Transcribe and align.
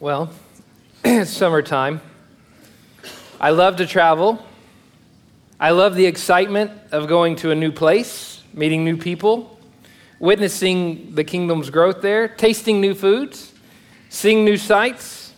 Well, 0.00 0.30
it's 1.04 1.32
summertime. 1.32 2.00
I 3.40 3.50
love 3.50 3.78
to 3.78 3.86
travel. 3.86 4.46
I 5.58 5.70
love 5.70 5.96
the 5.96 6.06
excitement 6.06 6.70
of 6.92 7.08
going 7.08 7.34
to 7.36 7.50
a 7.50 7.56
new 7.56 7.72
place, 7.72 8.40
meeting 8.54 8.84
new 8.84 8.96
people, 8.96 9.58
witnessing 10.20 11.16
the 11.16 11.24
kingdom's 11.24 11.68
growth 11.68 12.00
there, 12.00 12.28
tasting 12.28 12.80
new 12.80 12.94
foods, 12.94 13.52
seeing 14.08 14.44
new 14.44 14.56
sights. 14.56 15.34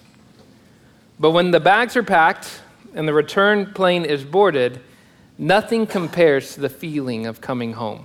But 1.18 1.30
when 1.30 1.52
the 1.52 1.60
bags 1.60 1.96
are 1.96 2.02
packed 2.02 2.60
and 2.92 3.08
the 3.08 3.14
return 3.14 3.72
plane 3.72 4.04
is 4.04 4.24
boarded, 4.24 4.82
nothing 5.38 5.86
compares 5.86 6.52
to 6.52 6.60
the 6.60 6.68
feeling 6.68 7.24
of 7.24 7.40
coming 7.40 7.72
home. 7.72 8.04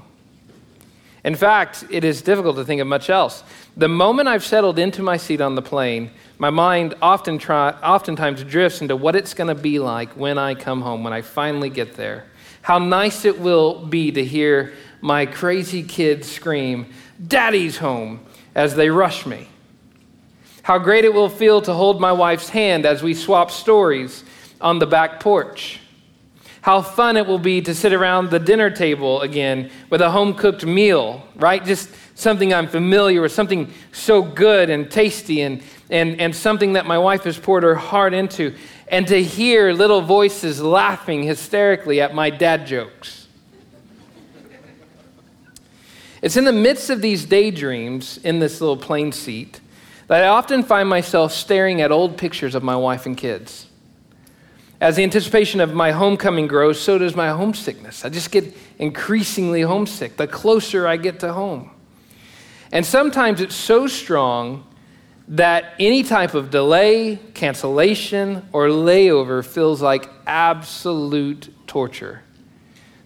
In 1.25 1.33
fact, 1.33 1.83
it 1.89 2.03
is 2.03 2.21
difficult 2.21 2.55
to 2.57 2.63
think 2.63 2.79
of 2.79 2.87
much 2.87 3.09
else. 3.09 3.43
The 3.75 3.87
moment 3.87 4.27
I've 4.27 4.45
settled 4.45 4.77
into 4.77 5.01
my 5.01 5.17
seat 5.17 5.41
on 5.41 5.55
the 5.55 5.61
plane, 5.63 6.11
my 6.37 6.51
mind 6.51 6.93
often 7.01 7.39
try, 7.39 7.71
oftentimes 7.81 8.43
drifts 8.43 8.79
into 8.79 8.95
what 8.95 9.15
it's 9.15 9.33
going 9.33 9.47
to 9.47 9.59
be 9.59 9.79
like 9.79 10.11
when 10.11 10.37
I 10.37 10.53
come 10.53 10.81
home, 10.81 11.03
when 11.03 11.13
I 11.13 11.23
finally 11.23 11.71
get 11.71 11.95
there. 11.95 12.25
How 12.61 12.77
nice 12.77 13.25
it 13.25 13.39
will 13.39 13.87
be 13.87 14.11
to 14.11 14.23
hear 14.23 14.73
my 15.01 15.25
crazy 15.25 15.81
kids 15.81 16.31
scream, 16.31 16.93
Daddy's 17.27 17.77
home, 17.77 18.23
as 18.53 18.75
they 18.75 18.91
rush 18.91 19.25
me. 19.25 19.47
How 20.61 20.77
great 20.77 21.05
it 21.05 21.13
will 21.13 21.29
feel 21.29 21.59
to 21.63 21.73
hold 21.73 21.99
my 21.99 22.11
wife's 22.11 22.49
hand 22.49 22.85
as 22.85 23.01
we 23.01 23.15
swap 23.15 23.49
stories 23.49 24.23
on 24.61 24.77
the 24.77 24.85
back 24.85 25.19
porch. 25.19 25.79
How 26.65 26.81
fun 26.81 27.15
it 27.15 27.27
will 27.27 27.37
be 27.37 27.61
to 27.61 27.75
sit 27.75 27.93
around 27.93 28.31
the 28.31 28.39
dinner 28.39 28.71
table 28.71 29.21
again 29.21 29.69
with 29.91 30.01
a 30.01 30.09
home 30.09 30.33
cooked 30.33 30.65
meal, 30.65 31.23
right? 31.35 31.63
Just 31.63 31.91
something 32.15 32.55
I'm 32.55 32.67
familiar 32.67 33.21
with, 33.21 33.33
something 33.33 33.71
so 33.91 34.23
good 34.23 34.71
and 34.71 34.89
tasty 34.89 35.41
and, 35.41 35.61
and, 35.91 36.19
and 36.19 36.35
something 36.35 36.73
that 36.73 36.87
my 36.87 36.97
wife 36.97 37.25
has 37.25 37.37
poured 37.37 37.61
her 37.61 37.75
heart 37.75 38.15
into, 38.15 38.55
and 38.87 39.07
to 39.09 39.23
hear 39.23 39.73
little 39.73 40.01
voices 40.01 40.59
laughing 40.59 41.21
hysterically 41.21 42.01
at 42.01 42.15
my 42.15 42.31
dad 42.31 42.65
jokes. 42.65 43.27
It's 46.23 46.35
in 46.35 46.45
the 46.45 46.51
midst 46.51 46.89
of 46.89 46.99
these 46.99 47.25
daydreams 47.25 48.17
in 48.17 48.39
this 48.39 48.59
little 48.59 48.77
plane 48.77 49.11
seat 49.11 49.59
that 50.07 50.23
I 50.23 50.29
often 50.29 50.63
find 50.63 50.89
myself 50.89 51.31
staring 51.31 51.81
at 51.81 51.91
old 51.91 52.17
pictures 52.17 52.55
of 52.55 52.63
my 52.63 52.75
wife 52.75 53.05
and 53.05 53.15
kids. 53.15 53.67
As 54.81 54.97
the 54.97 55.03
anticipation 55.03 55.61
of 55.61 55.73
my 55.73 55.91
homecoming 55.91 56.47
grows, 56.47 56.79
so 56.79 56.97
does 56.97 57.15
my 57.15 57.29
homesickness. 57.29 58.03
I 58.03 58.09
just 58.09 58.31
get 58.31 58.55
increasingly 58.77 59.61
homesick 59.61 60.17
the 60.17 60.27
closer 60.27 60.85
I 60.85 60.97
get 60.97 61.19
to 61.21 61.31
home. 61.31 61.71
And 62.71 62.85
sometimes 62.85 63.39
it's 63.39 63.55
so 63.55 63.87
strong 63.87 64.65
that 65.29 65.73
any 65.79 66.03
type 66.03 66.33
of 66.33 66.51
delay, 66.51 67.17
cancellation, 67.33 68.47
or 68.51 68.67
layover 68.67 69.45
feels 69.45 69.81
like 69.81 70.09
absolute 70.27 71.49
torture. 71.67 72.21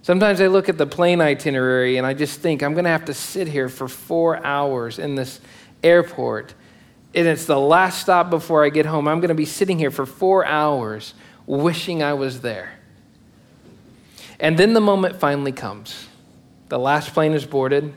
Sometimes 0.01 0.41
I 0.41 0.47
look 0.47 0.69
at 0.69 0.77
the 0.77 0.87
plane 0.87 1.21
itinerary 1.21 1.97
and 1.97 2.07
I 2.07 2.13
just 2.13 2.39
think 2.39 2.63
I'm 2.63 2.73
going 2.73 2.85
to 2.85 2.89
have 2.89 3.05
to 3.05 3.13
sit 3.13 3.47
here 3.47 3.69
for 3.69 3.87
four 3.87 4.43
hours 4.43 4.97
in 4.97 5.15
this 5.15 5.39
airport. 5.83 6.55
And 7.13 7.27
it's 7.27 7.45
the 7.45 7.59
last 7.59 8.01
stop 8.01 8.29
before 8.29 8.65
I 8.65 8.69
get 8.69 8.85
home. 8.85 9.07
I'm 9.07 9.19
going 9.19 9.29
to 9.29 9.35
be 9.35 9.45
sitting 9.45 9.77
here 9.77 9.91
for 9.91 10.05
four 10.05 10.45
hours 10.45 11.13
wishing 11.49 12.03
I 12.03 12.13
was 12.13 12.41
there. 12.41 12.73
And 14.39 14.57
then 14.57 14.73
the 14.73 14.81
moment 14.81 15.15
finally 15.15 15.51
comes. 15.51 16.07
The 16.69 16.77
last 16.77 17.13
plane 17.13 17.33
is 17.33 17.45
boarded. 17.45 17.93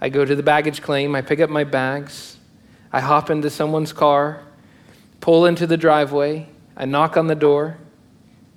I 0.00 0.10
go 0.10 0.24
to 0.24 0.36
the 0.36 0.42
baggage 0.42 0.82
claim. 0.82 1.14
I 1.14 1.22
pick 1.22 1.40
up 1.40 1.48
my 1.48 1.64
bags. 1.64 2.36
I 2.92 3.00
hop 3.00 3.30
into 3.30 3.50
someone's 3.50 3.92
car, 3.92 4.42
pull 5.20 5.46
into 5.46 5.66
the 5.66 5.76
driveway, 5.76 6.46
I 6.76 6.84
knock 6.84 7.16
on 7.16 7.26
the 7.26 7.34
door, 7.34 7.76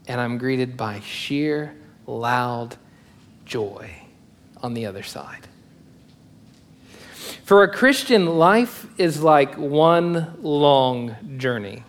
and 0.08 0.22
I'm 0.22 0.38
greeted 0.38 0.78
by 0.78 1.02
sheer, 1.02 1.76
loud 2.08 2.78
joy 3.46 3.92
on 4.62 4.74
the 4.74 4.86
other 4.86 5.04
side. 5.04 5.48
For 7.44 7.64
a 7.64 7.74
Christian, 7.74 8.38
life 8.38 8.88
is 8.98 9.22
like 9.22 9.56
one 9.56 10.38
long 10.42 11.16
journey. 11.38 11.84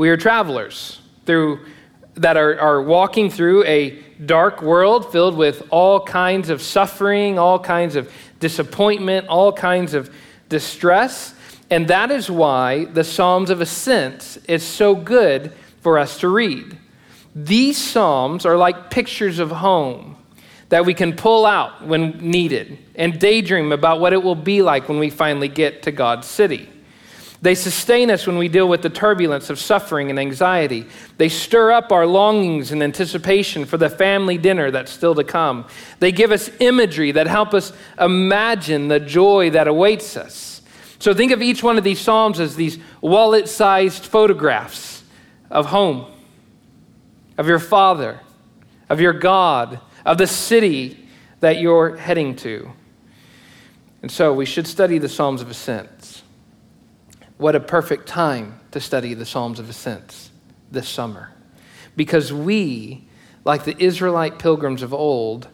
We 0.00 0.08
are 0.08 0.16
travelers 0.16 0.98
through 1.26 1.60
that 2.14 2.38
are, 2.38 2.58
are 2.58 2.80
walking 2.80 3.28
through 3.28 3.64
a 3.64 3.98
dark 4.24 4.62
world 4.62 5.12
filled 5.12 5.36
with 5.36 5.62
all 5.68 6.00
kinds 6.02 6.48
of 6.48 6.62
suffering, 6.62 7.38
all 7.38 7.58
kinds 7.58 7.96
of 7.96 8.10
disappointment, 8.38 9.28
all 9.28 9.52
kinds 9.52 9.92
of 9.92 10.10
distress. 10.48 11.34
And 11.68 11.86
that 11.88 12.10
is 12.10 12.30
why 12.30 12.86
the 12.86 13.04
Psalms 13.04 13.50
of 13.50 13.60
Ascent 13.60 14.38
is 14.48 14.62
so 14.62 14.94
good 14.94 15.52
for 15.82 15.98
us 15.98 16.18
to 16.20 16.28
read. 16.28 16.78
These 17.34 17.76
Psalms 17.76 18.46
are 18.46 18.56
like 18.56 18.88
pictures 18.88 19.38
of 19.38 19.50
home 19.50 20.16
that 20.70 20.86
we 20.86 20.94
can 20.94 21.14
pull 21.14 21.44
out 21.44 21.86
when 21.86 22.12
needed 22.12 22.78
and 22.94 23.20
daydream 23.20 23.70
about 23.70 24.00
what 24.00 24.14
it 24.14 24.22
will 24.22 24.34
be 24.34 24.62
like 24.62 24.88
when 24.88 24.98
we 24.98 25.10
finally 25.10 25.48
get 25.48 25.82
to 25.82 25.92
God's 25.92 26.26
city. 26.26 26.70
They 27.42 27.54
sustain 27.54 28.10
us 28.10 28.26
when 28.26 28.36
we 28.36 28.48
deal 28.48 28.68
with 28.68 28.82
the 28.82 28.90
turbulence 28.90 29.48
of 29.48 29.58
suffering 29.58 30.10
and 30.10 30.18
anxiety. 30.18 30.86
They 31.16 31.30
stir 31.30 31.72
up 31.72 31.90
our 31.90 32.06
longings 32.06 32.70
and 32.70 32.82
anticipation 32.82 33.64
for 33.64 33.78
the 33.78 33.88
family 33.88 34.36
dinner 34.36 34.70
that's 34.70 34.92
still 34.92 35.14
to 35.14 35.24
come. 35.24 35.66
They 36.00 36.12
give 36.12 36.32
us 36.32 36.50
imagery 36.60 37.12
that 37.12 37.26
help 37.26 37.54
us 37.54 37.72
imagine 37.98 38.88
the 38.88 39.00
joy 39.00 39.50
that 39.50 39.68
awaits 39.68 40.18
us. 40.18 40.60
So 40.98 41.14
think 41.14 41.32
of 41.32 41.40
each 41.40 41.62
one 41.62 41.78
of 41.78 41.84
these 41.84 41.98
Psalms 41.98 42.40
as 42.40 42.56
these 42.56 42.78
wallet 43.00 43.48
sized 43.48 44.04
photographs 44.04 45.02
of 45.50 45.66
home, 45.66 46.12
of 47.38 47.48
your 47.48 47.58
Father, 47.58 48.20
of 48.90 49.00
your 49.00 49.14
God, 49.14 49.80
of 50.04 50.18
the 50.18 50.26
city 50.26 51.08
that 51.40 51.58
you're 51.58 51.96
heading 51.96 52.36
to. 52.36 52.70
And 54.02 54.10
so 54.10 54.34
we 54.34 54.44
should 54.44 54.66
study 54.66 54.98
the 54.98 55.08
Psalms 55.08 55.40
of 55.40 55.50
Ascent. 55.50 56.22
What 57.40 57.56
a 57.56 57.60
perfect 57.60 58.06
time 58.06 58.60
to 58.72 58.80
study 58.80 59.14
the 59.14 59.24
Psalms 59.24 59.58
of 59.58 59.70
Ascents 59.70 60.30
this 60.70 60.86
summer. 60.86 61.32
Because 61.96 62.30
we, 62.30 63.06
like 63.46 63.64
the 63.64 63.82
Israelite 63.82 64.38
pilgrims 64.38 64.82
of 64.82 64.92
old, 64.92 65.48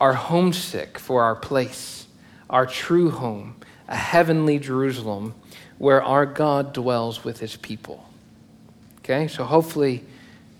are 0.00 0.14
homesick 0.14 0.98
for 0.98 1.24
our 1.24 1.36
place, 1.36 2.06
our 2.48 2.64
true 2.64 3.10
home, 3.10 3.56
a 3.88 3.94
heavenly 3.94 4.58
Jerusalem 4.58 5.34
where 5.76 6.02
our 6.02 6.24
God 6.24 6.72
dwells 6.72 7.24
with 7.24 7.40
his 7.40 7.56
people. 7.56 8.08
Okay, 9.00 9.28
so 9.28 9.44
hopefully 9.44 10.06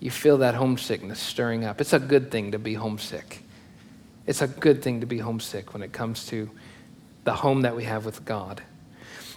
you 0.00 0.10
feel 0.10 0.36
that 0.36 0.54
homesickness 0.54 1.18
stirring 1.18 1.64
up. 1.64 1.80
It's 1.80 1.94
a 1.94 1.98
good 1.98 2.30
thing 2.30 2.52
to 2.52 2.58
be 2.58 2.74
homesick. 2.74 3.42
It's 4.26 4.42
a 4.42 4.48
good 4.48 4.82
thing 4.82 5.00
to 5.00 5.06
be 5.06 5.16
homesick 5.16 5.72
when 5.72 5.82
it 5.82 5.94
comes 5.94 6.26
to 6.26 6.50
the 7.24 7.32
home 7.32 7.62
that 7.62 7.74
we 7.74 7.84
have 7.84 8.04
with 8.04 8.26
God. 8.26 8.60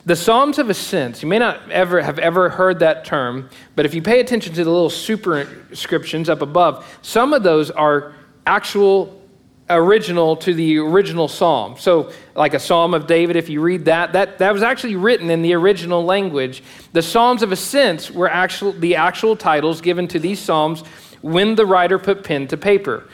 The 0.03 0.16
Psalms 0.16 0.57
of 0.57 0.69
Ascents, 0.69 1.22
you 1.22 1.29
may 1.29 1.38
not 1.38 1.69
ever 1.69 2.01
have 2.01 2.17
ever 2.17 2.50
heard 2.50 2.79
that 2.79 3.06
term, 3.06 3.50
but 3.75 3.85
if 3.85 3.94
you 3.94 4.01
pay 4.01 4.19
attention 4.19 4.53
to 4.56 4.63
the 4.63 4.69
little 4.72 4.89
superscriptions 4.89 6.28
up 6.28 6.41
above, 6.41 7.00
some 7.03 7.34
of 7.34 7.44
those 7.44 7.69
are 7.69 8.13
actual 8.47 9.22
original 9.69 10.35
to 10.38 10.56
the 10.56 10.79
original 10.79 11.28
psalm. 11.28 11.78
So, 11.78 12.12
like 12.35 12.56
a 12.56 12.59
Psalm 12.59 12.95
of 12.95 13.06
David, 13.06 13.35
if 13.35 13.47
you 13.47 13.62
read 13.62 13.85
that, 13.85 14.13
that, 14.13 14.39
that 14.39 14.53
was 14.53 14.63
actually 14.63 14.95
written 14.95 15.29
in 15.29 15.44
the 15.44 15.53
original 15.53 16.03
language. 16.03 16.63
The 16.94 17.03
Psalms 17.03 17.44
of 17.44 17.51
Ascents 17.51 18.09
were 18.09 18.29
actual, 18.29 18.73
the 18.73 18.95
actual 18.95 19.35
titles 19.35 19.81
given 19.81 20.07
to 20.09 20.19
these 20.19 20.39
psalms 20.39 20.81
when 21.22 21.56
the 21.56 21.66
writer 21.66 22.00
put 22.00 22.23
pen 22.23 22.47
to 22.47 22.57
paper. 22.57 23.07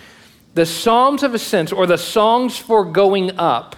The 0.54 0.66
Psalms 0.66 1.22
of 1.22 1.34
Ascents, 1.34 1.72
or 1.72 1.86
the 1.86 1.98
songs 1.98 2.58
for 2.58 2.86
going 2.86 3.38
up, 3.38 3.76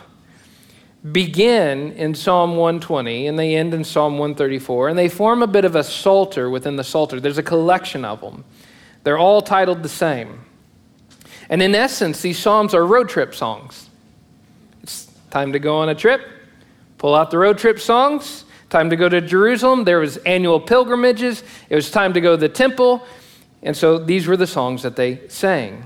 begin 1.12 1.94
in 1.94 2.14
Psalm 2.14 2.52
120 2.52 3.28
and 3.28 3.40
they 3.40 3.56
end 3.56 3.74
in 3.74 3.84
Psalm 3.84 4.14
134, 4.14 4.90
and 4.90 4.98
they 4.98 5.10
form 5.10 5.42
a 5.42 5.48
bit 5.48 5.66
of 5.66 5.76
a 5.76 5.84
psalter 5.84 6.50
within 6.50 6.76
the 6.76 6.84
psalter. 6.84 7.20
There's 7.20 7.38
a 7.38 7.44
collection 7.44 8.04
of 8.04 8.22
them. 8.22 8.44
They're 9.04 9.18
all 9.18 9.42
titled 9.42 9.84
the 9.84 9.90
same. 9.90 10.42
And 11.50 11.62
in 11.62 11.74
essence, 11.74 12.22
these 12.22 12.38
psalms 12.38 12.74
are 12.74 12.86
road 12.86 13.10
trip 13.10 13.34
songs. 13.34 13.90
It's 14.84 15.08
time 15.32 15.54
to 15.54 15.60
go 15.60 15.78
on 15.78 15.90
a 15.90 15.96
trip, 15.96 16.22
pull 16.98 17.16
out 17.16 17.32
the 17.32 17.38
road 17.38 17.58
trip 17.58 17.80
songs. 17.80 18.46
Time 18.70 18.92
to 18.92 18.96
go 18.96 19.10
to 19.10 19.20
Jerusalem. 19.20 19.84
There 19.84 20.00
was 20.00 20.18
annual 20.18 20.60
pilgrimages. 20.60 21.44
It 21.70 21.76
was 21.76 21.90
time 21.90 22.14
to 22.14 22.22
go 22.22 22.36
to 22.36 22.38
the 22.38 22.50
temple. 22.50 23.04
And 23.64 23.76
so 23.76 23.98
these 23.98 24.28
were 24.28 24.38
the 24.38 24.46
songs 24.46 24.84
that 24.84 24.96
they 24.96 25.28
sang. 25.28 25.86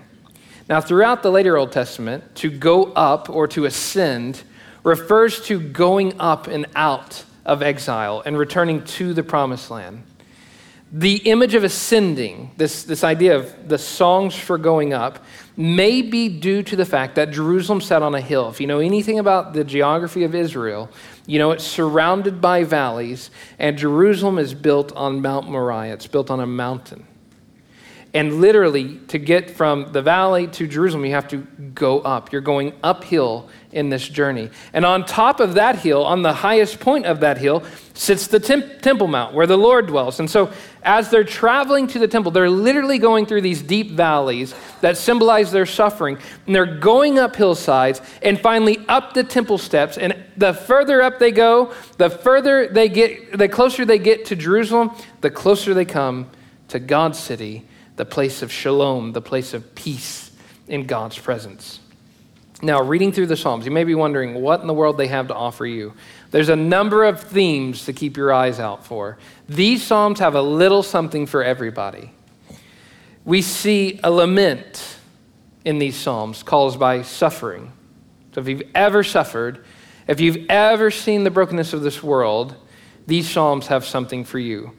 Now, 0.67 0.81
throughout 0.81 1.23
the 1.23 1.31
later 1.31 1.57
Old 1.57 1.71
Testament, 1.71 2.35
to 2.35 2.49
go 2.49 2.91
up 2.93 3.29
or 3.29 3.47
to 3.49 3.65
ascend 3.65 4.43
refers 4.83 5.41
to 5.47 5.59
going 5.59 6.19
up 6.19 6.47
and 6.47 6.65
out 6.75 7.23
of 7.45 7.61
exile 7.61 8.21
and 8.25 8.37
returning 8.37 8.83
to 8.83 9.13
the 9.13 9.23
promised 9.23 9.71
land. 9.71 10.03
the 10.95 11.15
image 11.27 11.55
of 11.55 11.63
ascending, 11.63 12.51
this, 12.55 12.83
this 12.83 13.03
idea 13.03 13.35
of 13.35 13.67
the 13.67 13.79
songs 13.79 14.35
for 14.35 14.59
going 14.59 14.93
up, 14.93 15.25
may 15.57 16.03
be 16.03 16.29
due 16.29 16.61
to 16.61 16.75
the 16.75 16.85
fact 16.85 17.15
that 17.15 17.31
Jerusalem 17.31 17.81
sat 17.81 18.03
on 18.03 18.13
a 18.13 18.21
hill. 18.21 18.47
If 18.49 18.61
you 18.61 18.67
know 18.67 18.77
anything 18.77 19.17
about 19.17 19.53
the 19.53 19.63
geography 19.63 20.23
of 20.23 20.35
Israel, 20.35 20.91
you 21.25 21.39
know 21.39 21.49
it's 21.49 21.63
surrounded 21.63 22.39
by 22.39 22.63
valleys, 22.63 23.31
and 23.57 23.75
Jerusalem 23.75 24.37
is 24.37 24.53
built 24.53 24.91
on 24.91 25.19
Mount 25.19 25.49
Moriah. 25.49 25.93
It's 25.93 26.05
built 26.05 26.29
on 26.29 26.39
a 26.39 26.45
mountain. 26.45 27.07
And 28.15 28.41
literally, 28.41 28.99
to 29.07 29.17
get 29.17 29.49
from 29.49 29.91
the 29.91 30.01
valley 30.03 30.45
to 30.45 30.67
Jerusalem, 30.67 31.03
you 31.03 31.13
have 31.13 31.27
to 31.29 31.37
go 31.73 31.99
up. 32.01 32.31
You're 32.31 32.41
going 32.41 32.73
uphill 32.83 33.49
in 33.71 33.89
this 33.89 34.07
journey. 34.07 34.51
And 34.71 34.85
on 34.85 35.03
top 35.03 35.39
of 35.39 35.55
that 35.55 35.79
hill, 35.79 36.05
on 36.05 36.21
the 36.21 36.31
highest 36.31 36.79
point 36.79 37.07
of 37.07 37.21
that 37.21 37.39
hill, 37.39 37.63
sits 37.95 38.27
the 38.27 38.39
temp- 38.39 38.83
Temple 38.83 39.07
Mount 39.07 39.33
where 39.33 39.47
the 39.47 39.57
Lord 39.57 39.87
dwells. 39.87 40.19
And 40.19 40.29
so, 40.29 40.53
as 40.83 41.09
they're 41.09 41.23
traveling 41.23 41.87
to 41.87 41.97
the 41.97 42.07
temple, 42.07 42.31
they're 42.31 42.51
literally 42.51 42.99
going 42.99 43.25
through 43.25 43.41
these 43.41 43.63
deep 43.63 43.91
valleys 43.91 44.53
that 44.81 44.95
symbolize 44.95 45.51
their 45.51 45.65
suffering. 45.65 46.19
And 46.45 46.53
they're 46.53 46.77
going 46.77 47.17
up 47.17 47.35
hillsides 47.35 47.99
and 48.21 48.39
finally 48.39 48.77
up 48.87 49.15
the 49.15 49.23
temple 49.23 49.57
steps. 49.57 49.97
And 49.97 50.23
the 50.37 50.53
further 50.53 51.01
up 51.01 51.17
they 51.17 51.31
go, 51.31 51.73
the 51.97 52.11
further 52.11 52.67
they 52.67 52.89
get, 52.89 53.39
the 53.39 53.49
closer 53.49 53.85
they 53.85 53.97
get 53.97 54.25
to 54.25 54.35
Jerusalem, 54.35 54.91
the 55.21 55.31
closer 55.31 55.73
they 55.73 55.85
come 55.85 56.29
to 56.67 56.77
God's 56.77 57.17
city 57.17 57.65
the 57.95 58.05
place 58.05 58.41
of 58.41 58.51
shalom, 58.51 59.13
the 59.13 59.21
place 59.21 59.53
of 59.53 59.75
peace 59.75 60.31
in 60.67 60.85
God's 60.85 61.17
presence. 61.17 61.79
Now, 62.61 62.81
reading 62.81 63.11
through 63.11 63.27
the 63.27 63.35
Psalms, 63.35 63.65
you 63.65 63.71
may 63.71 63.83
be 63.83 63.93
wondering 63.93 64.35
what 64.35 64.61
in 64.61 64.67
the 64.67 64.73
world 64.73 64.97
they 64.97 65.07
have 65.07 65.27
to 65.27 65.35
offer 65.35 65.65
you. 65.65 65.93
There's 66.31 66.47
a 66.47 66.55
number 66.55 67.03
of 67.03 67.21
themes 67.21 67.85
to 67.85 67.93
keep 67.93 68.15
your 68.15 68.31
eyes 68.31 68.57
out 68.57 68.85
for. 68.85 69.17
These 69.49 69.83
Psalms 69.83 70.19
have 70.19 70.35
a 70.35 70.41
little 70.41 70.81
something 70.81 71.25
for 71.25 71.43
everybody. 71.43 72.11
We 73.25 73.41
see 73.41 73.99
a 74.01 74.09
lament 74.09 74.97
in 75.65 75.77
these 75.77 75.97
Psalms 75.97 76.41
caused 76.41 76.79
by 76.79 77.01
suffering. 77.01 77.73
So, 78.33 78.41
if 78.41 78.47
you've 78.47 78.63
ever 78.73 79.03
suffered, 79.03 79.65
if 80.07 80.21
you've 80.21 80.45
ever 80.49 80.89
seen 80.89 81.25
the 81.25 81.31
brokenness 81.31 81.73
of 81.73 81.81
this 81.81 82.01
world, 82.01 82.55
these 83.07 83.29
Psalms 83.29 83.67
have 83.67 83.83
something 83.83 84.23
for 84.23 84.39
you. 84.39 84.71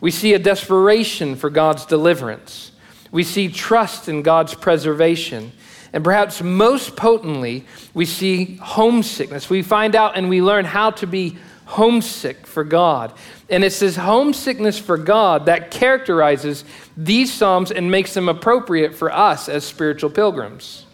We 0.00 0.10
see 0.10 0.34
a 0.34 0.38
desperation 0.38 1.36
for 1.36 1.50
God's 1.50 1.86
deliverance. 1.86 2.72
We 3.10 3.22
see 3.22 3.48
trust 3.48 4.08
in 4.08 4.22
God's 4.22 4.54
preservation. 4.54 5.52
And 5.92 6.02
perhaps 6.02 6.42
most 6.42 6.96
potently, 6.96 7.64
we 7.94 8.04
see 8.04 8.56
homesickness. 8.56 9.48
We 9.48 9.62
find 9.62 9.94
out 9.94 10.16
and 10.16 10.28
we 10.28 10.42
learn 10.42 10.64
how 10.64 10.90
to 10.90 11.06
be 11.06 11.38
homesick 11.66 12.46
for 12.46 12.64
God. 12.64 13.12
And 13.48 13.62
it's 13.62 13.78
this 13.78 13.96
homesickness 13.96 14.78
for 14.78 14.98
God 14.98 15.46
that 15.46 15.70
characterizes 15.70 16.64
these 16.96 17.32
Psalms 17.32 17.70
and 17.70 17.90
makes 17.90 18.14
them 18.14 18.28
appropriate 18.28 18.94
for 18.94 19.12
us 19.12 19.48
as 19.48 19.64
spiritual 19.64 20.10
pilgrims. 20.10 20.86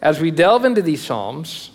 As 0.00 0.20
we 0.20 0.30
delve 0.30 0.64
into 0.64 0.82
these 0.82 1.02
Psalms, 1.02 1.70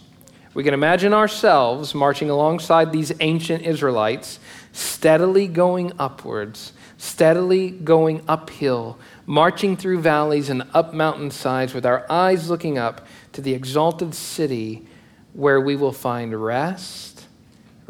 we 0.53 0.63
can 0.63 0.73
imagine 0.73 1.13
ourselves 1.13 1.95
marching 1.95 2.29
alongside 2.29 2.91
these 2.91 3.11
ancient 3.19 3.63
Israelites 3.63 4.39
steadily 4.73 5.47
going 5.47 5.93
upwards, 5.97 6.73
steadily 6.97 7.69
going 7.69 8.21
uphill, 8.27 8.99
marching 9.25 9.77
through 9.77 10.01
valleys 10.01 10.49
and 10.49 10.63
up 10.73 10.93
mountainsides 10.93 11.73
with 11.73 11.85
our 11.85 12.05
eyes 12.11 12.49
looking 12.49 12.77
up 12.77 13.07
to 13.31 13.41
the 13.41 13.53
exalted 13.53 14.13
city 14.13 14.85
where 15.33 15.61
we 15.61 15.75
will 15.75 15.93
find 15.93 16.43
rest, 16.43 17.25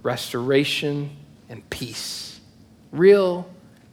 restoration, 0.04 1.10
and 1.50 1.68
peace. 1.70 2.40
Real, 2.92 3.50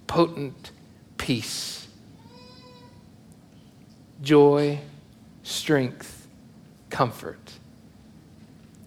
potent 0.06 0.72
peace. 1.16 1.88
Joy, 4.20 4.80
strength, 5.42 6.26
comfort 6.90 7.52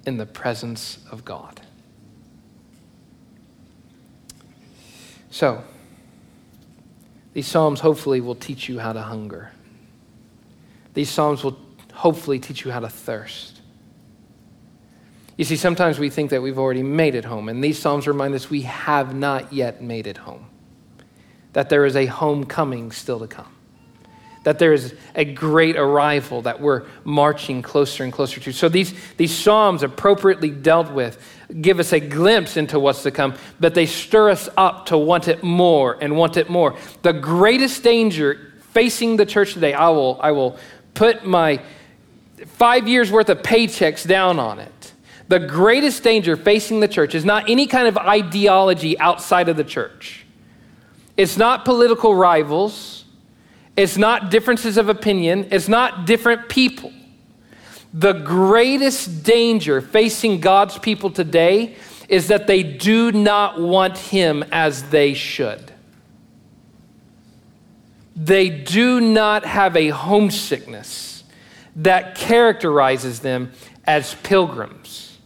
in 0.06 0.18
the 0.18 0.26
presence 0.26 1.00
of 1.10 1.24
God. 1.24 1.62
So, 5.34 5.64
these 7.34 7.48
Psalms 7.48 7.80
hopefully 7.80 8.22
will 8.22 8.36
teach 8.36 8.70
you 8.70 8.78
how 8.78 8.94
to 8.94 9.02
hunger. 9.02 9.50
These 10.94 11.10
Psalms 11.10 11.44
will 11.44 11.58
hopefully 11.92 12.38
teach 12.38 12.64
you 12.64 12.70
how 12.70 12.82
to 12.82 12.88
thirst. 12.88 13.60
You 15.36 15.44
see, 15.44 15.56
sometimes 15.56 15.98
we 15.98 16.12
think 16.12 16.30
that 16.30 16.44
we've 16.44 16.60
already 16.60 16.84
made 16.84 17.16
it 17.16 17.26
home, 17.26 17.50
and 17.50 17.64
these 17.64 17.80
Psalms 17.80 18.08
remind 18.08 18.36
us 18.36 18.52
we 18.52 18.62
have 18.62 19.16
not 19.16 19.52
yet 19.52 19.82
made 19.82 20.06
it 20.06 20.18
home, 20.18 20.46
that 21.54 21.68
there 21.68 21.84
is 21.84 21.96
a 21.96 22.06
homecoming 22.06 22.92
still 22.92 23.20
to 23.20 23.28
come 23.28 23.53
that 24.44 24.60
there 24.60 24.74
is 24.74 24.94
a 25.16 25.26
great 25.26 25.78
arrival 25.78 26.42
that 26.42 26.60
we're 26.60 26.86
marching 27.04 27.62
closer 27.62 28.04
and 28.04 28.12
closer 28.12 28.40
to. 28.42 28.52
So 28.52 28.70
these, 28.70 28.94
these 29.16 29.34
Psalms, 29.34 29.84
appropriately 29.84 30.52
dealt 30.52 30.92
with, 30.92 31.18
give 31.62 31.80
us 31.80 31.94
a 31.94 32.00
glimpse 32.00 32.58
into 32.58 32.80
what's 32.80 33.04
to 33.04 33.12
come, 33.12 33.36
but 33.60 33.74
they 33.74 33.86
stir 33.86 34.30
us 34.30 34.50
up 34.58 34.88
to 34.88 34.98
want 34.98 35.28
it 35.28 35.44
more 35.44 35.98
and 36.02 36.18
want 36.18 36.38
it 36.38 36.50
more. 36.50 36.76
The 37.04 37.14
greatest 37.14 37.84
danger 37.84 38.54
facing 38.72 39.18
the 39.18 39.26
church 39.26 39.54
today, 39.54 39.74
I 39.74 39.90
will, 39.90 40.20
I 40.22 40.32
will 40.32 40.58
put 40.94 41.26
my 41.26 41.62
five 42.46 42.88
years 42.88 43.12
worth 43.12 43.30
of 43.30 43.42
paychecks 43.42 44.06
down 44.06 44.40
on 44.40 44.60
it. 44.60 44.94
The 45.30 45.40
greatest 45.40 46.04
danger 46.04 46.36
facing 46.36 46.80
the 46.80 46.88
church 46.88 47.16
is 47.16 47.24
not 47.24 47.50
any 47.50 47.66
kind 47.66 47.88
of 47.88 47.98
ideology 47.98 49.00
outside 49.00 49.48
of 49.48 49.56
the 49.56 49.64
church. 49.64 50.26
It's 51.16 51.38
not 51.38 51.64
political 51.64 52.14
rivals. 52.14 53.03
It's 53.76 53.98
not 53.98 54.30
differences 54.30 54.78
of 54.78 54.90
opinion, 54.90 55.48
it's 55.52 55.68
not 55.68 56.06
different 56.06 56.50
people. 56.50 56.92
The 57.94 58.14
greatest 58.14 59.24
danger 59.24 59.82
facing 59.82 60.40
God's 60.40 60.78
people 60.80 61.12
today 61.12 61.76
is 62.10 62.28
that 62.28 62.48
they 62.48 62.64
do 62.64 63.12
not 63.12 63.60
want 63.62 63.98
Him 63.98 64.44
as 64.52 64.90
they 64.90 65.14
should. 65.14 65.72
They 68.16 68.50
do 68.50 69.00
not 69.00 69.46
have 69.46 69.76
a 69.76 69.90
homesickness 69.90 71.24
that 71.76 72.16
characterizes 72.16 73.22
them 73.22 73.52
as 73.86 74.16
pilgrims. 74.16 75.18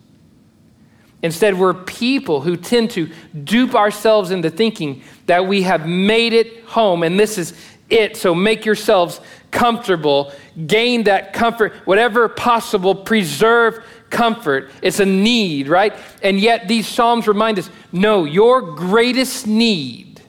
Instead, 1.22 1.58
we're 1.58 1.74
people 1.74 2.42
who 2.42 2.56
tend 2.56 2.92
to 2.92 3.10
dupe 3.44 3.76
ourselves 3.76 4.32
into 4.32 4.50
thinking 4.50 5.02
that 5.26 5.48
we 5.48 5.64
have 5.64 5.86
made 5.88 6.32
it 6.32 6.64
home, 6.64 7.04
and 7.04 7.20
this 7.20 7.38
is 7.38 7.54
it. 7.90 8.18
So 8.18 8.36
make 8.36 8.66
yourselves 8.66 9.22
comfortable, 9.52 10.32
gain 10.66 11.04
that 11.04 11.34
comfort, 11.34 11.74
whatever 11.86 12.28
possible, 12.28 12.94
preserve 12.96 13.84
comfort. 14.10 14.72
It's 14.82 15.00
a 15.00 15.06
need, 15.06 15.68
right? 15.68 15.94
And 16.22 16.40
yet 16.40 16.68
these 16.68 16.88
Psalms 16.88 17.28
remind 17.28 17.60
us 17.60 17.70
no, 17.92 18.26
your 18.26 18.62
greatest 18.62 19.48
need 19.48 20.22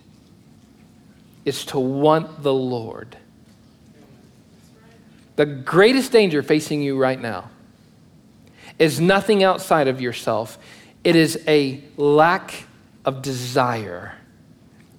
is 1.45 1.65
to 1.67 1.79
want 1.79 2.43
the 2.43 2.55
Lord. 2.55 3.17
The 5.37 5.47
greatest 5.47 6.13
danger 6.13 6.43
facing 6.43 6.83
you 6.83 6.99
right 6.99 7.21
now 7.21 7.51
is 8.79 9.01
nothing 9.01 9.43
outside 9.43 9.89
of 9.89 10.01
yourself, 10.01 10.59
it 11.05 11.17
is 11.17 11.43
a 11.49 11.83
lack 11.97 12.67
of 13.05 13.23
desire 13.23 14.15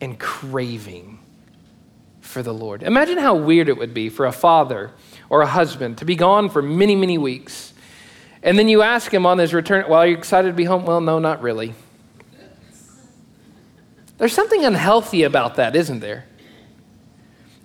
and 0.01 0.19
craving 0.19 1.18
for 2.29 2.43
the 2.43 2.53
Lord. 2.53 2.83
Imagine 2.83 3.17
how 3.17 3.33
weird 3.33 3.69
it 3.69 3.77
would 3.77 3.91
be 3.91 4.07
for 4.07 4.27
a 4.27 4.31
father 4.31 4.91
or 5.31 5.41
a 5.41 5.47
husband 5.47 5.97
to 5.97 6.05
be 6.05 6.15
gone 6.15 6.47
for 6.47 6.61
many, 6.61 6.95
many 6.95 7.17
weeks. 7.17 7.73
And 8.43 8.57
then 8.57 8.69
you 8.69 8.83
ask 8.83 9.11
him 9.11 9.25
on 9.25 9.39
his 9.39 9.51
return, 9.51 9.85
Well, 9.89 9.99
are 9.99 10.07
you 10.07 10.15
excited 10.15 10.49
to 10.49 10.53
be 10.53 10.65
home? 10.65 10.85
Well, 10.85 11.01
no, 11.01 11.17
not 11.17 11.41
really. 11.41 11.73
There's 14.19 14.33
something 14.33 14.63
unhealthy 14.63 15.23
about 15.23 15.55
that, 15.55 15.75
isn't 15.75 16.01
there? 16.01 16.25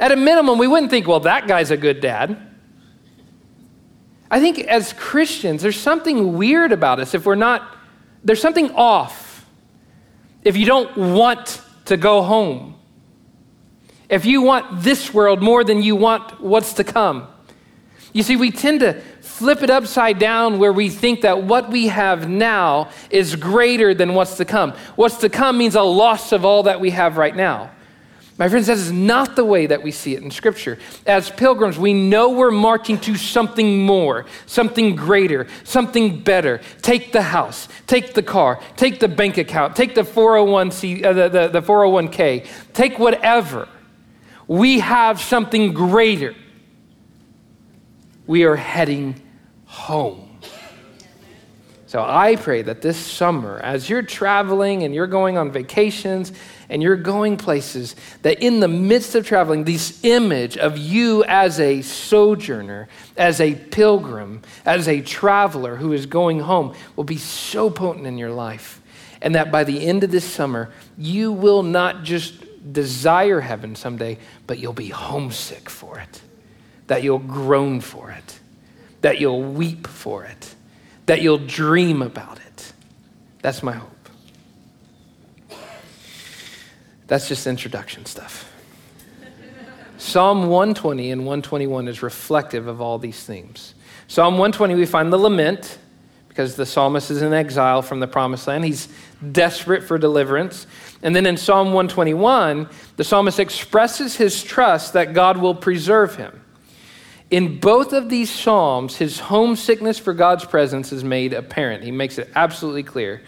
At 0.00 0.12
a 0.12 0.16
minimum, 0.16 0.58
we 0.58 0.66
wouldn't 0.66 0.90
think, 0.90 1.06
Well, 1.06 1.20
that 1.20 1.46
guy's 1.46 1.70
a 1.70 1.76
good 1.76 2.00
dad. 2.00 2.40
I 4.30 4.40
think 4.40 4.60
as 4.60 4.94
Christians, 4.94 5.60
there's 5.60 5.78
something 5.78 6.38
weird 6.38 6.72
about 6.72 7.00
us 7.00 7.12
if 7.12 7.26
we're 7.26 7.34
not, 7.34 7.76
there's 8.24 8.40
something 8.40 8.70
off 8.70 9.44
if 10.42 10.56
you 10.56 10.64
don't 10.64 10.96
want 10.96 11.60
to 11.84 11.98
go 11.98 12.22
home 12.22 12.74
if 14.14 14.24
you 14.24 14.42
want 14.42 14.82
this 14.82 15.12
world 15.12 15.42
more 15.42 15.64
than 15.64 15.82
you 15.82 15.96
want 15.96 16.40
what's 16.40 16.74
to 16.74 16.84
come. 16.84 17.26
You 18.12 18.22
see, 18.22 18.36
we 18.36 18.52
tend 18.52 18.80
to 18.80 19.00
flip 19.20 19.62
it 19.64 19.70
upside 19.70 20.20
down 20.20 20.60
where 20.60 20.72
we 20.72 20.88
think 20.88 21.22
that 21.22 21.42
what 21.42 21.68
we 21.68 21.88
have 21.88 22.28
now 22.28 22.90
is 23.10 23.34
greater 23.34 23.92
than 23.92 24.14
what's 24.14 24.36
to 24.36 24.44
come. 24.44 24.72
What's 24.94 25.16
to 25.18 25.28
come 25.28 25.58
means 25.58 25.74
a 25.74 25.82
loss 25.82 26.30
of 26.30 26.44
all 26.44 26.62
that 26.62 26.80
we 26.80 26.90
have 26.90 27.16
right 27.16 27.34
now. 27.34 27.72
My 28.38 28.48
friends, 28.48 28.68
that 28.68 28.78
is 28.78 28.92
not 28.92 29.34
the 29.34 29.44
way 29.44 29.66
that 29.66 29.82
we 29.82 29.90
see 29.90 30.14
it 30.14 30.22
in 30.22 30.30
Scripture. 30.30 30.78
As 31.06 31.30
pilgrims, 31.30 31.76
we 31.76 31.92
know 31.92 32.30
we're 32.30 32.52
marching 32.52 32.98
to 33.00 33.16
something 33.16 33.82
more, 33.82 34.26
something 34.46 34.94
greater, 34.94 35.48
something 35.64 36.20
better. 36.20 36.60
Take 36.82 37.10
the 37.10 37.22
house, 37.22 37.66
take 37.88 38.14
the 38.14 38.22
car, 38.22 38.60
take 38.76 39.00
the 39.00 39.08
bank 39.08 39.38
account, 39.38 39.74
take 39.74 39.96
the 39.96 40.02
401c, 40.02 41.04
uh, 41.04 41.12
the, 41.12 41.28
the, 41.28 41.48
the 41.48 41.62
401k, 41.62 42.46
take 42.72 43.00
whatever. 43.00 43.68
We 44.46 44.80
have 44.80 45.20
something 45.20 45.72
greater. 45.72 46.34
We 48.26 48.44
are 48.44 48.56
heading 48.56 49.20
home. 49.64 50.34
So 51.86 52.02
I 52.02 52.34
pray 52.34 52.62
that 52.62 52.82
this 52.82 52.96
summer, 52.96 53.60
as 53.60 53.88
you're 53.88 54.02
traveling 54.02 54.82
and 54.82 54.92
you're 54.92 55.06
going 55.06 55.38
on 55.38 55.52
vacations 55.52 56.32
and 56.68 56.82
you're 56.82 56.96
going 56.96 57.36
places, 57.36 57.94
that 58.22 58.42
in 58.42 58.58
the 58.58 58.66
midst 58.66 59.14
of 59.14 59.24
traveling, 59.24 59.62
this 59.62 60.02
image 60.02 60.56
of 60.56 60.76
you 60.76 61.22
as 61.22 61.60
a 61.60 61.82
sojourner, 61.82 62.88
as 63.16 63.40
a 63.40 63.54
pilgrim, 63.54 64.42
as 64.66 64.88
a 64.88 65.02
traveler 65.02 65.76
who 65.76 65.92
is 65.92 66.06
going 66.06 66.40
home 66.40 66.74
will 66.96 67.04
be 67.04 67.16
so 67.16 67.70
potent 67.70 68.08
in 68.08 68.18
your 68.18 68.32
life. 68.32 68.82
And 69.22 69.36
that 69.36 69.52
by 69.52 69.62
the 69.62 69.86
end 69.86 70.02
of 70.02 70.10
this 70.10 70.24
summer, 70.24 70.72
you 70.98 71.30
will 71.30 71.62
not 71.62 72.02
just 72.02 72.43
desire 72.70 73.40
heaven 73.40 73.74
someday, 73.74 74.18
but 74.46 74.58
you'll 74.58 74.72
be 74.72 74.88
homesick 74.88 75.68
for 75.68 75.98
it, 75.98 76.22
that 76.86 77.02
you'll 77.02 77.18
groan 77.18 77.80
for 77.80 78.10
it, 78.10 78.38
that 79.00 79.20
you'll 79.20 79.42
weep 79.42 79.86
for 79.86 80.24
it 80.24 80.54
that 81.06 81.22
you'll 81.22 81.38
dream 81.38 82.02
about 82.02 82.38
it. 82.38 82.72
That's 83.42 83.62
my 83.62 83.72
hope. 83.72 83.90
That's 87.06 87.28
just 87.28 87.46
introduction 87.46 88.06
stuff. 88.06 88.50
Psalm 89.98 90.48
120 90.48 91.10
and 91.10 91.20
121 91.22 91.88
is 91.88 92.02
reflective 92.02 92.66
of 92.66 92.80
all 92.80 92.98
these 92.98 93.22
themes. 93.24 93.74
Psalm 94.08 94.34
120, 94.34 94.74
we 94.74 94.86
find 94.86 95.12
the 95.12 95.18
lament 95.18 95.78
because 96.28 96.56
the 96.56 96.66
psalmist 96.66 97.10
is 97.10 97.22
in 97.22 97.32
exile 97.32 97.80
from 97.80 98.00
the 98.00 98.06
promised 98.06 98.46
land. 98.48 98.64
He's 98.64 98.88
desperate 99.32 99.84
for 99.84 99.98
deliverance. 99.98 100.66
And 101.04 101.14
then 101.14 101.26
in 101.26 101.36
Psalm 101.36 101.68
121, 101.68 102.66
the 102.96 103.04
psalmist 103.04 103.38
expresses 103.38 104.16
his 104.16 104.42
trust 104.42 104.94
that 104.94 105.12
God 105.12 105.36
will 105.36 105.54
preserve 105.54 106.16
him. 106.16 106.40
In 107.30 107.60
both 107.60 107.92
of 107.92 108.08
these 108.08 108.30
Psalms, 108.30 108.96
his 108.96 109.20
homesickness 109.20 109.98
for 109.98 110.14
God's 110.14 110.46
presence 110.46 110.92
is 110.92 111.04
made 111.04 111.34
apparent. 111.34 111.84
He 111.84 111.90
makes 111.90 112.16
it 112.16 112.30
absolutely 112.34 112.82
clear. 112.82 113.20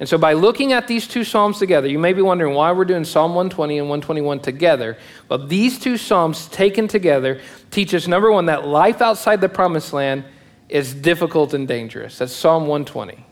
And 0.00 0.08
so, 0.08 0.18
by 0.18 0.32
looking 0.32 0.72
at 0.72 0.88
these 0.88 1.06
two 1.06 1.22
Psalms 1.22 1.58
together, 1.60 1.86
you 1.86 2.00
may 2.00 2.12
be 2.12 2.22
wondering 2.22 2.54
why 2.54 2.72
we're 2.72 2.84
doing 2.84 3.04
Psalm 3.04 3.30
120 3.30 3.78
and 3.78 3.88
121 3.88 4.40
together. 4.40 4.98
Well, 5.28 5.46
these 5.46 5.78
two 5.78 5.96
Psalms 5.96 6.48
taken 6.48 6.88
together 6.88 7.40
teach 7.70 7.94
us 7.94 8.08
number 8.08 8.32
one, 8.32 8.46
that 8.46 8.66
life 8.66 9.00
outside 9.00 9.40
the 9.40 9.48
promised 9.48 9.92
land 9.92 10.24
is 10.68 10.92
difficult 10.94 11.54
and 11.54 11.68
dangerous. 11.68 12.18
That's 12.18 12.32
Psalm 12.32 12.62
120. 12.62 13.24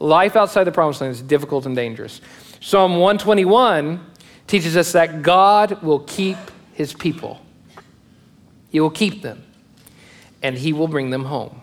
Life 0.00 0.34
outside 0.34 0.64
the 0.64 0.72
promised 0.72 1.00
land 1.00 1.12
is 1.12 1.22
difficult 1.22 1.64
and 1.66 1.76
dangerous. 1.76 2.20
Psalm 2.64 2.92
121 2.92 4.00
teaches 4.46 4.74
us 4.74 4.92
that 4.92 5.20
God 5.20 5.82
will 5.82 5.98
keep 5.98 6.38
his 6.72 6.94
people. 6.94 7.38
He 8.70 8.80
will 8.80 8.88
keep 8.88 9.20
them, 9.20 9.44
and 10.42 10.56
He 10.56 10.72
will 10.72 10.88
bring 10.88 11.10
them 11.10 11.26
home. 11.26 11.60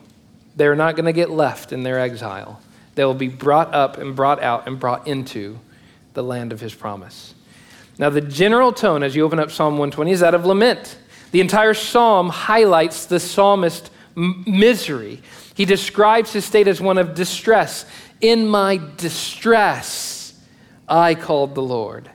They're 0.55 0.75
not 0.75 0.95
going 0.95 1.05
to 1.05 1.11
get 1.11 1.31
left 1.31 1.73
in 1.73 1.81
their 1.81 1.99
exile. 1.99 2.61
They 2.93 3.03
will 3.03 3.15
be 3.15 3.29
brought 3.29 3.73
up 3.73 3.97
and 3.97 4.15
brought 4.15 4.43
out 4.43 4.67
and 4.67 4.79
brought 4.79 5.07
into 5.07 5.57
the 6.13 6.21
land 6.21 6.53
of 6.53 6.59
His 6.61 6.75
promise. 6.75 7.33
Now, 7.97 8.11
the 8.11 8.21
general 8.21 8.71
tone 8.71 9.01
as 9.01 9.15
you 9.15 9.25
open 9.25 9.39
up 9.39 9.49
Psalm 9.49 9.79
120 9.79 10.11
is 10.11 10.19
that 10.19 10.35
of 10.35 10.45
lament. 10.45 10.99
The 11.31 11.41
entire 11.41 11.73
psalm 11.73 12.29
highlights 12.29 13.07
the 13.07 13.19
psalmist's 13.19 13.89
m- 14.15 14.43
misery. 14.45 15.23
He 15.55 15.65
describes 15.65 16.31
his 16.31 16.45
state 16.45 16.67
as 16.67 16.79
one 16.79 16.99
of 16.99 17.15
distress. 17.15 17.85
In 18.21 18.47
my 18.47 18.79
distress, 18.97 20.20
I 20.91 21.15
called 21.15 21.55
the 21.55 21.61
Lord. 21.61 22.09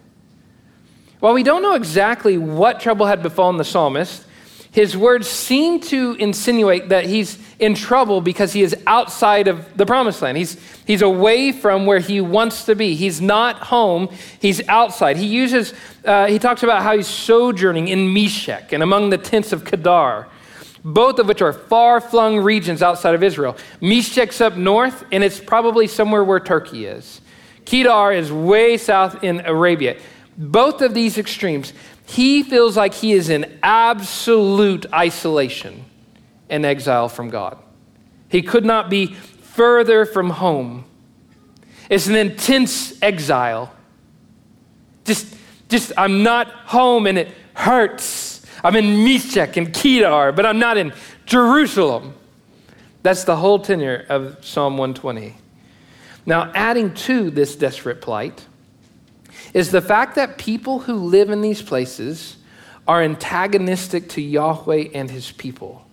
While 1.21 1.33
we 1.33 1.43
don't 1.43 1.63
know 1.63 1.75
exactly 1.75 2.37
what 2.37 2.79
trouble 2.79 3.07
had 3.07 3.23
befallen 3.23 3.57
the 3.57 3.65
psalmist, 3.65 4.25
his 4.71 4.95
words 4.95 5.27
seem 5.27 5.81
to 5.81 6.15
insinuate 6.19 6.91
that 6.91 7.07
he's 7.07 7.39
in 7.59 7.75
trouble 7.75 8.21
because 8.21 8.53
he 8.53 8.63
is 8.63 8.77
outside 8.87 9.49
of 9.49 9.75
the 9.79 9.87
promised 9.87 10.21
land. 10.21 10.37
He's, 10.37 10.61
he's 10.87 11.01
away 11.01 11.53
from 11.53 11.87
where 11.87 12.01
he 12.01 12.21
wants 12.21 12.67
to 12.67 12.75
be. 12.75 12.95
He's 12.95 13.19
not 13.19 13.57
home, 13.57 14.11
he's 14.39 14.61
outside. 14.69 15.17
He 15.17 15.27
uses, 15.27 15.73
uh, 16.05 16.27
he 16.27 16.39
talks 16.39 16.63
about 16.63 16.83
how 16.83 16.95
he's 16.95 17.07
sojourning 17.07 17.89
in 17.89 18.13
Meshech 18.13 18.75
and 18.75 18.83
among 18.83 19.09
the 19.09 19.17
tents 19.17 19.55
of 19.55 19.65
Kedar, 19.65 20.29
both 20.85 21.19
of 21.19 21.29
which 21.29 21.41
are 21.41 21.55
far 21.55 21.99
flung 21.99 22.37
regions 22.41 22.83
outside 22.83 23.15
of 23.15 23.23
Israel. 23.23 23.57
Meshech's 23.81 24.43
up 24.43 24.57
north, 24.57 25.07
and 25.11 25.25
it's 25.25 25.41
probably 25.41 25.87
somewhere 25.87 26.23
where 26.23 26.41
Turkey 26.41 26.85
is. 26.85 27.23
Kedar 27.67 28.13
is 28.13 28.33
way 28.33 28.79
south 28.79 29.23
in 29.23 29.41
Arabia. 29.45 29.99
Both 30.39 30.81
of 30.81 30.95
these 30.95 31.19
extremes 31.19 31.73
he 32.07 32.45
feels 32.45 32.77
like 32.77 32.95
he 32.95 33.13
is 33.13 33.29
in 33.29 33.59
absolute 33.63 34.87
isolation 34.93 35.85
and 36.49 36.65
exile 36.65 37.09
from 37.09 37.31
God. 37.31 37.59
He 38.29 38.43
could 38.43 38.65
not 38.65 38.89
be 38.89 39.15
further 39.15 40.07
from 40.07 40.31
home. 40.31 40.85
It's 41.91 42.07
an 42.07 42.15
intense 42.15 43.01
exile. 43.03 43.73
Just, 45.05 45.35
just 45.69 45.93
I'm 45.97 46.23
not 46.23 46.49
home 46.49 47.07
and 47.07 47.19
it 47.19 47.33
hurts. 47.55 48.47
I'm 48.63 48.77
in 48.77 49.05
Meshech 49.05 49.57
and 49.57 49.73
Kedar, 49.75 50.33
but 50.33 50.47
I'm 50.47 50.59
not 50.59 50.77
in 50.77 50.93
Jerusalem. 51.27 52.15
That's 53.03 53.25
the 53.25 53.37
whole 53.37 53.59
tenure 53.59 54.07
of 54.09 54.45
Psalm 54.45 54.79
120. 54.79 55.35
Now, 56.27 56.51
adding 56.55 56.93
to 56.95 57.31
this 57.31 57.55
desperate 57.55 58.03
plight, 58.03 58.45
is 59.55 59.71
the 59.71 59.81
fact 59.81 60.17
that 60.17 60.39
people 60.39 60.81
who 60.81 60.95
live 60.97 61.31
in 61.31 61.41
these 61.41 61.63
places 61.63 62.37
are 62.87 63.03
antagonistic 63.03 64.09
to 64.11 64.21
Yahweh 64.21 64.89
and 64.93 65.11
his 65.11 65.33
people. 65.33 65.87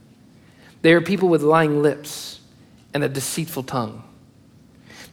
They 0.82 0.94
are 0.94 1.02
people 1.02 1.30
with 1.30 1.42
lying 1.42 1.82
lips 1.82 2.42
and 2.94 3.04
a 3.04 3.10
deceitful 3.10 3.63
tongue. 3.63 4.04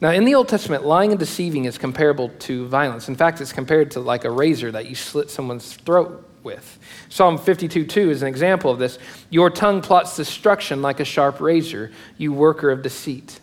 Now, 0.00 0.10
in 0.10 0.24
the 0.24 0.34
Old 0.34 0.48
Testament, 0.48 0.86
lying 0.86 1.10
and 1.10 1.18
deceiving 1.18 1.66
is 1.66 1.76
comparable 1.76 2.30
to 2.40 2.66
violence. 2.66 3.08
In 3.08 3.16
fact, 3.16 3.40
it's 3.40 3.52
compared 3.52 3.90
to 3.92 4.00
like 4.00 4.24
a 4.24 4.30
razor 4.30 4.72
that 4.72 4.88
you 4.88 4.94
slit 4.94 5.30
someone's 5.30 5.74
throat 5.74 6.26
with. 6.42 6.78
Psalm 7.10 7.36
52 7.36 7.84
2 7.84 8.10
is 8.10 8.22
an 8.22 8.28
example 8.28 8.70
of 8.70 8.78
this. 8.78 8.98
Your 9.28 9.50
tongue 9.50 9.82
plots 9.82 10.16
destruction 10.16 10.80
like 10.80 11.00
a 11.00 11.04
sharp 11.04 11.40
razor, 11.40 11.92
you 12.16 12.32
worker 12.32 12.70
of 12.70 12.82
deceit. 12.82 13.39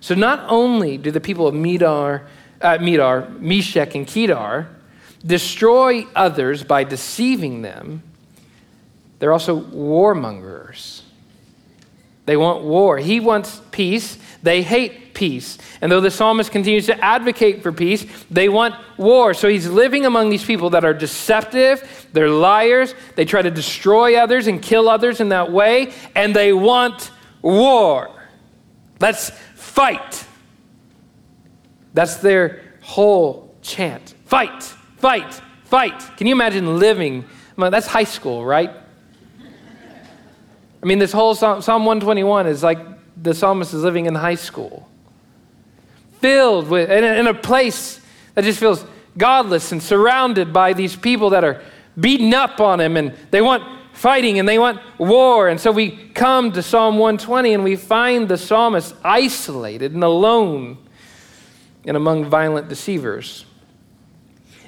So, 0.00 0.14
not 0.14 0.44
only 0.48 0.96
do 0.96 1.10
the 1.10 1.20
people 1.20 1.46
of 1.46 1.54
Medar 1.54 2.26
uh, 2.60 2.78
Medar, 2.78 3.38
Meshech, 3.40 3.94
and 3.94 4.06
Kedar 4.06 4.68
destroy 5.24 6.06
others 6.14 6.62
by 6.62 6.84
deceiving 6.84 7.62
them, 7.62 8.02
they're 9.18 9.32
also 9.32 9.60
warmongers. 9.60 11.02
They 12.26 12.36
want 12.36 12.62
war. 12.62 12.98
He 12.98 13.18
wants 13.18 13.60
peace. 13.70 14.18
They 14.42 14.62
hate 14.62 15.14
peace. 15.14 15.58
And 15.80 15.90
though 15.90 16.00
the 16.00 16.10
psalmist 16.10 16.52
continues 16.52 16.86
to 16.86 17.04
advocate 17.04 17.62
for 17.62 17.72
peace, 17.72 18.06
they 18.30 18.48
want 18.48 18.74
war. 18.96 19.34
So 19.34 19.48
he's 19.48 19.68
living 19.68 20.06
among 20.06 20.30
these 20.30 20.44
people 20.44 20.70
that 20.70 20.84
are 20.84 20.94
deceptive, 20.94 22.08
they're 22.12 22.30
liars, 22.30 22.94
they 23.16 23.24
try 23.24 23.42
to 23.42 23.50
destroy 23.50 24.16
others 24.16 24.46
and 24.46 24.62
kill 24.62 24.88
others 24.88 25.20
in 25.20 25.30
that 25.30 25.50
way, 25.50 25.92
and 26.14 26.34
they 26.34 26.52
want 26.52 27.10
war. 27.42 28.10
Let's 29.00 29.32
fight. 29.70 30.26
That's 31.94 32.16
their 32.16 32.62
whole 32.82 33.54
chant 33.62 34.14
fight, 34.26 34.62
fight, 34.96 35.40
fight. 35.64 36.16
Can 36.16 36.26
you 36.26 36.34
imagine 36.34 36.78
living? 36.78 37.24
that's 37.56 37.86
high 37.86 38.04
school, 38.04 38.44
right? 38.44 38.70
I 40.82 40.86
mean, 40.86 40.98
this 40.98 41.12
whole 41.12 41.34
Psalm, 41.34 41.60
Psalm 41.60 41.84
121 41.84 42.46
is 42.46 42.62
like 42.62 42.78
the 43.22 43.34
psalmist 43.34 43.74
is 43.74 43.82
living 43.82 44.06
in 44.06 44.14
high 44.14 44.36
school, 44.36 44.88
filled 46.20 46.68
with, 46.68 46.90
in 46.90 47.04
a, 47.04 47.20
in 47.20 47.26
a 47.26 47.34
place 47.34 48.00
that 48.34 48.44
just 48.44 48.58
feels 48.58 48.86
godless 49.18 49.72
and 49.72 49.82
surrounded 49.82 50.54
by 50.54 50.72
these 50.72 50.96
people 50.96 51.30
that 51.30 51.44
are 51.44 51.60
beating 51.98 52.32
up 52.32 52.60
on 52.60 52.80
him 52.80 52.96
and 52.96 53.14
they 53.30 53.42
want 53.42 53.79
fighting 54.00 54.38
and 54.38 54.48
they 54.48 54.58
want 54.58 54.80
war. 54.98 55.48
And 55.48 55.60
so 55.60 55.70
we 55.70 55.90
come 55.90 56.52
to 56.52 56.62
Psalm 56.62 56.96
120 56.96 57.52
and 57.52 57.62
we 57.62 57.76
find 57.76 58.28
the 58.28 58.38
psalmist 58.38 58.94
isolated 59.04 59.92
and 59.92 60.02
alone 60.02 60.78
and 61.84 61.98
among 61.98 62.24
violent 62.24 62.70
deceivers. 62.70 63.44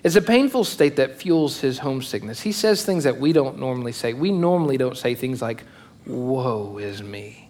It's 0.04 0.16
a 0.16 0.22
painful 0.22 0.64
state 0.64 0.96
that 0.96 1.16
fuels 1.16 1.60
his 1.60 1.78
homesickness. 1.78 2.42
He 2.42 2.52
says 2.52 2.84
things 2.84 3.04
that 3.04 3.18
we 3.18 3.32
don't 3.32 3.58
normally 3.58 3.92
say. 3.92 4.12
We 4.12 4.30
normally 4.30 4.76
don't 4.76 4.98
say 4.98 5.14
things 5.14 5.40
like, 5.40 5.64
Woe 6.04 6.76
is 6.76 7.02
me. 7.02 7.48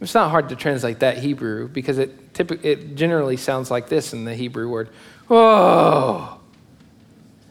It's 0.00 0.14
not 0.14 0.30
hard 0.30 0.48
to 0.48 0.56
translate 0.56 1.00
that 1.00 1.18
Hebrew 1.18 1.68
because 1.68 1.98
it, 1.98 2.32
typically, 2.32 2.70
it 2.70 2.94
generally 2.94 3.36
sounds 3.36 3.70
like 3.70 3.90
this 3.90 4.14
in 4.14 4.24
the 4.24 4.34
Hebrew 4.34 4.68
word, 4.68 4.88
Oh. 5.28 6.40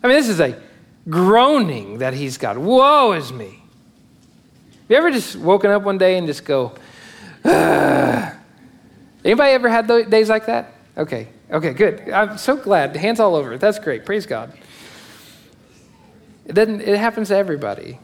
I 0.01 0.07
mean, 0.07 0.17
this 0.17 0.29
is 0.29 0.39
a 0.39 0.59
groaning 1.09 1.99
that 1.99 2.13
he's 2.13 2.37
got. 2.37 2.57
Woe 2.57 3.13
is 3.13 3.31
me. 3.31 3.61
Have 4.81 4.89
you 4.89 4.95
ever 4.97 5.11
just 5.11 5.35
woken 5.35 5.71
up 5.71 5.83
one 5.83 5.97
day 5.97 6.17
and 6.17 6.27
just 6.27 6.45
go, 6.45 6.73
Ugh. 7.45 8.33
Anybody 9.23 9.51
ever 9.51 9.69
had 9.69 9.87
days 9.87 10.29
like 10.29 10.45
that? 10.47 10.73
Okay, 10.97 11.29
okay, 11.49 11.73
good. 11.73 12.09
I'm 12.09 12.37
so 12.37 12.55
glad. 12.55 12.95
Hands 12.95 13.19
all 13.19 13.35
over. 13.35 13.57
That's 13.57 13.79
great. 13.79 14.05
Praise 14.05 14.25
God. 14.25 14.53
It 16.45 16.53
doesn't. 16.53 16.81
It 16.81 16.97
happens 16.97 17.29
to 17.29 17.37
everybody. 17.37 17.99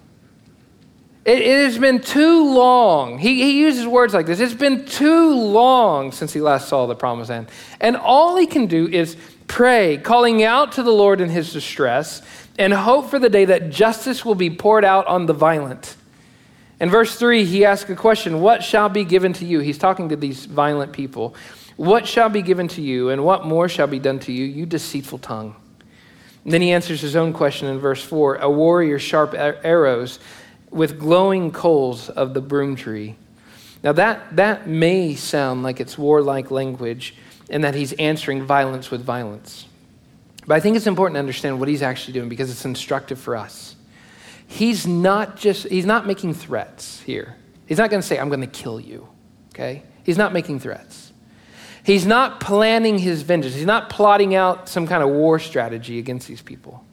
It, 1.25 1.41
it 1.41 1.65
has 1.65 1.77
been 1.77 1.99
too 1.99 2.53
long. 2.53 3.19
He, 3.19 3.43
he 3.43 3.59
uses 3.59 3.85
words 3.85 4.13
like 4.13 4.25
this. 4.25 4.39
It's 4.39 4.53
been 4.53 4.85
too 4.85 5.33
long 5.33 6.13
since 6.13 6.31
he 6.31 6.39
last 6.39 6.69
saw 6.69 6.87
the 6.87 6.95
promised 6.95 7.29
land, 7.29 7.49
and 7.81 7.97
all 7.97 8.37
he 8.37 8.47
can 8.47 8.65
do 8.67 8.87
is 8.87 9.17
pray, 9.49 9.97
calling 9.97 10.41
out 10.43 10.71
to 10.73 10.83
the 10.83 10.91
Lord 10.91 11.19
in 11.19 11.29
his 11.29 11.51
distress, 11.51 12.21
and 12.57 12.71
hope 12.71 13.09
for 13.09 13.19
the 13.19 13.29
day 13.29 13.43
that 13.45 13.71
justice 13.71 14.23
will 14.23 14.35
be 14.35 14.49
poured 14.49 14.85
out 14.85 15.05
on 15.07 15.25
the 15.25 15.33
violent. 15.33 15.97
In 16.79 16.89
verse 16.89 17.17
3, 17.17 17.43
he 17.43 17.65
asks 17.65 17.89
a 17.89 17.95
question 17.95 18.39
What 18.39 18.63
shall 18.63 18.87
be 18.87 19.03
given 19.03 19.33
to 19.33 19.45
you? 19.45 19.59
He's 19.59 19.77
talking 19.77 20.07
to 20.09 20.15
these 20.15 20.45
violent 20.45 20.93
people. 20.93 21.35
What 21.75 22.07
shall 22.07 22.29
be 22.29 22.41
given 22.41 22.69
to 22.69 22.81
you, 22.81 23.09
and 23.09 23.25
what 23.25 23.45
more 23.45 23.67
shall 23.67 23.87
be 23.87 23.99
done 23.99 24.19
to 24.19 24.31
you, 24.31 24.45
you 24.45 24.65
deceitful 24.65 25.19
tongue? 25.19 25.55
And 26.45 26.53
then 26.53 26.61
he 26.61 26.71
answers 26.71 27.01
his 27.01 27.15
own 27.15 27.33
question 27.33 27.67
in 27.67 27.79
verse 27.79 28.03
4 28.03 28.37
A 28.37 28.49
warrior 28.49 28.99
sharp 28.99 29.33
arrows 29.33 30.19
with 30.69 30.99
glowing 30.99 31.51
coals 31.51 32.09
of 32.09 32.33
the 32.33 32.41
broom 32.41 32.75
tree. 32.75 33.15
Now, 33.83 33.93
that, 33.93 34.35
that 34.35 34.67
may 34.67 35.15
sound 35.15 35.63
like 35.63 35.79
it's 35.79 35.97
warlike 35.97 36.51
language 36.51 37.15
and 37.49 37.63
that 37.63 37.75
he's 37.75 37.93
answering 37.93 38.43
violence 38.45 38.91
with 38.91 39.03
violence. 39.03 39.65
But 40.45 40.55
I 40.55 40.59
think 40.59 40.77
it's 40.77 40.87
important 40.87 41.15
to 41.15 41.19
understand 41.19 41.59
what 41.59 41.67
he's 41.67 41.81
actually 41.81 42.13
doing 42.13 42.29
because 42.29 42.49
it's 42.49 42.65
instructive 42.65 43.19
for 43.19 43.35
us. 43.35 43.75
He's 44.47 44.87
not 44.87 45.37
just, 45.37 45.67
he's 45.67 45.85
not 45.85 46.07
making 46.07 46.33
threats 46.33 47.01
here. 47.01 47.35
He's 47.67 47.77
not 47.77 47.91
going 47.91 48.01
to 48.01 48.07
say, 48.07 48.17
I'm 48.17 48.29
going 48.29 48.41
to 48.41 48.47
kill 48.47 48.79
you, 48.79 49.07
okay? 49.53 49.83
He's 50.03 50.17
not 50.17 50.33
making 50.33 50.59
threats. 50.59 51.13
He's 51.83 52.05
not 52.05 52.39
planning 52.39 52.97
his 52.97 53.21
vengeance. 53.21 53.53
He's 53.53 53.65
not 53.65 53.89
plotting 53.89 54.33
out 54.33 54.67
some 54.67 54.87
kind 54.87 55.03
of 55.03 55.09
war 55.09 55.37
strategy 55.37 55.99
against 55.99 56.27
these 56.27 56.41
people. 56.41 56.83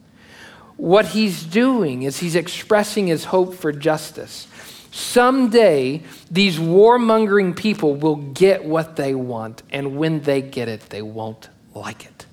What 0.75 1.07
he's 1.07 1.43
doing 1.43 2.03
is 2.03 2.19
he's 2.19 2.35
expressing 2.35 3.07
his 3.07 3.25
hope 3.25 3.55
for 3.55 3.71
justice. 3.71 4.47
Someday, 4.97 6.01
these 6.31 6.57
warmongering 6.57 7.55
people 7.55 7.93
will 7.93 8.15
get 8.15 8.65
what 8.65 8.95
they 8.95 9.13
want, 9.13 9.61
and 9.69 9.95
when 9.95 10.21
they 10.21 10.41
get 10.41 10.67
it, 10.67 10.89
they 10.89 11.03
won't 11.03 11.49
like 11.75 12.03
it. 12.03 12.25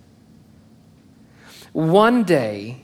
One 1.75 2.25
day, 2.25 2.81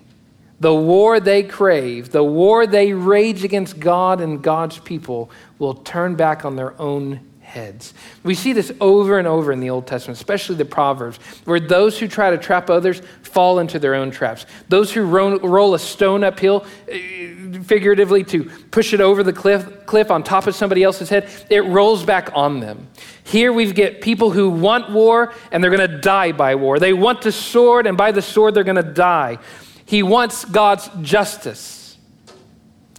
the 0.60 0.74
war 0.74 1.18
they 1.18 1.42
crave, 1.42 2.10
the 2.10 2.22
war 2.22 2.66
they 2.66 2.92
rage 2.92 3.42
against 3.42 3.80
God 3.80 4.20
and 4.20 4.42
God's 4.42 4.78
people, 4.78 5.30
will 5.58 5.72
turn 5.72 6.14
back 6.14 6.44
on 6.44 6.56
their 6.56 6.78
own 6.78 7.20
heads. 7.40 7.94
We 8.22 8.34
see 8.34 8.52
this 8.52 8.70
over 8.82 9.18
and 9.18 9.26
over 9.26 9.50
in 9.50 9.60
the 9.60 9.70
Old 9.70 9.86
Testament, 9.86 10.18
especially 10.18 10.56
the 10.56 10.66
Proverbs, 10.66 11.16
where 11.46 11.58
those 11.58 11.98
who 11.98 12.06
try 12.06 12.28
to 12.28 12.38
trap 12.38 12.68
others 12.68 13.00
fall 13.22 13.58
into 13.58 13.78
their 13.78 13.94
own 13.94 14.10
traps. 14.10 14.44
Those 14.68 14.92
who 14.92 15.02
roll 15.04 15.74
a 15.74 15.78
stone 15.78 16.22
uphill, 16.22 16.66
eh, 16.86 17.34
figuratively 17.64 18.24
to 18.24 18.44
push 18.70 18.92
it 18.92 19.00
over 19.00 19.22
the 19.22 19.32
cliff, 19.32 19.86
cliff 19.86 20.10
on 20.10 20.22
top 20.22 20.46
of 20.46 20.54
somebody 20.54 20.82
else's 20.82 21.08
head, 21.08 21.28
it 21.48 21.60
rolls 21.60 22.04
back 22.04 22.30
on 22.34 22.60
them. 22.60 22.88
Here 23.24 23.52
we've 23.52 23.74
get 23.74 24.00
people 24.00 24.30
who 24.30 24.50
want 24.50 24.90
war 24.90 25.32
and 25.52 25.62
they're 25.62 25.70
going 25.70 25.88
to 25.88 25.98
die 26.00 26.32
by 26.32 26.54
war. 26.54 26.78
They 26.78 26.92
want 26.92 27.22
the 27.22 27.32
sword, 27.32 27.86
and 27.86 27.96
by 27.96 28.12
the 28.12 28.22
sword 28.22 28.54
they're 28.54 28.64
going 28.64 28.76
to 28.76 28.82
die. 28.82 29.38
He 29.84 30.02
wants 30.02 30.44
God's 30.44 30.88
justice. 31.02 31.96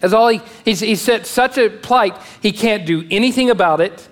As 0.02 0.14
all 0.14 0.30
he, 0.30 0.42
he's, 0.66 0.80
he's 0.80 1.02
set 1.02 1.26
such 1.28 1.58
a 1.58 1.70
plight, 1.70 2.18
he 2.42 2.52
can't 2.52 2.86
do 2.86 3.08
anything 3.12 3.50
about 3.50 3.82
it. 3.82 4.08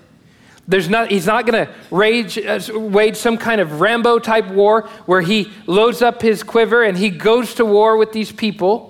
There's 0.68 0.88
not, 0.88 1.10
he's 1.10 1.26
not 1.26 1.46
going 1.46 1.66
to 1.66 2.46
uh, 2.46 2.78
wage 2.78 3.16
some 3.16 3.36
kind 3.36 3.60
of 3.60 3.80
Rambo 3.80 4.20
type 4.20 4.46
war 4.48 4.88
where 5.06 5.20
he 5.20 5.50
loads 5.66 6.00
up 6.00 6.22
his 6.22 6.44
quiver 6.44 6.84
and 6.84 6.96
he 6.96 7.10
goes 7.10 7.56
to 7.56 7.64
war 7.64 7.96
with 7.96 8.12
these 8.12 8.30
people. 8.30 8.89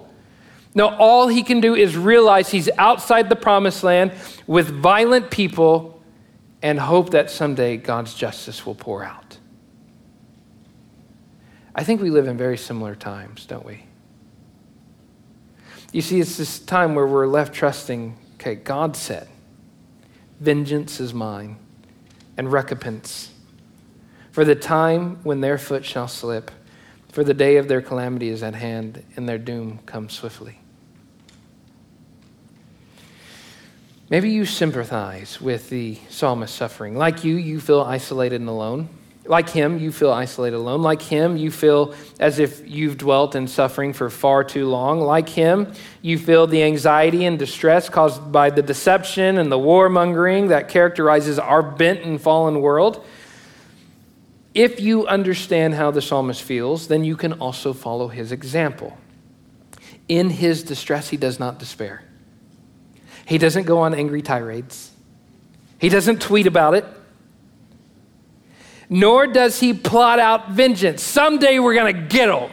No, 0.75 0.89
all 0.89 1.27
he 1.29 1.43
can 1.43 1.61
do 1.61 1.75
is 1.75 1.97
realize 1.97 2.51
he's 2.51 2.69
outside 2.79 3.29
the 3.29 3.37
promised 3.37 3.83
land 3.83 4.13
with 4.47 4.69
violent 4.69 5.31
people 5.31 6.01
and 6.63 6.79
hope 6.79 7.11
that 7.11 7.31
someday 7.31 7.77
God's 7.77 8.15
justice 8.15 8.65
will 8.65 8.75
pour 8.75 9.03
out. 9.03 9.39
I 11.75 11.83
think 11.83 12.01
we 12.01 12.11
live 12.11 12.29
in 12.29 12.37
very 12.37 12.57
similar 12.59 12.95
times, 12.95 13.47
don't 13.47 13.65
we? 13.65 13.85
You 15.93 16.03
see, 16.03 16.21
it's 16.21 16.37
this 16.37 16.61
time 16.61 16.95
where 16.95 17.07
we're 17.07 17.27
left 17.27 17.53
trusting, 17.53 18.17
okay, 18.35 18.55
God 18.55 18.95
said, 18.95 19.29
vengeance 20.39 21.01
is 21.01 21.13
mine 21.13 21.57
and 22.37 22.53
recompense. 22.53 23.33
For 24.31 24.45
the 24.45 24.55
time 24.55 25.19
when 25.25 25.41
their 25.41 25.59
foot 25.59 25.85
shall 25.85 26.07
slip, 26.07 26.53
for 27.09 27.25
the 27.25 27.35
day 27.35 27.57
of 27.57 27.67
their 27.67 27.83
calamity 27.83 28.29
is 28.29 28.45
at 28.45 28.55
hand, 28.55 29.03
and 29.17 29.29
their 29.29 29.39
doom 29.39 29.81
comes 29.85 30.13
swiftly. 30.13 30.60
Maybe 34.11 34.31
you 34.31 34.45
sympathize 34.45 35.41
with 35.41 35.71
the 35.71 35.97
psalmist's 36.09 36.57
suffering. 36.57 36.97
Like 36.97 37.23
you, 37.23 37.37
you 37.37 37.61
feel 37.61 37.81
isolated 37.81 38.41
and 38.41 38.51
alone. 38.51 38.89
Like 39.25 39.49
him, 39.49 39.79
you 39.79 39.93
feel 39.93 40.11
isolated 40.11 40.57
alone. 40.57 40.83
Like 40.83 41.01
him, 41.01 41.37
you 41.37 41.53
feel 41.53 41.95
as 42.19 42.41
if 42.41 42.69
you've 42.69 42.99
dwelt 42.99 43.37
in 43.37 43.47
suffering 43.47 43.93
for 43.93 44.11
far 44.11 44.43
too 44.43 44.67
long. 44.67 45.01
Like 45.01 45.29
him, 45.29 45.73
you 46.03 46.19
feel 46.19 46.49
the 46.49 46.65
anxiety 46.65 47.25
and 47.25 47.39
distress 47.39 47.89
caused 47.89 48.33
by 48.33 48.51
the 48.51 48.63
deception 48.63 49.39
and 49.39 49.53
the 49.53 49.59
warmongering 49.59 50.49
that 50.49 50.69
characterizes 50.69 51.39
our 51.39 51.63
bent 51.63 52.01
and 52.01 52.21
fallen 52.21 52.61
world. 52.61 53.07
If 54.55 54.81
you 54.81 55.07
understand 55.07 55.75
how 55.75 55.93
the 55.93 56.03
psalmist 56.03 56.43
feels, 56.43 56.89
then 56.89 57.05
you 57.05 57.17
can 57.17 57.35
also 57.35 57.73
follow 57.73 58.09
his 58.09 58.33
example. 58.33 58.99
In 60.09 60.31
his 60.31 60.65
distress, 60.65 61.11
he 61.11 61.17
does 61.17 61.39
not 61.39 61.61
despair. 61.61 62.03
He 63.27 63.39
doesn't 63.39 63.65
go 63.65 63.79
on 63.81 63.95
angry 63.95 64.23
tirades. 64.23 64.91
He 65.79 65.89
doesn't 65.89 66.21
tweet 66.21 66.47
about 66.47 66.75
it 66.75 66.85
nor 68.91 69.29
does 69.29 69.61
he 69.61 69.73
plot 69.73 70.19
out 70.19 70.51
vengeance. 70.51 71.01
Someday 71.01 71.61
we're 71.61 71.75
going 71.75 71.95
to 71.95 72.03
get 72.03 72.27
them. 72.27 72.51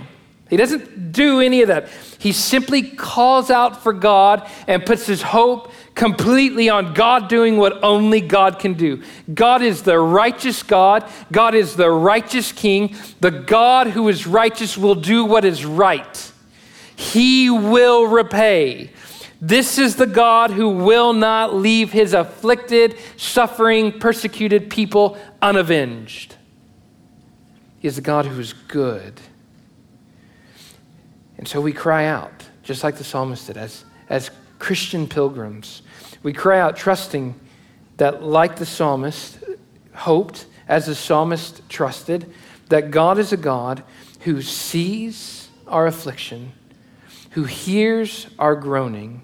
He 0.49 0.55
doesn't 0.55 1.11
do 1.11 1.41
any 1.41 1.63
of 1.63 1.67
that. 1.67 1.89
He 2.19 2.31
simply 2.31 2.83
calls 2.83 3.49
out 3.49 3.83
for 3.83 3.91
God 3.91 4.49
and 4.67 4.85
puts 4.85 5.05
his 5.07 5.21
hope 5.21 5.73
completely 5.95 6.69
on 6.69 6.93
God 6.93 7.27
doing 7.27 7.57
what 7.57 7.83
only 7.83 8.21
God 8.21 8.59
can 8.59 8.75
do. 8.75 9.03
God 9.33 9.61
is 9.61 9.81
the 9.81 9.99
righteous 9.99 10.63
God. 10.63 11.09
God 11.31 11.55
is 11.55 11.75
the 11.75 11.89
righteous 11.89 12.51
King. 12.51 12.95
The 13.19 13.31
God 13.31 13.87
who 13.87 14.07
is 14.07 14.27
righteous 14.27 14.77
will 14.77 14.95
do 14.95 15.25
what 15.25 15.43
is 15.43 15.65
right. 15.65 16.31
He 16.95 17.49
will 17.49 18.05
repay. 18.05 18.91
This 19.39 19.77
is 19.77 19.95
the 19.95 20.07
God 20.07 20.51
who 20.51 20.69
will 20.69 21.13
not 21.13 21.53
leave 21.53 21.91
his 21.91 22.13
afflicted, 22.13 22.95
suffering, 23.17 23.99
persecuted 23.99 24.69
people 24.69 25.17
unavenged. 25.41 26.35
He 27.79 27.87
is 27.87 27.95
the 27.97 28.01
God 28.01 28.25
who 28.25 28.39
is 28.39 28.53
good. 28.53 29.19
And 31.37 31.47
so 31.47 31.61
we 31.61 31.71
cry 31.71 32.05
out, 32.05 32.45
just 32.63 32.83
like 32.83 32.97
the 32.97 33.03
psalmist 33.03 33.47
did, 33.47 33.57
as, 33.57 33.85
as 34.09 34.31
Christian 34.57 35.07
pilgrims. 35.07 35.83
We 36.23 36.33
cry 36.33 36.59
out, 36.59 36.75
trusting 36.75 37.39
that, 37.97 38.23
like 38.23 38.55
the 38.55 38.65
psalmist 38.65 39.37
hoped, 39.93 40.47
as 40.67 40.87
the 40.87 40.95
psalmist 40.95 41.69
trusted, 41.69 42.33
that 42.69 42.89
God 42.89 43.19
is 43.19 43.31
a 43.31 43.37
God 43.37 43.83
who 44.21 44.41
sees 44.41 45.47
our 45.67 45.85
affliction, 45.85 46.53
who 47.31 47.43
hears 47.43 48.27
our 48.39 48.55
groaning, 48.55 49.21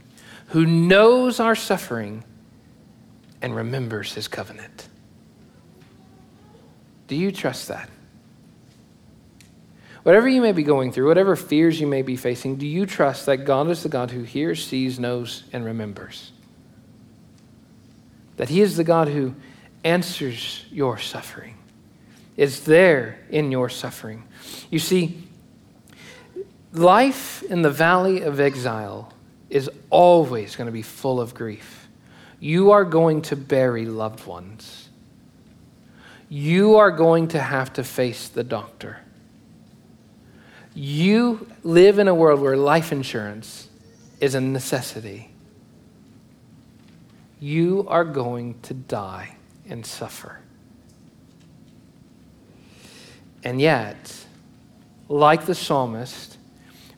who 0.53 0.67
knows 0.67 1.39
our 1.39 1.55
suffering 1.55 2.23
and 3.41 3.55
remembers 3.55 4.13
his 4.13 4.27
covenant. 4.27 4.87
Do 7.07 7.15
you 7.15 7.31
trust 7.31 7.69
that? 7.69 7.89
Whatever 10.03 10.27
you 10.27 10.41
may 10.41 10.51
be 10.51 10.61
going 10.61 10.91
through, 10.91 11.07
whatever 11.07 11.35
fears 11.35 11.81
you 11.81 11.87
may 11.87 12.03
be 12.03 12.15
facing, 12.15 12.57
do 12.57 12.67
you 12.67 12.85
trust 12.85 13.25
that 13.25 13.37
God 13.45 13.67
is 13.71 13.81
the 13.81 13.89
God 13.89 14.11
who 14.11 14.21
hears, 14.21 14.63
sees, 14.63 14.99
knows, 14.99 15.43
and 15.51 15.65
remembers? 15.65 16.31
That 18.37 18.49
He 18.49 18.61
is 18.61 18.77
the 18.77 18.83
God 18.83 19.07
who 19.07 19.33
answers 19.83 20.65
your 20.69 20.99
suffering, 20.99 21.57
is 22.37 22.65
there 22.65 23.17
in 23.31 23.51
your 23.51 23.69
suffering. 23.69 24.21
You 24.69 24.77
see, 24.77 25.17
life 26.73 27.41
in 27.41 27.63
the 27.63 27.71
valley 27.71 28.21
of 28.21 28.39
exile 28.39 29.11
is 29.53 29.69
always 29.91 30.55
going 30.55 30.65
to 30.65 30.71
be 30.71 30.81
full 30.81 31.21
of 31.21 31.35
grief. 31.35 31.87
You 32.39 32.71
are 32.71 32.83
going 32.83 33.21
to 33.23 33.35
bury 33.35 33.85
loved 33.85 34.25
ones. 34.25 34.89
You 36.27 36.77
are 36.77 36.89
going 36.89 37.27
to 37.29 37.39
have 37.39 37.71
to 37.73 37.83
face 37.83 38.27
the 38.27 38.43
doctor. 38.43 39.01
You 40.73 41.47
live 41.61 41.99
in 41.99 42.07
a 42.07 42.15
world 42.15 42.41
where 42.41 42.57
life 42.57 42.91
insurance 42.91 43.69
is 44.19 44.33
a 44.33 44.41
necessity. 44.41 45.29
You 47.39 47.85
are 47.87 48.05
going 48.05 48.59
to 48.63 48.73
die 48.73 49.35
and 49.69 49.85
suffer. 49.85 50.39
And 53.43 53.61
yet, 53.61 54.25
like 55.09 55.45
the 55.45 55.53
psalmist, 55.53 56.32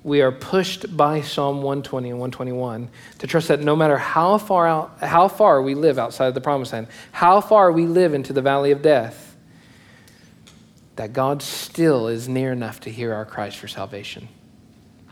we 0.06 0.22
are 0.22 0.32
pushed 0.32 0.96
by 0.96 1.20
Psalm 1.20 1.64
120 1.64 2.12
and 2.12 2.20
121 2.20 2.90
to 3.18 3.26
trust 3.26 3.48
that 3.48 3.62
no 3.62 3.76
matter 3.76 3.98
how 3.98 4.38
far 4.38 4.68
out, 4.68 5.00
how 5.00 5.28
far 5.28 5.64
we 5.64 5.74
live 5.74 5.98
outside 5.98 6.28
of 6.28 6.36
the 6.36 6.42
promised 6.42 6.74
land, 6.74 6.86
how 7.12 7.42
far 7.42 7.72
we 7.72 7.88
live 7.88 8.14
into 8.14 8.32
the 8.32 8.42
valley 8.44 8.70
of 8.70 8.84
death, 8.84 9.36
that 10.96 11.12
God 11.12 11.42
still 11.42 12.08
is 12.08 12.30
near 12.30 12.52
enough 12.52 12.82
to 12.82 12.92
hear 12.92 13.16
our 13.16 13.26
cries 13.26 13.56
for 13.56 13.68
salvation. 13.68 14.28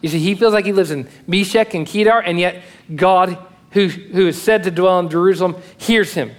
You 0.03 0.10
see, 0.10 0.19
he 0.19 0.36
feels 0.36 0.53
like 0.53 0.65
he 0.65 0.73
lives 0.73 0.91
in 0.91 1.10
Meshech 1.25 1.73
and 1.73 1.88
Kedar, 1.88 2.19
and 2.19 2.39
yet 2.39 2.62
God, 2.95 3.36
who, 3.71 3.88
who 3.88 4.27
is 4.27 4.39
said 4.39 4.62
to 4.65 4.71
dwell 4.71 4.99
in 4.99 5.10
Jerusalem, 5.10 5.56
hears 5.79 6.13
him. 6.13 6.32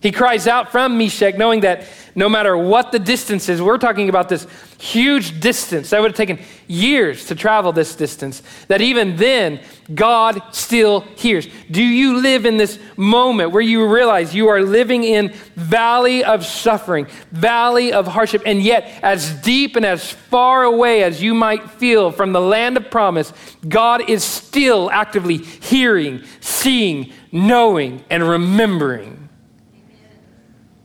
He 0.00 0.10
cries 0.10 0.48
out 0.48 0.72
from 0.72 0.98
Meshech, 0.98 1.38
knowing 1.38 1.60
that 1.60 1.84
no 2.16 2.28
matter 2.28 2.56
what 2.56 2.90
the 2.90 2.98
distance 2.98 3.48
is, 3.48 3.62
we're 3.62 3.78
talking 3.78 4.08
about 4.08 4.28
this 4.28 4.44
huge 4.78 5.40
distance 5.40 5.90
that 5.90 6.00
would 6.00 6.12
have 6.12 6.16
taken 6.16 6.38
years 6.68 7.26
to 7.26 7.34
travel 7.34 7.72
this 7.72 7.96
distance, 7.96 8.42
that 8.68 8.80
even 8.80 9.16
then, 9.16 9.60
God 9.92 10.40
still 10.52 11.00
hears. 11.16 11.48
Do 11.70 11.82
you 11.82 12.18
live 12.20 12.46
in 12.46 12.56
this 12.56 12.78
moment 12.96 13.50
where 13.50 13.62
you 13.62 13.92
realize 13.92 14.34
you 14.34 14.48
are 14.48 14.62
living 14.62 15.02
in 15.02 15.32
valley 15.56 16.22
of 16.22 16.46
suffering, 16.46 17.08
valley 17.32 17.92
of 17.92 18.06
hardship, 18.06 18.42
and 18.46 18.62
yet 18.62 19.00
as 19.02 19.32
deep 19.42 19.74
and 19.74 19.84
as 19.84 20.12
far 20.12 20.62
away 20.62 21.02
as 21.02 21.20
you 21.20 21.34
might 21.34 21.70
feel 21.72 22.12
from 22.12 22.32
the 22.32 22.40
land 22.40 22.76
of 22.76 22.88
promise, 22.90 23.32
God 23.68 24.08
is 24.08 24.22
still 24.22 24.90
actively 24.92 25.38
hearing, 25.38 26.22
seeing, 26.40 27.12
knowing, 27.32 28.04
and 28.10 28.22
remembering? 28.22 29.28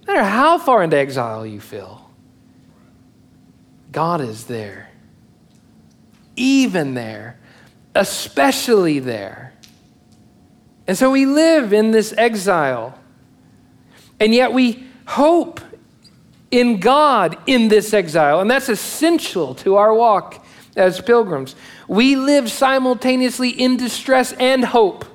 No 0.07 0.13
matter 0.13 0.25
how 0.25 0.57
far 0.57 0.83
into 0.83 0.97
exile 0.97 1.45
you 1.45 1.61
feel, 1.61 2.03
God 3.93 4.19
is 4.19 4.45
there. 4.45 4.89
Even 6.35 6.95
there, 6.95 7.39
especially 7.95 8.99
there. 8.99 9.53
And 10.87 10.97
so 10.97 11.11
we 11.11 11.25
live 11.25 11.71
in 11.71 11.91
this 11.91 12.13
exile, 12.17 12.99
and 14.19 14.33
yet 14.33 14.51
we 14.51 14.85
hope 15.05 15.61
in 16.51 16.79
God 16.79 17.37
in 17.47 17.69
this 17.69 17.93
exile, 17.93 18.41
and 18.41 18.51
that's 18.51 18.67
essential 18.67 19.55
to 19.55 19.75
our 19.75 19.93
walk 19.93 20.45
as 20.75 20.99
pilgrims. 20.99 21.55
We 21.87 22.15
live 22.15 22.51
simultaneously 22.51 23.49
in 23.49 23.77
distress 23.77 24.33
and 24.33 24.65
hope. 24.65 25.05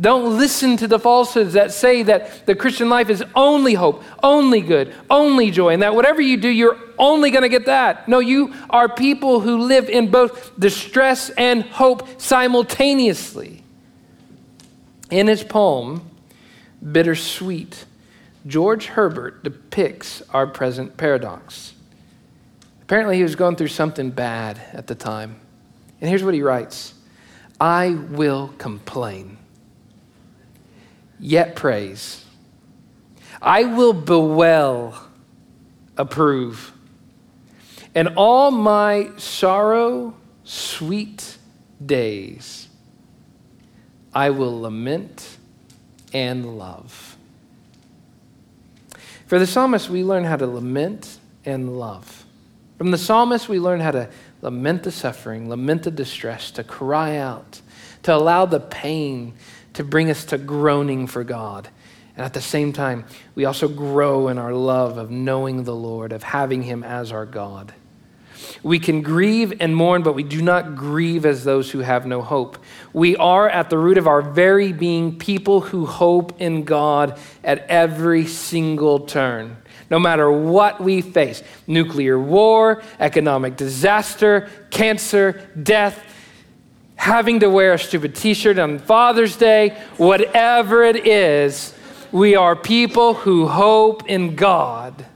Don't 0.00 0.38
listen 0.38 0.76
to 0.76 0.86
the 0.86 0.98
falsehoods 0.98 1.54
that 1.54 1.72
say 1.72 2.04
that 2.04 2.46
the 2.46 2.54
Christian 2.54 2.88
life 2.88 3.10
is 3.10 3.24
only 3.34 3.74
hope, 3.74 4.04
only 4.22 4.60
good, 4.60 4.94
only 5.10 5.50
joy, 5.50 5.70
and 5.70 5.82
that 5.82 5.94
whatever 5.94 6.20
you 6.20 6.36
do, 6.36 6.48
you're 6.48 6.78
only 6.98 7.32
going 7.32 7.42
to 7.42 7.48
get 7.48 7.66
that. 7.66 8.08
No, 8.08 8.20
you 8.20 8.54
are 8.70 8.88
people 8.88 9.40
who 9.40 9.58
live 9.58 9.88
in 9.88 10.10
both 10.10 10.58
distress 10.58 11.30
and 11.30 11.62
hope 11.62 12.20
simultaneously. 12.20 13.64
In 15.10 15.26
his 15.26 15.42
poem, 15.42 16.08
Bittersweet, 16.80 17.84
George 18.46 18.86
Herbert 18.86 19.42
depicts 19.42 20.22
our 20.30 20.46
present 20.46 20.96
paradox. 20.96 21.74
Apparently, 22.82 23.16
he 23.16 23.24
was 23.24 23.34
going 23.34 23.56
through 23.56 23.68
something 23.68 24.10
bad 24.10 24.60
at 24.72 24.86
the 24.86 24.94
time. 24.94 25.36
And 26.00 26.08
here's 26.08 26.22
what 26.22 26.34
he 26.34 26.42
writes 26.42 26.94
I 27.60 27.90
will 28.10 28.54
complain 28.58 29.37
yet 31.20 31.56
praise. 31.56 32.24
I 33.40 33.64
will 33.64 33.92
bewail, 33.92 34.94
approve. 35.96 36.72
And 37.94 38.08
all 38.16 38.50
my 38.50 39.10
sorrow, 39.16 40.14
sweet 40.44 41.38
days, 41.84 42.68
I 44.14 44.30
will 44.30 44.60
lament 44.60 45.38
and 46.12 46.58
love. 46.58 47.16
For 49.26 49.38
the 49.38 49.46
psalmist, 49.46 49.90
we 49.90 50.02
learn 50.04 50.24
how 50.24 50.36
to 50.36 50.46
lament 50.46 51.18
and 51.44 51.78
love. 51.78 52.24
From 52.78 52.90
the 52.90 52.98
psalmist, 52.98 53.48
we 53.48 53.60
learn 53.60 53.80
how 53.80 53.90
to 53.90 54.08
lament 54.40 54.84
the 54.84 54.90
suffering, 54.90 55.48
lament 55.48 55.82
the 55.82 55.90
distress, 55.90 56.50
to 56.52 56.64
cry 56.64 57.16
out, 57.16 57.60
to 58.04 58.14
allow 58.14 58.46
the 58.46 58.60
pain 58.60 59.34
to 59.78 59.84
bring 59.84 60.10
us 60.10 60.24
to 60.24 60.36
groaning 60.36 61.06
for 61.06 61.22
God. 61.22 61.68
And 62.16 62.26
at 62.26 62.34
the 62.34 62.40
same 62.40 62.72
time, 62.72 63.04
we 63.36 63.44
also 63.44 63.68
grow 63.68 64.26
in 64.26 64.36
our 64.36 64.52
love 64.52 64.98
of 64.98 65.08
knowing 65.08 65.62
the 65.62 65.74
Lord, 65.74 66.12
of 66.12 66.24
having 66.24 66.64
Him 66.64 66.82
as 66.82 67.12
our 67.12 67.24
God. 67.24 67.72
We 68.64 68.80
can 68.80 69.02
grieve 69.02 69.52
and 69.60 69.76
mourn, 69.76 70.02
but 70.02 70.14
we 70.14 70.24
do 70.24 70.42
not 70.42 70.74
grieve 70.74 71.24
as 71.24 71.44
those 71.44 71.70
who 71.70 71.78
have 71.78 72.06
no 72.06 72.22
hope. 72.22 72.58
We 72.92 73.14
are 73.18 73.48
at 73.48 73.70
the 73.70 73.78
root 73.78 73.98
of 73.98 74.08
our 74.08 74.20
very 74.20 74.72
being 74.72 75.16
people 75.16 75.60
who 75.60 75.86
hope 75.86 76.40
in 76.40 76.64
God 76.64 77.16
at 77.44 77.64
every 77.68 78.26
single 78.26 79.06
turn. 79.06 79.58
No 79.90 80.00
matter 80.00 80.28
what 80.28 80.80
we 80.80 81.02
face 81.02 81.44
nuclear 81.68 82.18
war, 82.18 82.82
economic 82.98 83.56
disaster, 83.56 84.50
cancer, 84.70 85.48
death 85.62 86.07
having 87.08 87.40
to 87.40 87.48
wear 87.48 87.72
a 87.72 87.78
stupid 87.78 88.14
t 88.14 88.34
shirt 88.34 88.58
on 88.58 88.78
Father's 88.78 89.36
Day, 89.36 89.70
whatever 89.96 90.84
it 90.84 91.06
is, 91.06 91.74
we 92.12 92.36
are 92.36 92.54
people 92.54 93.14
who 93.14 93.48
hope 93.48 94.08
in 94.08 94.36
God. 94.36 95.06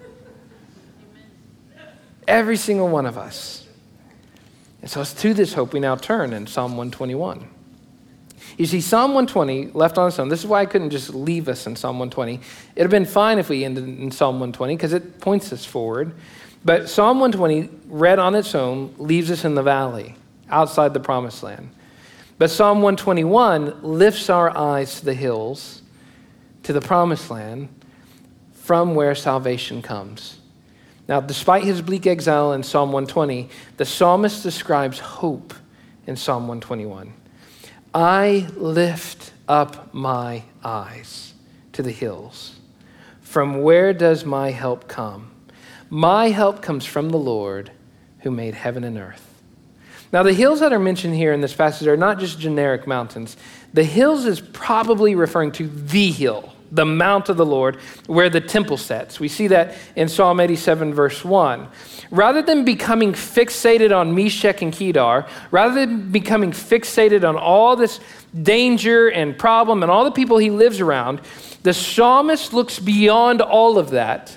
Every 2.26 2.56
single 2.56 2.88
one 2.88 3.04
of 3.04 3.18
us. 3.18 3.66
And 4.80 4.90
so 4.90 5.02
it's 5.02 5.12
to 5.14 5.34
this 5.34 5.52
hope 5.52 5.74
we 5.74 5.80
now 5.80 5.96
turn 5.96 6.32
in 6.32 6.46
Psalm 6.46 6.72
121. 6.72 7.46
You 8.56 8.66
see, 8.66 8.80
Psalm 8.80 9.12
120, 9.14 9.72
left 9.72 9.98
on 9.98 10.08
its 10.08 10.18
own, 10.18 10.28
this 10.28 10.40
is 10.40 10.46
why 10.46 10.60
I 10.60 10.66
couldn't 10.66 10.90
just 10.90 11.14
leave 11.14 11.48
us 11.48 11.66
in 11.66 11.76
Psalm 11.76 11.98
120. 11.98 12.34
It 12.34 12.40
would 12.76 12.82
have 12.82 12.90
been 12.90 13.04
fine 13.04 13.38
if 13.38 13.48
we 13.48 13.64
ended 13.64 13.84
in 13.84 14.10
Psalm 14.10 14.36
120 14.36 14.76
because 14.76 14.92
it 14.92 15.20
points 15.20 15.52
us 15.52 15.64
forward. 15.64 16.14
But 16.64 16.88
Psalm 16.88 17.20
120, 17.20 17.68
read 17.86 18.18
on 18.18 18.34
its 18.34 18.54
own, 18.54 18.94
leaves 18.98 19.30
us 19.30 19.44
in 19.44 19.54
the 19.54 19.62
valley 19.62 20.16
outside 20.48 20.94
the 20.94 21.00
promised 21.00 21.42
land. 21.42 21.70
But 22.38 22.50
Psalm 22.50 22.78
121 22.78 23.82
lifts 23.82 24.28
our 24.30 24.56
eyes 24.56 24.98
to 24.98 25.04
the 25.04 25.14
hills, 25.14 25.82
to 26.62 26.72
the 26.72 26.80
promised 26.80 27.30
land, 27.30 27.68
from 28.52 28.94
where 28.94 29.14
salvation 29.14 29.82
comes. 29.82 30.38
Now, 31.08 31.20
despite 31.20 31.64
his 31.64 31.82
bleak 31.82 32.06
exile 32.06 32.52
in 32.52 32.62
Psalm 32.62 32.92
120, 32.92 33.48
the 33.76 33.84
psalmist 33.84 34.42
describes 34.42 34.98
hope 34.98 35.52
in 36.06 36.16
Psalm 36.16 36.48
121. 36.48 37.12
I 37.94 38.48
lift 38.56 39.32
up 39.48 39.92
my 39.92 40.44
eyes 40.64 41.34
to 41.72 41.82
the 41.82 41.90
hills. 41.90 42.58
From 43.20 43.62
where 43.62 43.92
does 43.92 44.24
my 44.24 44.50
help 44.50 44.88
come? 44.88 45.30
My 45.90 46.30
help 46.30 46.62
comes 46.62 46.86
from 46.86 47.10
the 47.10 47.18
Lord 47.18 47.72
who 48.20 48.30
made 48.30 48.54
heaven 48.54 48.84
and 48.84 48.96
earth. 48.96 49.31
Now, 50.12 50.22
the 50.22 50.34
hills 50.34 50.60
that 50.60 50.74
are 50.74 50.78
mentioned 50.78 51.14
here 51.14 51.32
in 51.32 51.40
this 51.40 51.54
passage 51.54 51.88
are 51.88 51.96
not 51.96 52.18
just 52.18 52.38
generic 52.38 52.86
mountains. 52.86 53.36
The 53.72 53.84
hills 53.84 54.26
is 54.26 54.42
probably 54.42 55.14
referring 55.14 55.52
to 55.52 55.66
the 55.66 56.10
hill, 56.10 56.52
the 56.70 56.84
mount 56.84 57.30
of 57.30 57.38
the 57.38 57.46
Lord, 57.46 57.76
where 58.06 58.28
the 58.28 58.40
temple 58.40 58.76
sits. 58.76 59.18
We 59.18 59.28
see 59.28 59.46
that 59.46 59.74
in 59.96 60.10
Psalm 60.10 60.38
87, 60.38 60.92
verse 60.92 61.24
1. 61.24 61.66
Rather 62.10 62.42
than 62.42 62.62
becoming 62.62 63.14
fixated 63.14 63.96
on 63.96 64.14
Meshech 64.14 64.60
and 64.60 64.70
Kedar, 64.70 65.26
rather 65.50 65.86
than 65.86 66.12
becoming 66.12 66.50
fixated 66.50 67.26
on 67.26 67.36
all 67.36 67.74
this 67.74 67.98
danger 68.42 69.08
and 69.08 69.38
problem 69.38 69.82
and 69.82 69.90
all 69.90 70.04
the 70.04 70.10
people 70.10 70.36
he 70.36 70.50
lives 70.50 70.78
around, 70.78 71.22
the 71.62 71.72
psalmist 71.72 72.52
looks 72.52 72.78
beyond 72.78 73.40
all 73.40 73.78
of 73.78 73.90
that 73.90 74.36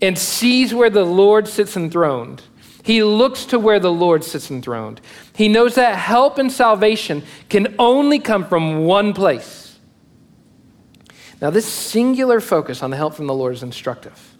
and 0.00 0.16
sees 0.16 0.72
where 0.72 0.90
the 0.90 1.04
Lord 1.04 1.48
sits 1.48 1.76
enthroned 1.76 2.42
he 2.84 3.02
looks 3.02 3.46
to 3.46 3.58
where 3.58 3.80
the 3.80 3.90
Lord 3.90 4.22
sits 4.22 4.50
enthroned. 4.50 5.00
He 5.34 5.48
knows 5.48 5.74
that 5.76 5.96
help 5.96 6.36
and 6.36 6.52
salvation 6.52 7.22
can 7.48 7.74
only 7.78 8.18
come 8.18 8.46
from 8.46 8.84
one 8.84 9.14
place. 9.14 9.78
Now, 11.40 11.48
this 11.48 11.66
singular 11.66 12.40
focus 12.40 12.82
on 12.82 12.90
the 12.90 12.98
help 12.98 13.14
from 13.14 13.26
the 13.26 13.34
Lord 13.34 13.54
is 13.54 13.62
instructive. 13.62 14.36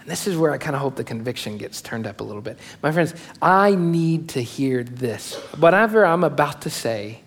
And 0.00 0.06
this 0.06 0.26
is 0.26 0.36
where 0.36 0.52
I 0.52 0.58
kind 0.58 0.76
of 0.76 0.82
hope 0.82 0.96
the 0.96 1.04
conviction 1.04 1.56
gets 1.56 1.80
turned 1.80 2.06
up 2.06 2.20
a 2.20 2.24
little 2.24 2.42
bit. 2.42 2.58
My 2.82 2.92
friends, 2.92 3.14
I 3.40 3.74
need 3.74 4.28
to 4.30 4.42
hear 4.42 4.84
this. 4.84 5.34
Whatever 5.56 6.04
I'm 6.04 6.24
about 6.24 6.62
to 6.62 6.70
say, 6.70 7.22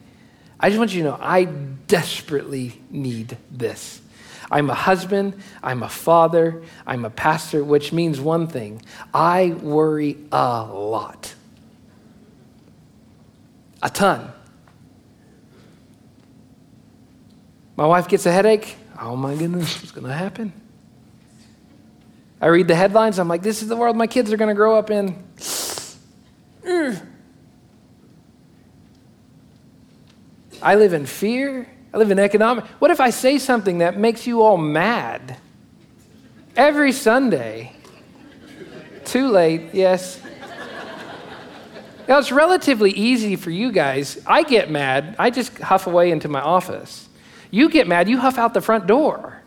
I 0.60 0.70
just 0.70 0.78
want 0.78 0.94
you 0.94 1.02
to 1.02 1.10
know 1.10 1.18
I 1.20 1.46
desperately 1.46 2.80
need 2.92 3.36
this. 3.50 4.00
I'm 4.52 4.70
a 4.70 4.76
husband, 4.76 5.42
I'm 5.64 5.84
a 5.84 5.90
father, 5.90 6.64
I'm 6.86 7.06
a 7.06 7.10
pastor, 7.10 7.64
which 7.64 7.92
means 7.92 8.20
one 8.20 8.48
thing 8.48 8.82
I 9.14 9.56
worry 9.62 10.18
a 10.32 10.64
lot. 10.64 11.34
A 13.82 13.90
ton. 13.90 14.32
My 17.76 17.86
wife 17.86 18.08
gets 18.08 18.26
a 18.26 18.32
headache. 18.32 18.76
Oh 19.00 19.16
my 19.16 19.36
goodness, 19.36 19.82
what's 19.82 19.92
going 19.92 20.08
to 20.08 20.14
happen? 20.14 20.54
I 22.40 22.48
read 22.48 22.68
the 22.68 22.76
headlines. 22.76 23.20
I'm 23.20 23.28
like, 23.28 23.42
this 23.42 23.62
is 23.62 23.68
the 23.68 23.76
world 23.76 23.98
my 23.98 24.08
kids 24.08 24.32
are 24.32 24.38
going 24.38 24.50
to 24.50 24.56
grow 24.56 24.78
up 24.78 24.90
in. 24.92 25.24
Mm. 26.64 27.06
I 30.62 30.76
live 30.76 30.94
in 30.94 31.06
fear. 31.06 31.68
I 31.96 31.98
live 31.98 32.12
in 32.12 32.20
economic. 32.20 32.66
What 32.80 32.92
if 32.92 33.00
I 33.00 33.10
say 33.10 33.38
something 33.38 33.78
that 33.78 33.98
makes 33.98 34.28
you 34.28 34.42
all 34.42 34.58
mad? 34.58 35.38
Every 36.58 36.92
Sunday. 36.92 37.72
Too 39.06 39.30
late, 39.30 39.74
yes. 39.74 40.22
Now, 42.06 42.20
it's 42.20 42.34
relatively 42.34 42.92
easy 42.92 43.38
for 43.38 43.50
you 43.50 43.72
guys. 43.72 44.22
I 44.28 44.44
get 44.44 44.70
mad, 44.70 45.16
I 45.18 45.30
just 45.30 45.58
huff 45.60 45.88
away 45.88 46.12
into 46.12 46.28
my 46.28 46.42
office. 46.42 47.08
You 47.50 47.70
get 47.70 47.88
mad, 47.88 48.10
you 48.10 48.18
huff 48.18 48.38
out 48.38 48.54
the 48.54 48.60
front 48.60 48.88
door. 48.88 49.42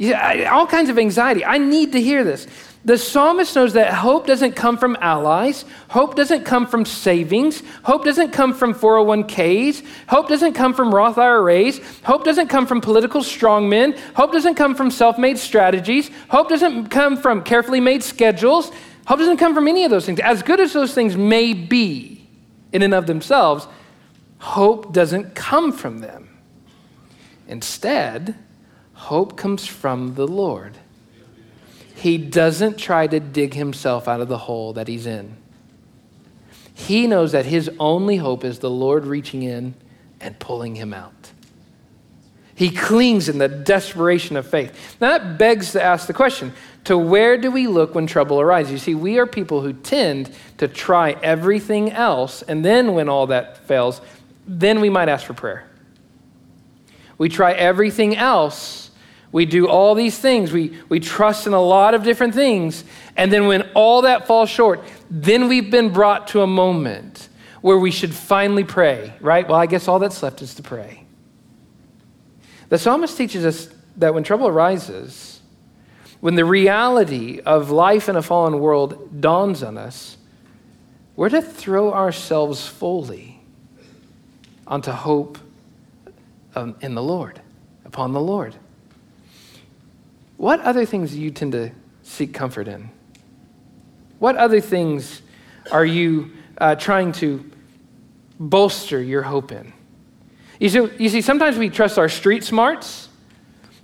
All 0.00 0.66
kinds 0.66 0.88
of 0.88 0.98
anxiety. 0.98 1.44
I 1.44 1.58
need 1.58 1.92
to 1.92 2.00
hear 2.00 2.24
this. 2.24 2.46
The 2.82 2.96
psalmist 2.96 3.54
knows 3.54 3.74
that 3.74 3.92
hope 3.92 4.26
doesn't 4.26 4.56
come 4.56 4.78
from 4.78 4.96
allies. 5.02 5.66
Hope 5.90 6.14
doesn't 6.16 6.44
come 6.44 6.66
from 6.66 6.86
savings. 6.86 7.62
Hope 7.82 8.06
doesn't 8.06 8.30
come 8.30 8.54
from 8.54 8.72
401ks. 8.72 9.84
Hope 10.08 10.28
doesn't 10.28 10.54
come 10.54 10.72
from 10.72 10.94
Roth 10.94 11.18
IRAs. 11.18 11.78
Hope 12.04 12.24
doesn't 12.24 12.48
come 12.48 12.66
from 12.66 12.80
political 12.80 13.20
strongmen. 13.20 13.98
Hope 14.14 14.32
doesn't 14.32 14.54
come 14.54 14.74
from 14.74 14.90
self 14.90 15.18
made 15.18 15.36
strategies. 15.36 16.10
Hope 16.30 16.48
doesn't 16.48 16.88
come 16.88 17.18
from 17.18 17.42
carefully 17.42 17.80
made 17.80 18.02
schedules. 18.02 18.72
Hope 19.06 19.18
doesn't 19.18 19.36
come 19.36 19.54
from 19.54 19.68
any 19.68 19.84
of 19.84 19.90
those 19.90 20.06
things. 20.06 20.20
As 20.20 20.42
good 20.42 20.60
as 20.60 20.72
those 20.72 20.94
things 20.94 21.18
may 21.18 21.52
be 21.52 22.26
in 22.72 22.80
and 22.80 22.94
of 22.94 23.06
themselves, 23.06 23.66
hope 24.38 24.92
doesn't 24.94 25.34
come 25.34 25.70
from 25.70 25.98
them. 25.98 26.38
Instead, 27.46 28.36
hope 29.00 29.36
comes 29.36 29.66
from 29.66 30.14
the 30.14 30.26
Lord. 30.26 30.76
He 31.94 32.18
doesn't 32.18 32.76
try 32.76 33.06
to 33.06 33.18
dig 33.18 33.54
himself 33.54 34.06
out 34.06 34.20
of 34.20 34.28
the 34.28 34.38
hole 34.38 34.74
that 34.74 34.88
he's 34.88 35.06
in. 35.06 35.36
He 36.74 37.06
knows 37.06 37.32
that 37.32 37.46
his 37.46 37.70
only 37.78 38.16
hope 38.16 38.44
is 38.44 38.58
the 38.58 38.70
Lord 38.70 39.06
reaching 39.06 39.42
in 39.42 39.74
and 40.20 40.38
pulling 40.38 40.76
him 40.76 40.92
out. 40.92 41.32
He 42.54 42.70
clings 42.70 43.30
in 43.30 43.38
the 43.38 43.48
desperation 43.48 44.36
of 44.36 44.46
faith. 44.46 44.96
Now, 45.00 45.16
that 45.16 45.38
begs 45.38 45.72
to 45.72 45.82
ask 45.82 46.06
the 46.06 46.12
question 46.12 46.52
to 46.84 46.96
where 46.96 47.38
do 47.38 47.50
we 47.50 47.66
look 47.66 47.94
when 47.94 48.06
trouble 48.06 48.38
arises? 48.38 48.70
You 48.70 48.78
see, 48.78 48.94
we 48.94 49.18
are 49.18 49.26
people 49.26 49.62
who 49.62 49.72
tend 49.72 50.30
to 50.58 50.68
try 50.68 51.12
everything 51.22 51.90
else, 51.90 52.42
and 52.42 52.62
then 52.62 52.92
when 52.92 53.08
all 53.08 53.26
that 53.28 53.66
fails, 53.66 54.02
then 54.46 54.80
we 54.80 54.90
might 54.90 55.08
ask 55.08 55.26
for 55.26 55.34
prayer. 55.34 55.66
We 57.16 57.28
try 57.28 57.52
everything 57.52 58.16
else 58.16 58.89
we 59.32 59.46
do 59.46 59.68
all 59.68 59.94
these 59.94 60.18
things. 60.18 60.52
We, 60.52 60.76
we 60.88 60.98
trust 61.00 61.46
in 61.46 61.52
a 61.52 61.60
lot 61.60 61.94
of 61.94 62.02
different 62.02 62.34
things. 62.34 62.84
And 63.16 63.32
then 63.32 63.46
when 63.46 63.62
all 63.74 64.02
that 64.02 64.26
falls 64.26 64.50
short, 64.50 64.80
then 65.08 65.48
we've 65.48 65.70
been 65.70 65.92
brought 65.92 66.28
to 66.28 66.42
a 66.42 66.46
moment 66.46 67.28
where 67.60 67.78
we 67.78 67.90
should 67.90 68.14
finally 68.14 68.64
pray, 68.64 69.12
right? 69.20 69.46
Well, 69.46 69.58
I 69.58 69.66
guess 69.66 69.86
all 69.86 69.98
that's 69.98 70.22
left 70.22 70.42
is 70.42 70.54
to 70.54 70.62
pray. 70.62 71.04
The 72.70 72.78
psalmist 72.78 73.16
teaches 73.16 73.44
us 73.44 73.68
that 73.96 74.14
when 74.14 74.24
trouble 74.24 74.48
arises, 74.48 75.40
when 76.20 76.34
the 76.34 76.44
reality 76.44 77.40
of 77.40 77.70
life 77.70 78.08
in 78.08 78.16
a 78.16 78.22
fallen 78.22 78.58
world 78.58 79.20
dawns 79.20 79.62
on 79.62 79.78
us, 79.78 80.16
we're 81.16 81.28
to 81.28 81.42
throw 81.42 81.92
ourselves 81.92 82.66
fully 82.66 83.40
onto 84.66 84.90
hope 84.90 85.38
um, 86.54 86.76
in 86.80 86.94
the 86.94 87.02
Lord, 87.02 87.40
upon 87.84 88.12
the 88.12 88.20
Lord. 88.20 88.54
What 90.40 90.60
other 90.60 90.86
things 90.86 91.10
do 91.10 91.20
you 91.20 91.30
tend 91.30 91.52
to 91.52 91.70
seek 92.02 92.32
comfort 92.32 92.66
in? 92.66 92.88
What 94.20 94.38
other 94.38 94.62
things 94.62 95.20
are 95.70 95.84
you 95.84 96.30
uh, 96.56 96.76
trying 96.76 97.12
to 97.20 97.44
bolster 98.38 99.02
your 99.02 99.20
hope 99.20 99.52
in? 99.52 99.70
You 100.58 100.70
see, 100.70 100.88
you 100.98 101.10
see, 101.10 101.20
sometimes 101.20 101.58
we 101.58 101.68
trust 101.68 101.98
our 101.98 102.08
street 102.08 102.42
smarts. 102.42 103.10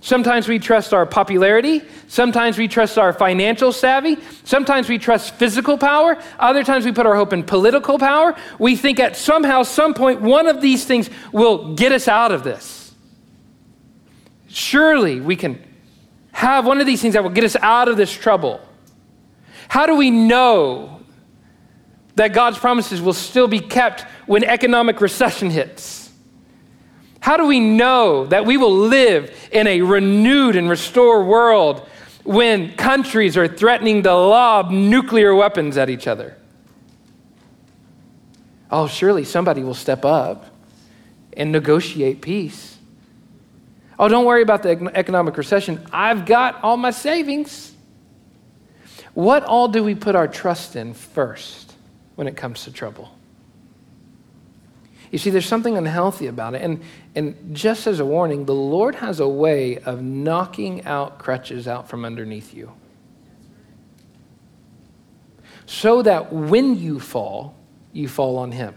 Sometimes 0.01 0.47
we 0.47 0.57
trust 0.57 0.95
our 0.95 1.05
popularity. 1.05 1.83
Sometimes 2.07 2.57
we 2.57 2.67
trust 2.67 2.97
our 2.97 3.13
financial 3.13 3.71
savvy. 3.71 4.17
Sometimes 4.43 4.89
we 4.89 4.97
trust 4.97 5.35
physical 5.35 5.77
power. 5.77 6.17
Other 6.39 6.63
times 6.63 6.85
we 6.85 6.91
put 6.91 7.05
our 7.05 7.15
hope 7.15 7.33
in 7.33 7.43
political 7.43 7.99
power. 7.99 8.35
We 8.57 8.75
think 8.75 8.99
at 8.99 9.15
somehow, 9.15 9.61
some 9.61 9.93
point, 9.93 10.21
one 10.21 10.47
of 10.47 10.59
these 10.61 10.85
things 10.85 11.07
will 11.31 11.75
get 11.75 11.91
us 11.91 12.07
out 12.07 12.31
of 12.31 12.43
this. 12.43 12.95
Surely 14.47 15.21
we 15.21 15.35
can 15.35 15.66
have 16.37 16.67
one 16.67 16.79
of 16.79 16.85
these 16.85 17.01
things 17.01 17.15
that 17.15 17.23
will 17.23 17.31
get 17.31 17.43
us 17.43 17.55
out 17.63 17.87
of 17.87 17.97
this 17.97 18.13
trouble? 18.13 18.61
How 19.69 19.87
do 19.87 19.95
we 19.95 20.11
know 20.11 21.01
that 22.13 22.31
God's 22.31 22.59
promises 22.59 23.01
will 23.01 23.13
still 23.13 23.47
be 23.47 23.59
kept 23.59 24.01
when 24.27 24.43
economic 24.43 25.01
recession 25.01 25.49
hits? 25.49 26.11
How 27.21 27.37
do 27.37 27.47
we 27.47 27.59
know 27.59 28.27
that 28.27 28.45
we 28.45 28.55
will 28.55 28.71
live 28.71 29.35
in 29.51 29.65
a 29.65 29.81
renewed 29.81 30.55
and 30.55 30.69
restored 30.69 31.25
world 31.25 31.89
when 32.23 32.75
countries 32.75 33.35
are 33.35 33.47
threatening 33.47 34.03
to 34.03 34.13
lob 34.13 34.69
nuclear 34.69 35.33
weapons 35.33 35.75
at 35.75 35.89
each 35.89 36.05
other? 36.05 36.37
Oh, 38.69 38.85
surely 38.85 39.23
somebody 39.23 39.63
will 39.63 39.73
step 39.73 40.05
up 40.05 40.45
and 41.35 41.51
negotiate 41.51 42.21
peace. 42.21 42.76
Oh, 43.99 44.07
don't 44.07 44.25
worry 44.25 44.43
about 44.43 44.63
the 44.63 44.91
economic 44.93 45.37
recession. 45.37 45.85
I've 45.91 46.25
got 46.25 46.63
all 46.63 46.77
my 46.77 46.91
savings. 46.91 47.73
What 49.13 49.43
all 49.43 49.67
do 49.67 49.83
we 49.83 49.95
put 49.95 50.15
our 50.15 50.27
trust 50.27 50.75
in 50.75 50.93
first 50.93 51.73
when 52.15 52.27
it 52.27 52.37
comes 52.37 52.65
to 52.65 52.71
trouble? 52.71 53.11
You 55.11 55.17
see, 55.17 55.29
there's 55.29 55.47
something 55.47 55.77
unhealthy 55.77 56.27
about 56.27 56.53
it. 56.53 56.61
And, 56.61 56.81
and 57.15 57.55
just 57.55 57.87
as 57.87 57.99
a 57.99 58.05
warning, 58.05 58.45
the 58.45 58.53
Lord 58.53 58.95
has 58.95 59.19
a 59.19 59.27
way 59.27 59.77
of 59.79 60.01
knocking 60.01 60.85
out 60.85 61.17
crutches 61.17 61.67
out 61.67 61.89
from 61.89 62.05
underneath 62.05 62.53
you. 62.53 62.73
So 65.65 66.01
that 66.01 66.31
when 66.31 66.77
you 66.77 66.99
fall, 66.99 67.55
you 67.93 68.07
fall 68.07 68.37
on 68.37 68.51
Him. 68.51 68.75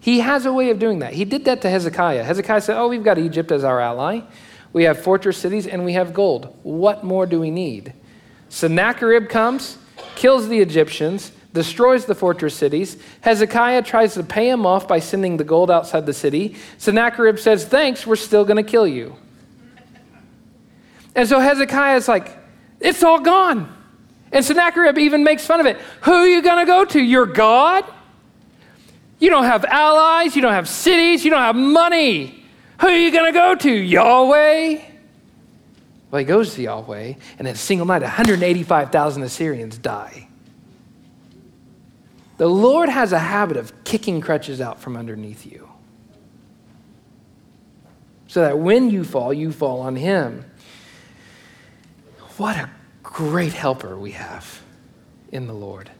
He 0.00 0.20
has 0.20 0.46
a 0.46 0.52
way 0.52 0.70
of 0.70 0.78
doing 0.78 0.98
that. 1.00 1.14
He 1.14 1.24
did 1.24 1.44
that 1.46 1.62
to 1.62 1.70
Hezekiah. 1.70 2.24
Hezekiah 2.24 2.60
said, 2.60 2.78
Oh, 2.78 2.88
we've 2.88 3.04
got 3.04 3.18
Egypt 3.18 3.50
as 3.52 3.64
our 3.64 3.80
ally. 3.80 4.20
We 4.72 4.84
have 4.84 4.98
fortress 4.98 5.38
cities 5.38 5.66
and 5.66 5.84
we 5.84 5.92
have 5.94 6.12
gold. 6.12 6.58
What 6.62 7.04
more 7.04 7.26
do 7.26 7.40
we 7.40 7.50
need? 7.50 7.94
Sennacherib 8.48 9.28
comes, 9.28 9.78
kills 10.16 10.48
the 10.48 10.58
Egyptians, 10.58 11.32
destroys 11.52 12.06
the 12.06 12.14
fortress 12.14 12.54
cities. 12.54 12.98
Hezekiah 13.20 13.82
tries 13.82 14.14
to 14.14 14.24
pay 14.24 14.50
him 14.50 14.66
off 14.66 14.86
by 14.88 14.98
sending 14.98 15.36
the 15.36 15.44
gold 15.44 15.70
outside 15.70 16.04
the 16.06 16.12
city. 16.12 16.56
Sennacherib 16.76 17.38
says, 17.38 17.64
Thanks, 17.64 18.06
we're 18.06 18.16
still 18.16 18.44
going 18.44 18.62
to 18.62 18.68
kill 18.68 18.86
you. 18.86 19.16
And 21.14 21.28
so 21.28 21.38
Hezekiah 21.38 21.96
is 21.96 22.08
like, 22.08 22.36
It's 22.80 23.02
all 23.02 23.20
gone. 23.20 23.72
And 24.32 24.44
Sennacherib 24.44 24.98
even 24.98 25.22
makes 25.22 25.46
fun 25.46 25.60
of 25.60 25.66
it. 25.66 25.76
Who 26.02 26.12
are 26.12 26.26
you 26.26 26.42
going 26.42 26.58
to 26.58 26.66
go 26.66 26.84
to? 26.84 27.00
Your 27.00 27.26
God? 27.26 27.84
You 29.24 29.30
don't 29.30 29.44
have 29.44 29.64
allies, 29.64 30.36
you 30.36 30.42
don't 30.42 30.52
have 30.52 30.68
cities, 30.68 31.24
you 31.24 31.30
don't 31.30 31.40
have 31.40 31.56
money. 31.56 32.44
Who 32.82 32.88
are 32.88 32.94
you 32.94 33.10
going 33.10 33.32
to 33.32 33.38
go 33.38 33.54
to? 33.54 33.72
Yahweh? 33.72 34.80
Well, 36.10 36.18
he 36.18 36.26
goes 36.26 36.54
to 36.56 36.62
Yahweh, 36.62 37.14
and 37.38 37.48
in 37.48 37.54
a 37.54 37.56
single 37.56 37.86
night, 37.86 38.02
185,000 38.02 39.22
Assyrians 39.22 39.78
die. 39.78 40.28
The 42.36 42.46
Lord 42.46 42.90
has 42.90 43.12
a 43.12 43.18
habit 43.18 43.56
of 43.56 43.84
kicking 43.84 44.20
crutches 44.20 44.60
out 44.60 44.78
from 44.78 44.94
underneath 44.94 45.46
you. 45.46 45.70
So 48.26 48.42
that 48.42 48.58
when 48.58 48.90
you 48.90 49.04
fall, 49.04 49.32
you 49.32 49.52
fall 49.52 49.80
on 49.80 49.96
Him. 49.96 50.44
What 52.36 52.56
a 52.56 52.68
great 53.02 53.54
helper 53.54 53.96
we 53.96 54.10
have 54.10 54.60
in 55.32 55.46
the 55.46 55.54
Lord. 55.54 55.90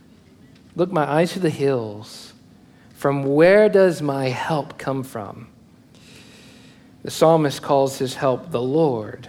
Look, 0.77 0.93
my 0.93 1.11
eyes 1.11 1.33
to 1.33 1.39
the 1.39 1.49
hills. 1.49 2.34
From 3.05 3.25
where 3.25 3.69
does 3.69 4.01
my 4.01 4.31
help 4.31 4.79
come 4.79 5.03
from? 5.03 5.49
The 7.03 7.11
psalmist 7.11 7.61
calls 7.61 7.99
his 7.99 8.15
help 8.15 8.51
the 8.51 8.63
Lord 8.63 9.29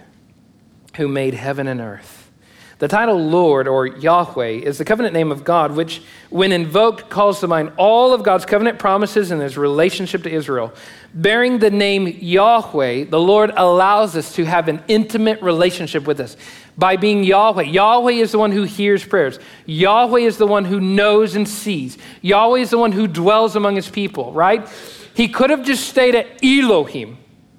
who 0.96 1.08
made 1.08 1.34
heaven 1.34 1.68
and 1.68 1.78
earth. 1.78 2.30
The 2.78 2.88
title 2.88 3.18
Lord 3.18 3.68
or 3.68 3.86
Yahweh 3.86 4.60
is 4.62 4.78
the 4.78 4.86
covenant 4.86 5.12
name 5.12 5.30
of 5.30 5.44
God, 5.44 5.72
which, 5.72 6.00
when 6.30 6.52
invoked, 6.52 7.10
calls 7.10 7.40
to 7.40 7.48
mind 7.48 7.70
all 7.76 8.14
of 8.14 8.22
God's 8.22 8.46
covenant 8.46 8.78
promises 8.78 9.30
and 9.30 9.42
his 9.42 9.58
relationship 9.58 10.22
to 10.22 10.30
Israel. 10.32 10.72
Bearing 11.12 11.58
the 11.58 11.70
name 11.70 12.06
Yahweh, 12.06 13.04
the 13.04 13.20
Lord 13.20 13.52
allows 13.58 14.16
us 14.16 14.34
to 14.36 14.46
have 14.46 14.68
an 14.68 14.82
intimate 14.88 15.42
relationship 15.42 16.06
with 16.06 16.18
us 16.20 16.38
by 16.78 16.96
being 16.96 17.24
Yahweh. 17.24 17.62
Yahweh 17.62 18.12
is 18.12 18.32
the 18.32 18.38
one 18.38 18.52
who 18.52 18.64
hears 18.64 19.04
prayers, 19.04 19.38
Yahweh 19.64 20.20
is 20.20 20.38
the 20.38 20.46
one 20.46 20.64
who 20.64 20.80
knows 20.80 21.34
and 21.34 21.48
sees, 21.48 21.98
Yahweh 22.22 22.60
is 22.60 22.70
the 22.70 22.78
one 22.78 22.92
who 22.92 23.06
dwells 23.06 23.56
among 23.56 23.76
his 23.76 23.88
people, 23.88 24.32
right? 24.32 24.68
He 25.14 25.28
could 25.28 25.50
have 25.50 25.64
just 25.64 25.88
stayed 25.88 26.14
at 26.14 26.44
Elohim, 26.44 27.18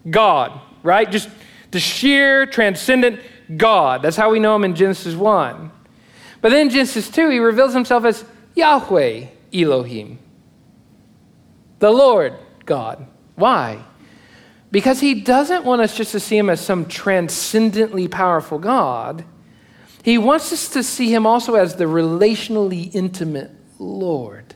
God, 0.10 0.60
right? 0.84 1.10
Just 1.10 1.30
the 1.72 1.80
sheer 1.80 2.46
transcendent 2.46 3.20
God. 3.56 4.02
That's 4.02 4.18
how 4.18 4.30
we 4.30 4.40
know 4.40 4.56
him 4.56 4.64
in 4.64 4.76
Genesis 4.76 5.16
1. 5.16 5.72
But 6.42 6.50
then 6.50 6.68
in 6.68 6.70
Genesis 6.70 7.10
2, 7.10 7.30
he 7.30 7.40
reveals 7.40 7.74
himself 7.74 8.06
as 8.06 8.24
Yahweh 8.56 9.28
Elohim, 9.54 10.20
the 11.80 11.90
Lord 11.90 12.36
God. 12.66 13.08
Why? 13.36 13.84
Because 14.72 15.00
he 15.00 15.14
doesn't 15.14 15.64
want 15.64 15.82
us 15.82 15.96
just 15.96 16.12
to 16.12 16.20
see 16.20 16.38
him 16.38 16.50
as 16.50 16.60
some 16.60 16.86
transcendently 16.86 18.08
powerful 18.08 18.60
God. 18.60 19.24
He 20.04 20.18
wants 20.18 20.52
us 20.52 20.70
to 20.70 20.84
see 20.84 21.14
him 21.14 21.26
also 21.26 21.56
as 21.56 21.76
the 21.76 21.86
relationally 21.86 22.94
intimate 22.94 23.52
Lord, 23.80 24.56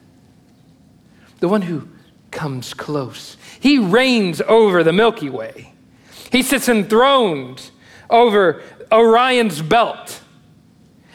the 1.39 1.47
one 1.47 1.61
who 1.61 1.87
comes 2.31 2.73
close. 2.73 3.37
He 3.59 3.77
reigns 3.77 4.41
over 4.41 4.83
the 4.83 4.93
Milky 4.93 5.29
Way, 5.29 5.73
he 6.31 6.41
sits 6.41 6.69
enthroned 6.69 7.69
over 8.09 8.61
Orion's 8.91 9.61
belt. 9.61 10.21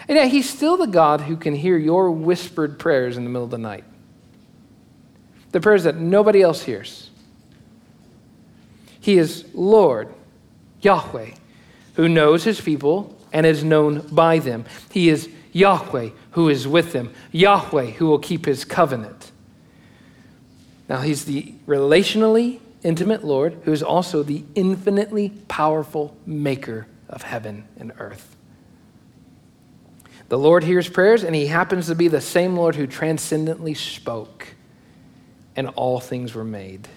And 0.09 0.17
yet, 0.17 0.29
he's 0.29 0.49
still 0.49 0.77
the 0.77 0.87
God 0.87 1.23
who 1.23 1.37
can 1.37 1.55
hear 1.55 1.77
your 1.77 2.13
whispered 2.13 2.79
prayers 2.79 3.17
in 3.17 3.25
the 3.25 3.31
middle 3.31 3.45
of 3.45 3.51
the 3.51 3.59
night. 3.59 3.85
The 5.51 5.61
prayers 5.61 5.83
that 5.83 5.97
nobody 5.97 6.43
else 6.43 6.63
hears. 6.63 7.06
He 9.07 9.19
is 9.19 9.45
Lord, 9.55 10.12
Yahweh, 10.81 11.31
who 11.95 12.09
knows 12.09 12.42
his 12.42 12.61
people 12.61 13.16
and 13.33 13.47
is 13.47 13.62
known 13.62 14.01
by 14.01 14.40
them. 14.40 14.64
He 14.90 15.11
is 15.11 15.29
Yahweh, 15.53 16.09
who 16.33 16.49
is 16.49 16.66
with 16.66 16.92
them, 16.92 17.14
Yahweh, 17.31 17.90
who 17.90 18.09
will 18.09 18.19
keep 18.19 18.47
his 18.47 18.64
covenant. 18.64 19.31
Now, 20.88 21.03
he's 21.03 21.25
the 21.25 21.55
relationally 21.69 22.59
intimate 22.83 23.23
Lord 23.23 23.57
who 23.62 23.73
is 23.73 23.81
also 23.81 24.25
the 24.25 24.42
infinitely 24.57 25.29
powerful 25.47 26.16
maker 26.27 26.88
of 27.09 27.23
heaven 27.23 27.69
and 27.79 27.92
earth. 28.01 28.35
The 30.31 30.38
Lord 30.38 30.64
hears 30.64 30.88
prayers, 30.88 31.23
and 31.23 31.33
he 31.33 31.47
happens 31.47 31.87
to 31.87 31.95
be 31.95 32.09
the 32.09 32.21
same 32.21 32.57
Lord 32.57 32.75
who 32.75 32.88
transcendently 32.88 33.75
spoke, 33.75 34.49
and 35.55 35.69
all 35.69 36.01
things 36.01 36.35
were 36.35 36.42
made. 36.42 36.88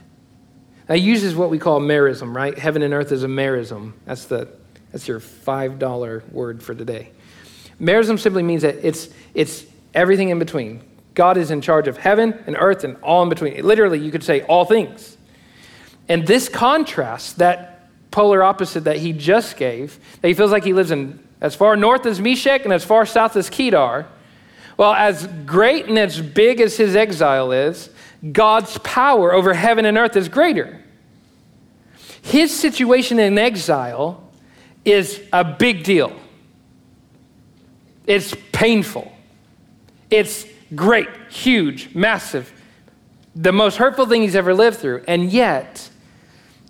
Now, 0.89 0.95
he 0.95 1.01
uses 1.01 1.35
what 1.35 1.51
we 1.51 1.59
call 1.59 1.79
merism, 1.79 2.35
right? 2.35 2.57
Heaven 2.57 2.81
and 2.81 2.95
earth 2.95 3.11
is 3.11 3.23
a 3.23 3.27
merism. 3.27 3.93
That's, 4.05 4.25
the, 4.25 4.47
that's 4.91 5.07
your 5.07 5.19
$5 5.19 6.31
word 6.31 6.63
for 6.63 6.73
today. 6.73 7.11
Merism 7.79 8.17
simply 8.19 8.41
means 8.41 8.63
that 8.63 8.83
it's, 8.83 9.09
it's 9.35 9.65
everything 9.93 10.29
in 10.29 10.39
between. 10.39 10.81
God 11.13 11.37
is 11.37 11.51
in 11.51 11.61
charge 11.61 11.87
of 11.87 11.97
heaven 11.97 12.43
and 12.47 12.55
earth 12.59 12.83
and 12.83 12.97
all 13.03 13.21
in 13.21 13.29
between. 13.29 13.63
Literally, 13.63 13.99
you 13.99 14.11
could 14.11 14.23
say 14.23 14.41
all 14.41 14.65
things. 14.65 15.15
And 16.07 16.25
this 16.25 16.49
contrast, 16.49 17.37
that 17.37 17.87
polar 18.09 18.41
opposite 18.41 18.85
that 18.85 18.97
he 18.97 19.13
just 19.13 19.57
gave, 19.57 19.99
that 20.21 20.27
he 20.27 20.33
feels 20.33 20.51
like 20.51 20.63
he 20.63 20.73
lives 20.73 20.89
in 20.89 21.19
as 21.39 21.55
far 21.55 21.75
north 21.75 22.05
as 22.07 22.19
Meshech 22.19 22.63
and 22.63 22.73
as 22.73 22.83
far 22.83 23.05
south 23.05 23.35
as 23.35 23.49
Kedar. 23.49 24.07
Well, 24.75 24.93
as 24.93 25.27
great 25.45 25.85
and 25.85 25.99
as 25.99 26.19
big 26.19 26.59
as 26.61 26.77
his 26.77 26.95
exile 26.95 27.51
is, 27.51 27.89
God's 28.31 28.77
power 28.79 29.33
over 29.33 29.53
heaven 29.53 29.85
and 29.85 29.97
earth 29.97 30.15
is 30.15 30.27
greater. 30.27 30.81
His 32.21 32.57
situation 32.57 33.19
in 33.19 33.37
exile 33.37 34.29
is 34.83 35.21
a 35.31 35.43
big 35.43 35.83
deal. 35.83 36.13
It's 38.05 38.35
painful. 38.51 39.11
It's 40.09 40.45
great, 40.75 41.07
huge, 41.29 41.93
massive, 41.95 42.51
the 43.35 43.51
most 43.51 43.77
hurtful 43.77 44.05
thing 44.05 44.21
he's 44.21 44.35
ever 44.35 44.53
lived 44.53 44.77
through. 44.77 45.03
And 45.07 45.31
yet, 45.31 45.89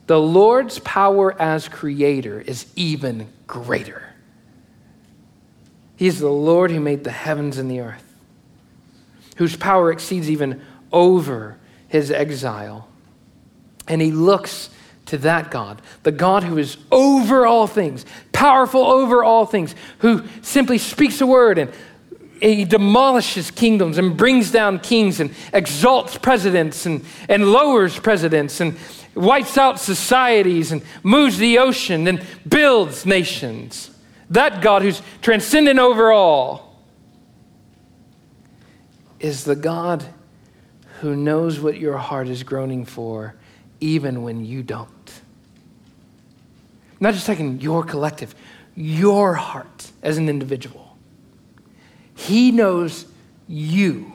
the 0.07 0.19
Lord's 0.19 0.79
power 0.79 1.39
as 1.41 1.67
creator 1.67 2.41
is 2.41 2.65
even 2.75 3.27
greater. 3.47 4.03
He's 5.95 6.19
the 6.19 6.29
Lord 6.29 6.71
who 6.71 6.79
made 6.79 7.03
the 7.03 7.11
heavens 7.11 7.57
and 7.57 7.69
the 7.69 7.81
earth, 7.81 8.03
whose 9.37 9.55
power 9.55 9.91
exceeds 9.91 10.29
even 10.29 10.61
over 10.91 11.57
his 11.87 12.11
exile. 12.11 12.87
And 13.87 14.01
he 14.01 14.11
looks 14.11 14.69
to 15.07 15.17
that 15.17 15.49
God, 15.49 15.81
the 16.03 16.11
God 16.11 16.43
who 16.43 16.57
is 16.57 16.77
over 16.91 17.45
all 17.45 17.65
things, 17.65 18.05
powerful 18.31 18.83
over 18.83 19.23
all 19.23 19.45
things, 19.45 19.73
who 19.99 20.23
simply 20.41 20.77
speaks 20.77 21.19
a 21.19 21.27
word 21.27 21.57
and 21.57 21.71
he 22.41 22.63
demolishes 22.63 23.51
kingdoms 23.51 23.97
and 23.97 24.15
brings 24.15 24.51
down 24.51 24.79
kings 24.79 25.19
and 25.19 25.33
exalts 25.51 26.17
presidents 26.17 26.85
and, 26.85 27.03
and 27.27 27.51
lowers 27.51 27.99
presidents 27.99 28.61
and 28.61 28.77
wipes 29.15 29.57
out 29.57 29.79
societies 29.79 30.71
and 30.71 30.81
moves 31.03 31.37
the 31.37 31.57
ocean 31.57 32.07
and 32.07 32.25
builds 32.47 33.05
nations. 33.05 33.91
That 34.29 34.61
God 34.61 34.83
who's 34.83 35.01
transcendent 35.21 35.79
over 35.79 36.11
all 36.11 36.81
is 39.19 39.43
the 39.43 39.55
God 39.55 40.05
who 41.01 41.15
knows 41.15 41.59
what 41.59 41.77
your 41.77 41.97
heart 41.97 42.27
is 42.27 42.43
groaning 42.43 42.85
for, 42.85 43.35
even 43.79 44.23
when 44.23 44.45
you 44.45 44.63
don't. 44.63 45.21
Not 46.99 47.13
just 47.13 47.25
taking 47.25 47.61
your 47.61 47.83
collective, 47.83 48.35
your 48.75 49.33
heart 49.33 49.91
as 50.01 50.17
an 50.17 50.29
individual. 50.29 50.97
He 52.15 52.51
knows 52.51 53.05
you 53.47 54.13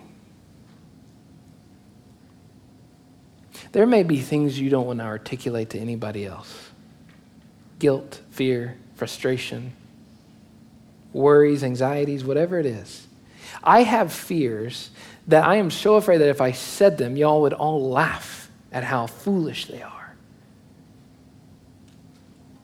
There 3.75 3.87
may 3.87 4.05
be 4.05 4.21
things 4.21 4.61
you 4.61 4.71
don't 4.71 4.87
want 4.87 5.01
to 5.01 5.05
articulate 5.05 5.71
to 5.71 5.81
anybody 5.81 6.25
else 6.25 6.71
guilt, 7.81 8.21
fear, 8.31 8.77
frustration, 8.95 9.73
worries, 11.13 11.65
anxieties, 11.65 12.25
whatever 12.25 12.61
it 12.61 12.67
is. 12.67 13.09
I 13.65 13.83
have 13.83 14.13
fears 14.13 14.91
that 15.27 15.45
I 15.45 15.57
am 15.57 15.71
so 15.71 15.97
afraid 15.97 16.19
that 16.19 16.29
if 16.29 16.41
I 16.41 16.53
said 16.53 16.99
them, 16.99 17.17
y'all 17.17 17.41
would 17.43 17.55
all 17.55 17.91
laugh 17.91 18.51
at 18.71 18.85
how 18.85 19.07
foolish 19.07 19.67
they 19.67 19.83
are. 19.83 20.15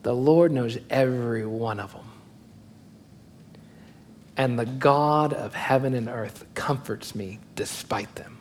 The 0.03 0.15
Lord 0.15 0.53
knows 0.53 0.79
every 0.89 1.47
one 1.47 1.81
of 1.81 1.93
them. 1.93 2.07
And 4.37 4.59
the 4.59 4.67
God 4.67 5.33
of 5.33 5.55
heaven 5.55 5.95
and 5.95 6.09
earth 6.09 6.47
comforts 6.55 7.15
me 7.15 7.39
despite 7.55 8.15
them. 8.15 8.39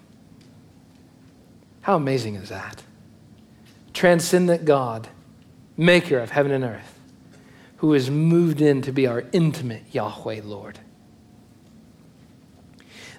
How 1.82 1.95
amazing 1.95 2.36
is 2.36 2.50
that? 2.50 2.84
Transcendent 3.93 4.65
God, 4.65 5.10
maker 5.76 6.19
of 6.19 6.32
heaven 6.32 6.52
and 6.52 6.63
earth, 6.63 7.00
who 7.78 7.93
has 7.93 8.10
moved 8.10 8.62
in 8.62 8.82
to 8.84 8.91
be 8.91 9.08
our 9.08 9.26
intimate 9.32 9.84
Yahweh 9.91 10.41
Lord. 10.43 10.80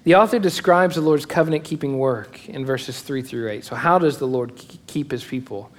The 0.05 0.15
author 0.15 0.39
describes 0.39 0.95
the 0.95 1.03
Lord's 1.03 1.27
covenant 1.27 1.65
keeping 1.65 1.99
work 1.99 2.49
in 2.49 2.65
verses 2.65 3.01
3 3.03 3.23
through 3.23 3.51
8. 3.51 3.65
So, 3.65 3.77
how 3.77 3.99
does 3.99 4.19
the 4.19 4.27
Lord 4.27 4.53
keep 4.87 5.11
his 5.11 5.23
people? 5.23 5.71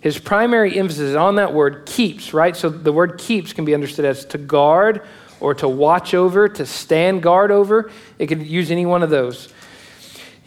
His 0.00 0.18
primary 0.18 0.78
emphasis 0.78 1.10
is 1.10 1.16
on 1.16 1.36
that 1.36 1.52
word 1.52 1.84
keeps, 1.84 2.32
right? 2.32 2.56
So, 2.56 2.68
the 2.68 2.92
word 2.92 3.18
keeps 3.18 3.52
can 3.52 3.64
be 3.64 3.74
understood 3.74 4.04
as 4.04 4.24
to 4.26 4.38
guard 4.38 5.02
or 5.40 5.54
to 5.54 5.68
watch 5.68 6.14
over, 6.14 6.48
to 6.48 6.66
stand 6.66 7.22
guard 7.22 7.50
over. 7.50 7.90
It 8.18 8.26
could 8.28 8.46
use 8.46 8.70
any 8.70 8.86
one 8.86 9.02
of 9.02 9.10
those 9.10 9.52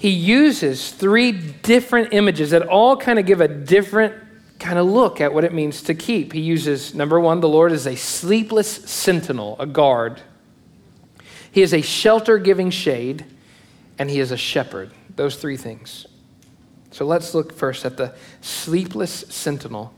he 0.01 0.09
uses 0.09 0.89
three 0.89 1.31
different 1.31 2.11
images 2.11 2.49
that 2.49 2.63
all 2.63 2.97
kind 2.97 3.19
of 3.19 3.27
give 3.27 3.39
a 3.39 3.47
different 3.47 4.15
kind 4.57 4.79
of 4.79 4.87
look 4.87 5.21
at 5.21 5.31
what 5.31 5.43
it 5.43 5.53
means 5.53 5.83
to 5.83 5.93
keep. 5.93 6.33
He 6.33 6.41
uses, 6.41 6.95
number 6.95 7.19
one, 7.19 7.39
the 7.39 7.47
Lord 7.47 7.71
is 7.71 7.85
a 7.85 7.95
sleepless 7.95 8.67
sentinel, 8.67 9.55
a 9.59 9.67
guard. 9.67 10.19
He 11.51 11.61
is 11.61 11.73
a 11.73 11.81
shelter 11.81 12.37
giving 12.37 12.69
shade, 12.69 13.25
and 13.99 14.09
he 14.09 14.19
is 14.19 14.31
a 14.31 14.37
shepherd. 14.37 14.91
Those 15.15 15.35
three 15.35 15.57
things. 15.57 16.07
So 16.91 17.05
let's 17.05 17.33
look 17.33 17.53
first 17.53 17.85
at 17.85 17.97
the 17.97 18.13
sleepless 18.41 19.25
sentinel. 19.29 19.93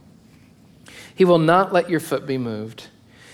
He 1.16 1.26
will 1.26 1.40
not 1.40 1.74
let 1.74 1.90
your 1.90 2.00
foot 2.00 2.26
be 2.26 2.38
moved. 2.38 2.88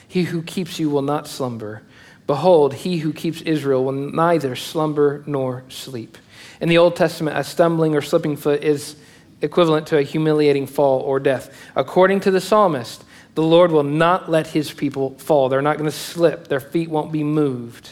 He 0.08 0.24
who 0.24 0.42
keeps 0.42 0.80
you 0.80 0.90
will 0.90 1.02
not 1.02 1.28
slumber. 1.28 1.84
Behold, 2.28 2.74
he 2.74 2.98
who 2.98 3.14
keeps 3.14 3.42
Israel 3.42 3.84
will 3.84 3.92
neither 3.92 4.56
slumber 4.56 5.24
nor 5.26 5.64
sleep. 5.70 6.18
In 6.62 6.70
the 6.70 6.78
Old 6.78 6.96
Testament, 6.96 7.38
a 7.38 7.44
stumbling 7.44 7.96
or 7.96 8.02
slipping 8.02 8.36
foot 8.36 8.64
is 8.64 8.96
equivalent 9.42 9.88
to 9.88 9.98
a 9.98 10.04
humiliating 10.04 10.68
fall 10.68 11.00
or 11.00 11.20
death. 11.20 11.54
According 11.76 12.20
to 12.22 12.32
the 12.32 12.42
psalmist, 12.42 13.04
The 13.36 13.44
Lord 13.44 13.72
will 13.72 13.84
not 13.84 14.30
let 14.30 14.48
his 14.48 14.74
people 14.74 15.12
fall. 15.18 15.48
They're 15.48 15.62
not 15.62 15.78
going 15.78 15.90
to 15.90 15.96
slip, 15.96 16.48
their 16.50 16.60
feet 16.60 16.90
won't 16.90 17.12
be 17.12 17.24
moved. 17.24 17.92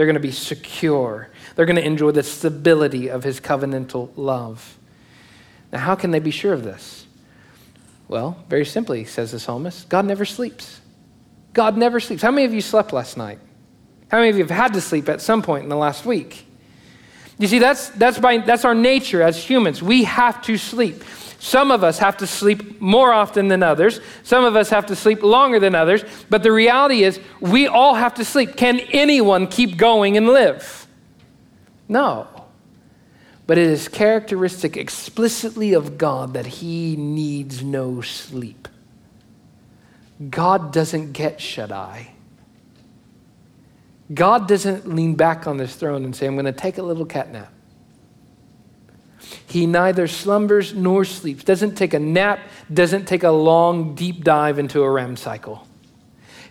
They're 0.00 0.06
going 0.06 0.14
to 0.14 0.20
be 0.20 0.32
secure. 0.32 1.28
They're 1.54 1.66
going 1.66 1.76
to 1.76 1.84
enjoy 1.84 2.12
the 2.12 2.22
stability 2.22 3.10
of 3.10 3.22
his 3.22 3.38
covenantal 3.38 4.08
love. 4.16 4.78
Now, 5.70 5.80
how 5.80 5.94
can 5.94 6.10
they 6.10 6.20
be 6.20 6.30
sure 6.30 6.54
of 6.54 6.64
this? 6.64 7.06
Well, 8.08 8.42
very 8.48 8.64
simply, 8.64 9.04
says 9.04 9.32
the 9.32 9.38
psalmist 9.38 9.90
God 9.90 10.06
never 10.06 10.24
sleeps. 10.24 10.80
God 11.52 11.76
never 11.76 12.00
sleeps. 12.00 12.22
How 12.22 12.30
many 12.30 12.46
of 12.46 12.54
you 12.54 12.62
slept 12.62 12.94
last 12.94 13.18
night? 13.18 13.40
How 14.10 14.16
many 14.16 14.30
of 14.30 14.38
you 14.38 14.44
have 14.44 14.50
had 14.50 14.72
to 14.72 14.80
sleep 14.80 15.06
at 15.10 15.20
some 15.20 15.42
point 15.42 15.64
in 15.64 15.68
the 15.68 15.76
last 15.76 16.06
week? 16.06 16.46
You 17.38 17.46
see, 17.46 17.58
that's, 17.58 17.90
that's, 17.90 18.18
by, 18.18 18.38
that's 18.38 18.64
our 18.64 18.74
nature 18.74 19.20
as 19.20 19.36
humans. 19.36 19.82
We 19.82 20.04
have 20.04 20.40
to 20.44 20.56
sleep. 20.56 21.04
Some 21.40 21.70
of 21.70 21.82
us 21.82 21.98
have 21.98 22.18
to 22.18 22.26
sleep 22.26 22.82
more 22.82 23.14
often 23.14 23.48
than 23.48 23.62
others. 23.62 23.98
Some 24.22 24.44
of 24.44 24.56
us 24.56 24.68
have 24.68 24.84
to 24.86 24.94
sleep 24.94 25.22
longer 25.22 25.58
than 25.58 25.74
others. 25.74 26.04
But 26.28 26.42
the 26.42 26.52
reality 26.52 27.02
is, 27.02 27.18
we 27.40 27.66
all 27.66 27.94
have 27.94 28.14
to 28.16 28.26
sleep. 28.26 28.56
Can 28.56 28.78
anyone 28.92 29.46
keep 29.46 29.78
going 29.78 30.18
and 30.18 30.28
live? 30.28 30.86
No. 31.88 32.28
But 33.46 33.56
it 33.56 33.68
is 33.68 33.88
characteristic 33.88 34.76
explicitly 34.76 35.72
of 35.72 35.96
God 35.96 36.34
that 36.34 36.44
he 36.44 36.94
needs 36.96 37.64
no 37.64 38.02
sleep. 38.02 38.68
God 40.28 40.74
doesn't 40.74 41.12
get 41.12 41.40
shut 41.40 41.72
eye. 41.72 42.10
God 44.12 44.46
doesn't 44.46 44.86
lean 44.94 45.14
back 45.14 45.46
on 45.46 45.58
his 45.58 45.74
throne 45.74 46.04
and 46.04 46.14
say, 46.14 46.26
I'm 46.26 46.34
going 46.34 46.44
to 46.44 46.52
take 46.52 46.76
a 46.76 46.82
little 46.82 47.06
cat 47.06 47.32
nap. 47.32 47.50
He 49.46 49.66
neither 49.66 50.06
slumbers 50.06 50.74
nor 50.74 51.04
sleeps, 51.04 51.44
doesn't 51.44 51.74
take 51.76 51.94
a 51.94 51.98
nap, 51.98 52.40
doesn't 52.72 53.06
take 53.06 53.22
a 53.22 53.30
long, 53.30 53.94
deep 53.94 54.24
dive 54.24 54.58
into 54.58 54.82
a 54.82 54.90
REM 54.90 55.16
cycle. 55.16 55.66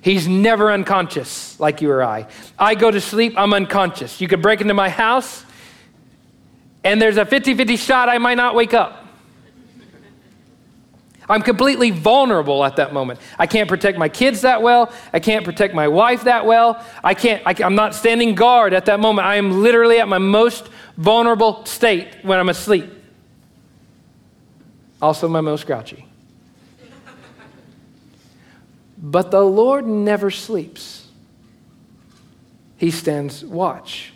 He's 0.01 0.27
never 0.27 0.71
unconscious 0.71 1.59
like 1.59 1.81
you 1.81 1.91
or 1.91 2.03
I. 2.03 2.27
I 2.57 2.75
go 2.75 2.89
to 2.89 3.01
sleep, 3.01 3.33
I'm 3.37 3.53
unconscious. 3.53 4.21
You 4.21 4.27
could 4.27 4.41
break 4.41 4.61
into 4.61 4.73
my 4.73 4.89
house, 4.89 5.43
and 6.83 7.01
there's 7.01 7.17
a 7.17 7.25
50 7.25 7.55
50 7.55 7.75
shot 7.75 8.07
I 8.09 8.17
might 8.17 8.35
not 8.35 8.55
wake 8.55 8.73
up. 8.73 9.05
I'm 11.29 11.43
completely 11.43 11.91
vulnerable 11.91 12.65
at 12.65 12.77
that 12.77 12.91
moment. 12.91 13.19
I 13.37 13.45
can't 13.45 13.69
protect 13.69 13.99
my 13.99 14.09
kids 14.09 14.41
that 14.41 14.63
well. 14.63 14.91
I 15.13 15.19
can't 15.19 15.45
protect 15.45 15.75
my 15.75 15.87
wife 15.87 16.23
that 16.23 16.45
well. 16.45 16.83
I 17.03 17.13
can't, 17.13 17.43
I, 17.45 17.53
am 17.63 17.75
not 17.75 17.93
standing 17.93 18.33
guard 18.33 18.73
at 18.73 18.85
that 18.85 18.99
moment. 18.99 19.27
I 19.27 19.35
am 19.35 19.61
literally 19.61 19.99
at 19.99 20.07
my 20.07 20.17
most 20.17 20.69
vulnerable 20.97 21.63
state 21.65 22.07
when 22.23 22.39
I'm 22.39 22.49
asleep. 22.49 22.91
Also, 25.01 25.27
my 25.27 25.41
most 25.41 25.67
grouchy. 25.67 26.05
But 28.97 29.31
the 29.31 29.41
Lord 29.41 29.85
never 29.87 30.29
sleeps, 30.29 31.07
He 32.75 32.91
stands 32.91 33.45
watch 33.45 34.13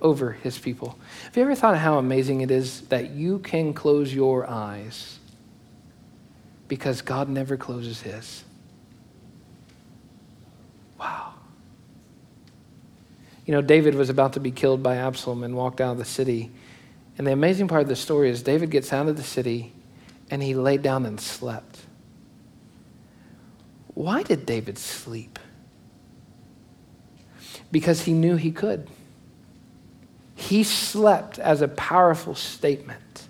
over 0.00 0.32
His 0.32 0.58
people. 0.58 0.98
Have 1.24 1.36
you 1.36 1.42
ever 1.42 1.54
thought 1.54 1.74
of 1.74 1.80
how 1.80 1.98
amazing 1.98 2.40
it 2.40 2.50
is 2.50 2.82
that 2.82 3.10
you 3.10 3.40
can 3.40 3.74
close 3.74 4.14
your 4.14 4.48
eyes? 4.48 5.18
Because 6.68 7.02
God 7.02 7.28
never 7.28 7.56
closes 7.56 8.02
his. 8.02 8.44
Wow. 10.98 11.34
You 13.46 13.52
know, 13.52 13.60
David 13.60 13.94
was 13.94 14.08
about 14.08 14.32
to 14.34 14.40
be 14.40 14.50
killed 14.50 14.82
by 14.82 14.96
Absalom 14.96 15.42
and 15.42 15.54
walked 15.54 15.80
out 15.80 15.92
of 15.92 15.98
the 15.98 16.04
city. 16.04 16.50
And 17.18 17.26
the 17.26 17.32
amazing 17.32 17.68
part 17.68 17.82
of 17.82 17.88
the 17.88 17.96
story 17.96 18.30
is 18.30 18.42
David 18.42 18.70
gets 18.70 18.92
out 18.92 19.08
of 19.08 19.16
the 19.16 19.22
city 19.22 19.72
and 20.30 20.42
he 20.42 20.54
laid 20.54 20.82
down 20.82 21.04
and 21.04 21.20
slept. 21.20 21.80
Why 23.92 24.22
did 24.22 24.46
David 24.46 24.78
sleep? 24.78 25.38
Because 27.70 28.02
he 28.02 28.12
knew 28.12 28.36
he 28.36 28.50
could. 28.50 28.88
He 30.34 30.64
slept 30.64 31.38
as 31.38 31.62
a 31.62 31.68
powerful 31.68 32.34
statement 32.34 33.28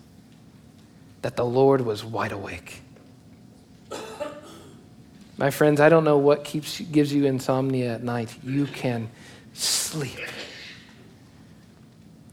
that 1.23 1.37
the 1.37 1.45
Lord 1.45 1.83
was 1.83 2.05
wide 2.05 2.33
awake. 2.33 2.83
My 5.37 5.51
friends, 5.51 5.81
I 5.81 5.89
don't 5.89 6.05
know 6.05 6.19
what 6.19 6.45
keeps, 6.45 6.81
gives 6.81 7.13
you 7.13 7.25
insomnia 7.27 7.95
at 7.95 8.05
night. 8.05 8.35
You 8.45 8.67
can 8.67 9.11
sleep. 9.53 10.19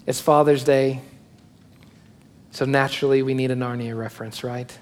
It's 0.05 0.21
Father's 0.21 0.63
Day, 0.63 1.01
so 2.51 2.65
naturally 2.65 3.23
we 3.23 3.33
need 3.33 3.49
a 3.49 3.55
Narnia 3.55 3.97
reference, 3.97 4.43
right? 4.43 4.77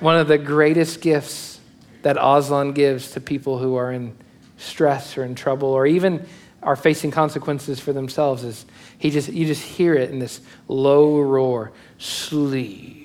One 0.00 0.18
of 0.18 0.28
the 0.28 0.38
greatest 0.38 1.00
gifts 1.00 1.60
that 2.02 2.16
Aslan 2.20 2.72
gives 2.72 3.12
to 3.12 3.20
people 3.20 3.58
who 3.58 3.76
are 3.76 3.92
in 3.92 4.16
stress 4.58 5.16
or 5.16 5.24
in 5.24 5.34
trouble 5.34 5.68
or 5.68 5.86
even 5.86 6.26
are 6.62 6.76
facing 6.76 7.10
consequences 7.10 7.80
for 7.80 7.92
themselves 7.92 8.44
is 8.44 8.66
he 8.98 9.10
just 9.10 9.28
you 9.28 9.46
just 9.46 9.62
hear 9.62 9.94
it 9.94 10.10
in 10.10 10.18
this 10.20 10.40
low 10.68 11.20
roar 11.20 11.72
sleep 11.98 13.01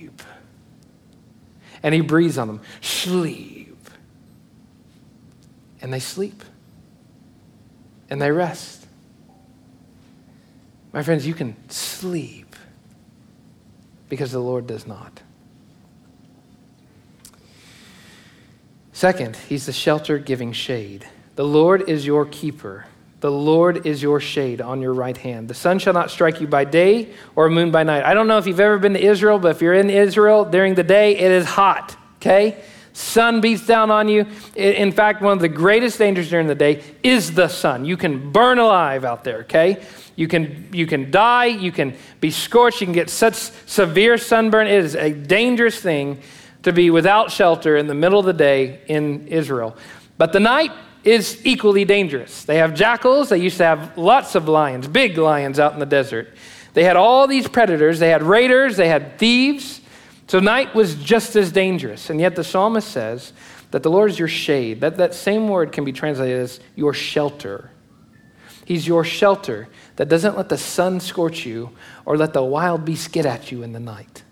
and 1.87 1.93
he 1.93 2.01
breathes 2.01 2.37
on 2.37 2.47
them 2.49 2.59
sleep. 2.81 3.89
And 5.81 5.93
they 5.93 6.01
sleep. 6.01 6.43
And 8.09 8.21
they 8.21 8.29
rest. 8.29 8.85
My 10.91 11.01
friends, 11.01 11.25
you 11.25 11.33
can 11.33 11.55
sleep 11.69 12.57
because 14.09 14.33
the 14.33 14.39
Lord 14.39 14.67
does 14.67 14.85
not. 14.85 15.21
Second, 18.91 19.37
he's 19.47 19.65
the 19.65 19.71
shelter 19.71 20.17
giving 20.17 20.51
shade. 20.51 21.07
The 21.37 21.45
Lord 21.45 21.87
is 21.87 22.05
your 22.05 22.25
keeper. 22.25 22.87
The 23.19 23.31
Lord 23.31 23.87
is 23.87 24.01
your 24.01 24.19
shade 24.19 24.61
on 24.61 24.79
your 24.79 24.93
right 24.93 25.17
hand. 25.17 25.47
The 25.47 25.55
sun 25.55 25.79
shall 25.79 25.93
not 25.93 26.11
strike 26.11 26.39
you 26.39 26.47
by 26.47 26.65
day 26.65 27.13
or 27.35 27.49
moon 27.49 27.71
by 27.71 27.83
night. 27.83 28.03
I 28.05 28.13
don't 28.13 28.27
know 28.27 28.37
if 28.37 28.45
you've 28.45 28.59
ever 28.59 28.77
been 28.77 28.93
to 28.93 29.03
Israel, 29.03 29.39
but 29.39 29.55
if 29.55 29.61
you're 29.61 29.73
in 29.73 29.89
Israel 29.89 30.45
during 30.45 30.75
the 30.75 30.83
day, 30.83 31.17
it 31.17 31.31
is 31.31 31.45
hot, 31.45 31.97
okay? 32.17 32.61
Sun 32.93 33.41
beats 33.41 33.65
down 33.65 33.89
on 33.89 34.07
you. 34.07 34.27
In 34.55 34.91
fact, 34.91 35.21
one 35.21 35.33
of 35.33 35.39
the 35.39 35.49
greatest 35.49 35.97
dangers 35.97 36.29
during 36.29 36.47
the 36.47 36.55
day 36.55 36.83
is 37.01 37.33
the 37.33 37.47
sun. 37.47 37.85
You 37.85 37.97
can 37.97 38.31
burn 38.31 38.59
alive 38.59 39.03
out 39.03 39.23
there, 39.23 39.39
okay? 39.39 39.83
You 40.15 40.27
can, 40.27 40.69
you 40.71 40.85
can 40.85 41.09
die, 41.09 41.45
you 41.45 41.71
can 41.71 41.95
be 42.19 42.31
scorched, 42.31 42.81
you 42.81 42.87
can 42.87 42.93
get 42.93 43.09
such 43.09 43.35
severe 43.35 44.17
sunburn. 44.17 44.67
It 44.67 44.83
is 44.83 44.95
a 44.95 45.11
dangerous 45.11 45.79
thing 45.79 46.21
to 46.63 46.73
be 46.73 46.89
without 46.89 47.31
shelter 47.31 47.77
in 47.77 47.87
the 47.87 47.95
middle 47.95 48.19
of 48.19 48.25
the 48.25 48.33
day 48.33 48.81
in 48.87 49.27
Israel. 49.27 49.75
But 50.17 50.33
the 50.33 50.39
night, 50.39 50.71
is 51.03 51.45
equally 51.45 51.85
dangerous. 51.85 52.43
They 52.43 52.57
have 52.57 52.73
jackals, 52.73 53.29
they 53.29 53.37
used 53.37 53.57
to 53.57 53.63
have 53.63 53.97
lots 53.97 54.35
of 54.35 54.47
lions, 54.47 54.87
big 54.87 55.17
lions 55.17 55.59
out 55.59 55.73
in 55.73 55.79
the 55.79 55.85
desert. 55.85 56.35
They 56.73 56.83
had 56.83 56.95
all 56.95 57.27
these 57.27 57.47
predators, 57.47 57.99
they 57.99 58.09
had 58.09 58.23
raiders, 58.23 58.77
they 58.77 58.87
had 58.87 59.17
thieves. 59.17 59.81
So 60.27 60.39
night 60.39 60.75
was 60.75 60.95
just 60.95 61.35
as 61.35 61.51
dangerous. 61.51 62.09
And 62.09 62.19
yet 62.19 62.35
the 62.35 62.43
psalmist 62.43 62.89
says 62.89 63.33
that 63.71 63.83
the 63.83 63.89
Lord 63.89 64.11
is 64.11 64.19
your 64.19 64.27
shade. 64.27 64.81
That, 64.81 64.97
that 64.97 65.13
same 65.13 65.47
word 65.47 65.71
can 65.71 65.85
be 65.85 65.93
translated 65.93 66.39
as 66.39 66.59
your 66.75 66.93
shelter. 66.93 67.71
He's 68.65 68.85
your 68.85 69.05
shelter 69.05 69.69
that 69.95 70.09
doesn't 70.09 70.35
let 70.35 70.49
the 70.49 70.57
sun 70.57 70.99
scorch 70.99 71.45
you 71.45 71.71
or 72.05 72.17
let 72.17 72.33
the 72.33 72.43
wild 72.43 72.83
beasts 72.83 73.07
get 73.07 73.25
at 73.25 73.51
you 73.51 73.63
in 73.63 73.71
the 73.71 73.79
night. 73.79 74.23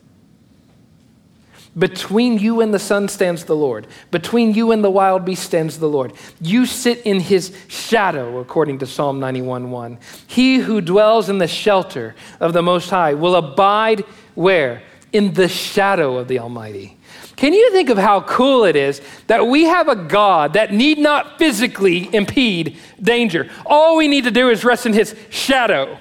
Between 1.78 2.40
you 2.40 2.62
and 2.62 2.74
the 2.74 2.80
sun 2.80 3.10
stands 3.10 3.44
the 3.44 3.56
Lord. 3.56 3.88
Between 4.10 4.54
you 4.54 4.72
and 4.72 4.82
the 4.84 4.90
wild 4.90 5.26
beast 5.26 5.44
stands 5.44 5.78
the 5.78 5.90
Lord. 5.90 6.14
You 6.40 6.66
sit 6.66 7.02
in 7.02 7.20
his 7.20 7.56
shadow, 7.68 8.40
according 8.40 8.80
to 8.80 8.86
Psalm 8.86 9.20
91:1. 9.20 9.98
He 10.26 10.58
who 10.58 10.80
dwells 10.80 11.28
in 11.28 11.38
the 11.38 11.48
shelter 11.48 12.16
of 12.40 12.54
the 12.54 12.62
Most 12.62 12.90
High 12.90 13.14
will 13.14 13.36
abide 13.36 14.06
where? 14.36 14.84
In 15.12 15.34
the 15.34 15.50
shadow 15.50 16.18
of 16.18 16.28
the 16.28 16.40
Almighty. 16.40 16.98
Can 17.36 17.54
you 17.54 17.70
think 17.72 17.90
of 17.90 17.98
how 17.98 18.22
cool 18.22 18.64
it 18.64 18.78
is 18.78 19.02
that 19.28 19.48
we 19.48 19.66
have 19.66 19.90
a 19.90 19.96
God 19.96 20.54
that 20.54 20.74
need 20.74 20.98
not 20.98 21.38
physically 21.38 22.10
impede 22.14 22.78
danger? 23.02 23.50
All 23.66 23.98
we 23.98 24.08
need 24.08 24.24
to 24.24 24.32
do 24.32 24.50
is 24.50 24.64
rest 24.64 24.86
in 24.86 24.94
his 24.94 25.16
shadow. 25.30 25.98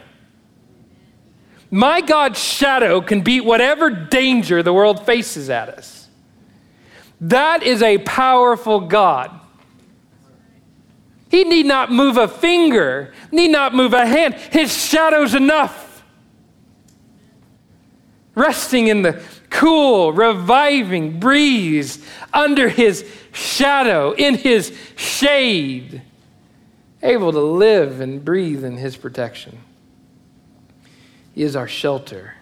My 1.74 2.02
God's 2.02 2.38
shadow 2.38 3.00
can 3.00 3.22
beat 3.22 3.44
whatever 3.44 3.90
danger 3.90 4.62
the 4.62 4.72
world 4.72 5.04
faces 5.04 5.50
at 5.50 5.68
us. 5.68 6.08
That 7.20 7.64
is 7.64 7.82
a 7.82 7.98
powerful 7.98 8.82
God. 8.82 9.32
He 11.32 11.42
need 11.42 11.66
not 11.66 11.90
move 11.90 12.16
a 12.16 12.28
finger, 12.28 13.12
need 13.32 13.48
not 13.48 13.74
move 13.74 13.92
a 13.92 14.06
hand. 14.06 14.34
His 14.34 14.72
shadow's 14.72 15.34
enough. 15.34 16.04
Resting 18.36 18.86
in 18.86 19.02
the 19.02 19.20
cool, 19.50 20.12
reviving 20.12 21.18
breeze 21.18 22.06
under 22.32 22.68
his 22.68 23.04
shadow, 23.32 24.12
in 24.12 24.36
his 24.36 24.72
shade, 24.94 26.02
able 27.02 27.32
to 27.32 27.40
live 27.40 28.00
and 28.00 28.24
breathe 28.24 28.62
in 28.62 28.76
his 28.76 28.96
protection. 28.96 29.58
He 31.34 31.42
is 31.42 31.56
our 31.56 31.68
shelter. 31.68 32.34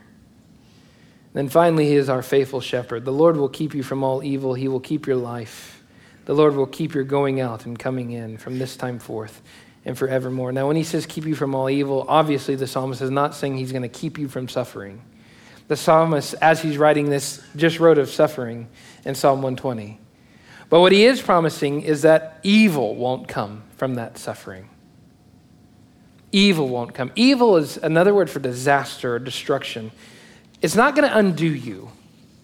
Then 1.32 1.48
finally, 1.48 1.86
He 1.86 1.96
is 1.96 2.08
our 2.08 2.22
faithful 2.22 2.60
shepherd. 2.60 3.04
The 3.04 3.12
Lord 3.12 3.36
will 3.36 3.48
keep 3.48 3.74
you 3.74 3.82
from 3.82 4.04
all 4.04 4.22
evil, 4.22 4.54
He 4.54 4.68
will 4.68 4.80
keep 4.80 5.06
your 5.06 5.16
life. 5.16 5.82
The 6.24 6.34
Lord 6.34 6.54
will 6.54 6.66
keep 6.66 6.94
your 6.94 7.04
going 7.04 7.40
out 7.40 7.66
and 7.66 7.76
coming 7.76 8.12
in 8.12 8.38
from 8.38 8.58
this 8.58 8.76
time 8.76 9.00
forth 9.00 9.42
and 9.84 9.98
forevermore. 9.98 10.52
Now, 10.52 10.68
when 10.68 10.76
He 10.76 10.84
says 10.84 11.06
keep 11.06 11.24
you 11.24 11.34
from 11.34 11.54
all 11.54 11.68
evil, 11.68 12.04
obviously 12.06 12.54
the 12.54 12.66
psalmist 12.66 13.00
is 13.00 13.10
not 13.10 13.34
saying 13.34 13.56
He's 13.56 13.72
going 13.72 13.82
to 13.82 13.88
keep 13.88 14.18
you 14.18 14.28
from 14.28 14.46
suffering. 14.48 15.02
The 15.68 15.76
psalmist, 15.76 16.34
as 16.42 16.60
he's 16.60 16.76
writing 16.76 17.08
this, 17.08 17.42
just 17.56 17.80
wrote 17.80 17.96
of 17.96 18.10
suffering 18.10 18.68
in 19.06 19.14
Psalm 19.14 19.40
120. 19.40 19.98
But 20.68 20.80
what 20.80 20.92
he 20.92 21.04
is 21.04 21.22
promising 21.22 21.82
is 21.82 22.02
that 22.02 22.40
evil 22.42 22.94
won't 22.94 23.28
come 23.28 23.62
from 23.76 23.94
that 23.94 24.18
suffering. 24.18 24.68
Evil 26.32 26.68
won't 26.68 26.94
come. 26.94 27.12
Evil 27.14 27.56
is 27.56 27.76
another 27.76 28.14
word 28.14 28.30
for 28.30 28.40
disaster 28.40 29.14
or 29.14 29.18
destruction. 29.18 29.92
It's 30.62 30.74
not 30.74 30.96
going 30.96 31.08
to 31.08 31.16
undo 31.16 31.46
you. 31.46 31.90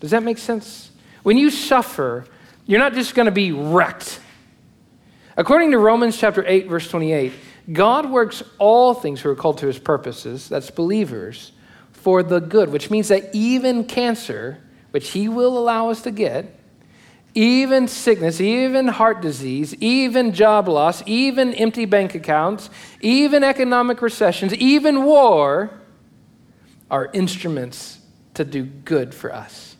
Does 0.00 0.10
that 0.12 0.22
make 0.22 0.38
sense? 0.38 0.90
When 1.22 1.38
you 1.38 1.50
suffer, 1.50 2.26
you're 2.66 2.78
not 2.78 2.94
just 2.94 3.14
going 3.14 3.26
to 3.26 3.32
be 3.32 3.50
wrecked. 3.50 4.20
According 5.36 5.70
to 5.70 5.78
Romans 5.78 6.16
chapter 6.18 6.44
8 6.46 6.68
verse 6.68 6.88
28, 6.88 7.32
God 7.72 8.10
works 8.10 8.42
all 8.58 8.94
things 8.94 9.20
who 9.20 9.30
are 9.30 9.34
called 9.34 9.58
to 9.58 9.66
his 9.66 9.78
purposes, 9.78 10.48
that's 10.48 10.70
believers, 10.70 11.52
for 11.92 12.22
the 12.22 12.40
good, 12.40 12.70
which 12.70 12.90
means 12.90 13.08
that 13.08 13.34
even 13.34 13.84
cancer, 13.84 14.58
which 14.92 15.10
He 15.10 15.28
will 15.28 15.58
allow 15.58 15.90
us 15.90 16.02
to 16.02 16.10
get, 16.10 16.57
even 17.38 17.86
sickness, 17.86 18.40
even 18.40 18.88
heart 18.88 19.20
disease, 19.20 19.72
even 19.76 20.32
job 20.32 20.66
loss, 20.66 21.04
even 21.06 21.54
empty 21.54 21.84
bank 21.84 22.16
accounts, 22.16 22.68
even 23.00 23.44
economic 23.44 24.02
recessions, 24.02 24.52
even 24.54 25.04
war 25.04 25.70
are 26.90 27.08
instruments 27.12 28.00
to 28.34 28.44
do 28.44 28.64
good 28.64 29.14
for 29.14 29.32
us. 29.32 29.76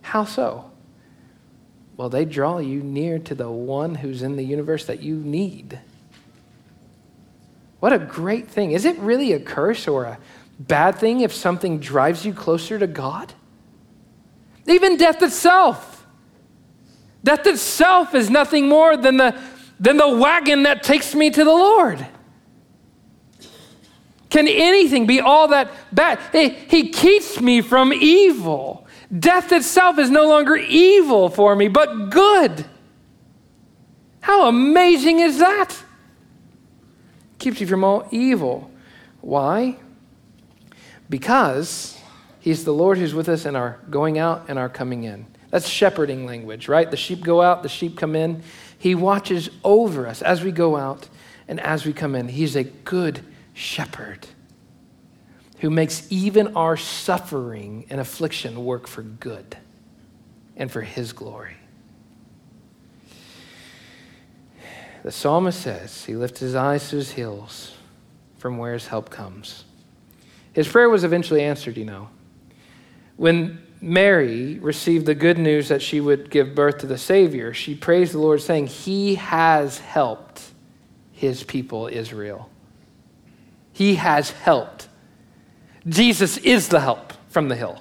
How 0.00 0.24
so? 0.24 0.70
Well, 1.98 2.08
they 2.08 2.24
draw 2.24 2.56
you 2.56 2.82
near 2.82 3.18
to 3.18 3.34
the 3.34 3.50
one 3.50 3.96
who's 3.96 4.22
in 4.22 4.36
the 4.36 4.42
universe 4.42 4.86
that 4.86 5.02
you 5.02 5.16
need. 5.16 5.78
What 7.80 7.92
a 7.92 7.98
great 7.98 8.48
thing. 8.48 8.72
Is 8.72 8.86
it 8.86 8.98
really 9.00 9.34
a 9.34 9.40
curse 9.40 9.86
or 9.86 10.04
a 10.04 10.18
bad 10.58 10.96
thing 10.96 11.20
if 11.20 11.34
something 11.34 11.78
drives 11.78 12.24
you 12.24 12.32
closer 12.32 12.78
to 12.78 12.86
God? 12.86 13.34
Even 14.66 14.96
death 14.96 15.20
itself. 15.22 15.89
Death 17.22 17.46
itself 17.46 18.14
is 18.14 18.30
nothing 18.30 18.68
more 18.68 18.96
than 18.96 19.16
the, 19.16 19.38
than 19.78 19.96
the 19.96 20.08
wagon 20.08 20.64
that 20.64 20.82
takes 20.82 21.14
me 21.14 21.30
to 21.30 21.44
the 21.44 21.50
Lord. 21.50 22.06
Can 24.30 24.46
anything 24.46 25.06
be 25.06 25.20
all 25.20 25.48
that 25.48 25.70
bad? 25.92 26.20
He, 26.32 26.48
he 26.48 26.88
keeps 26.90 27.40
me 27.40 27.60
from 27.62 27.92
evil. 27.92 28.86
Death 29.16 29.52
itself 29.52 29.98
is 29.98 30.08
no 30.08 30.28
longer 30.28 30.56
evil 30.56 31.28
for 31.28 31.56
me, 31.56 31.68
but 31.68 32.10
good. 32.10 32.64
How 34.20 34.48
amazing 34.48 35.20
is 35.20 35.38
that? 35.38 35.76
Keeps 37.38 37.60
you 37.60 37.66
from 37.66 37.82
all 37.82 38.06
evil. 38.10 38.70
Why? 39.20 39.76
because 41.10 41.98
he's 42.38 42.64
the 42.64 42.72
Lord 42.72 42.96
who's 42.96 43.12
with 43.12 43.28
us 43.28 43.44
in 43.44 43.56
our 43.56 43.80
going 43.90 44.16
out 44.16 44.46
and 44.48 44.58
our 44.58 44.68
coming 44.68 45.02
in. 45.02 45.26
That's 45.50 45.68
shepherding 45.68 46.26
language, 46.26 46.68
right? 46.68 46.90
The 46.90 46.96
sheep 46.96 47.22
go 47.22 47.42
out, 47.42 47.62
the 47.62 47.68
sheep 47.68 47.96
come 47.96 48.14
in. 48.14 48.42
He 48.78 48.94
watches 48.94 49.50
over 49.64 50.06
us 50.06 50.22
as 50.22 50.42
we 50.42 50.52
go 50.52 50.76
out 50.76 51.08
and 51.48 51.60
as 51.60 51.84
we 51.84 51.92
come 51.92 52.14
in. 52.14 52.28
He's 52.28 52.56
a 52.56 52.64
good 52.64 53.20
shepherd 53.52 54.26
who 55.58 55.70
makes 55.70 56.06
even 56.10 56.56
our 56.56 56.76
suffering 56.76 57.84
and 57.90 58.00
affliction 58.00 58.64
work 58.64 58.86
for 58.86 59.02
good 59.02 59.56
and 60.56 60.70
for 60.70 60.80
his 60.82 61.12
glory. 61.12 61.56
The 65.02 65.10
psalmist 65.10 65.60
says, 65.60 66.04
He 66.04 66.14
lifts 66.14 66.40
his 66.40 66.54
eyes 66.54 66.88
to 66.90 66.96
his 66.96 67.12
hills 67.12 67.74
from 68.38 68.58
where 68.58 68.74
his 68.74 68.86
help 68.86 69.10
comes. 69.10 69.64
His 70.52 70.68
prayer 70.68 70.88
was 70.88 71.04
eventually 71.04 71.42
answered, 71.42 71.76
you 71.76 71.84
know. 71.84 72.08
When 73.16 73.62
Mary 73.80 74.58
received 74.58 75.06
the 75.06 75.14
good 75.14 75.38
news 75.38 75.68
that 75.68 75.80
she 75.80 76.00
would 76.00 76.30
give 76.30 76.54
birth 76.54 76.78
to 76.78 76.86
the 76.86 76.98
Savior, 76.98 77.54
she 77.54 77.74
praised 77.74 78.12
the 78.12 78.18
Lord, 78.18 78.42
saying, 78.42 78.66
He 78.66 79.14
has 79.14 79.78
helped 79.78 80.50
his 81.12 81.42
people, 81.42 81.86
Israel. 81.86 82.50
He 83.72 83.96
has 83.96 84.30
helped. 84.30 84.88
Jesus 85.88 86.36
is 86.38 86.68
the 86.68 86.80
help 86.80 87.14
from 87.28 87.48
the 87.48 87.56
hill. 87.56 87.80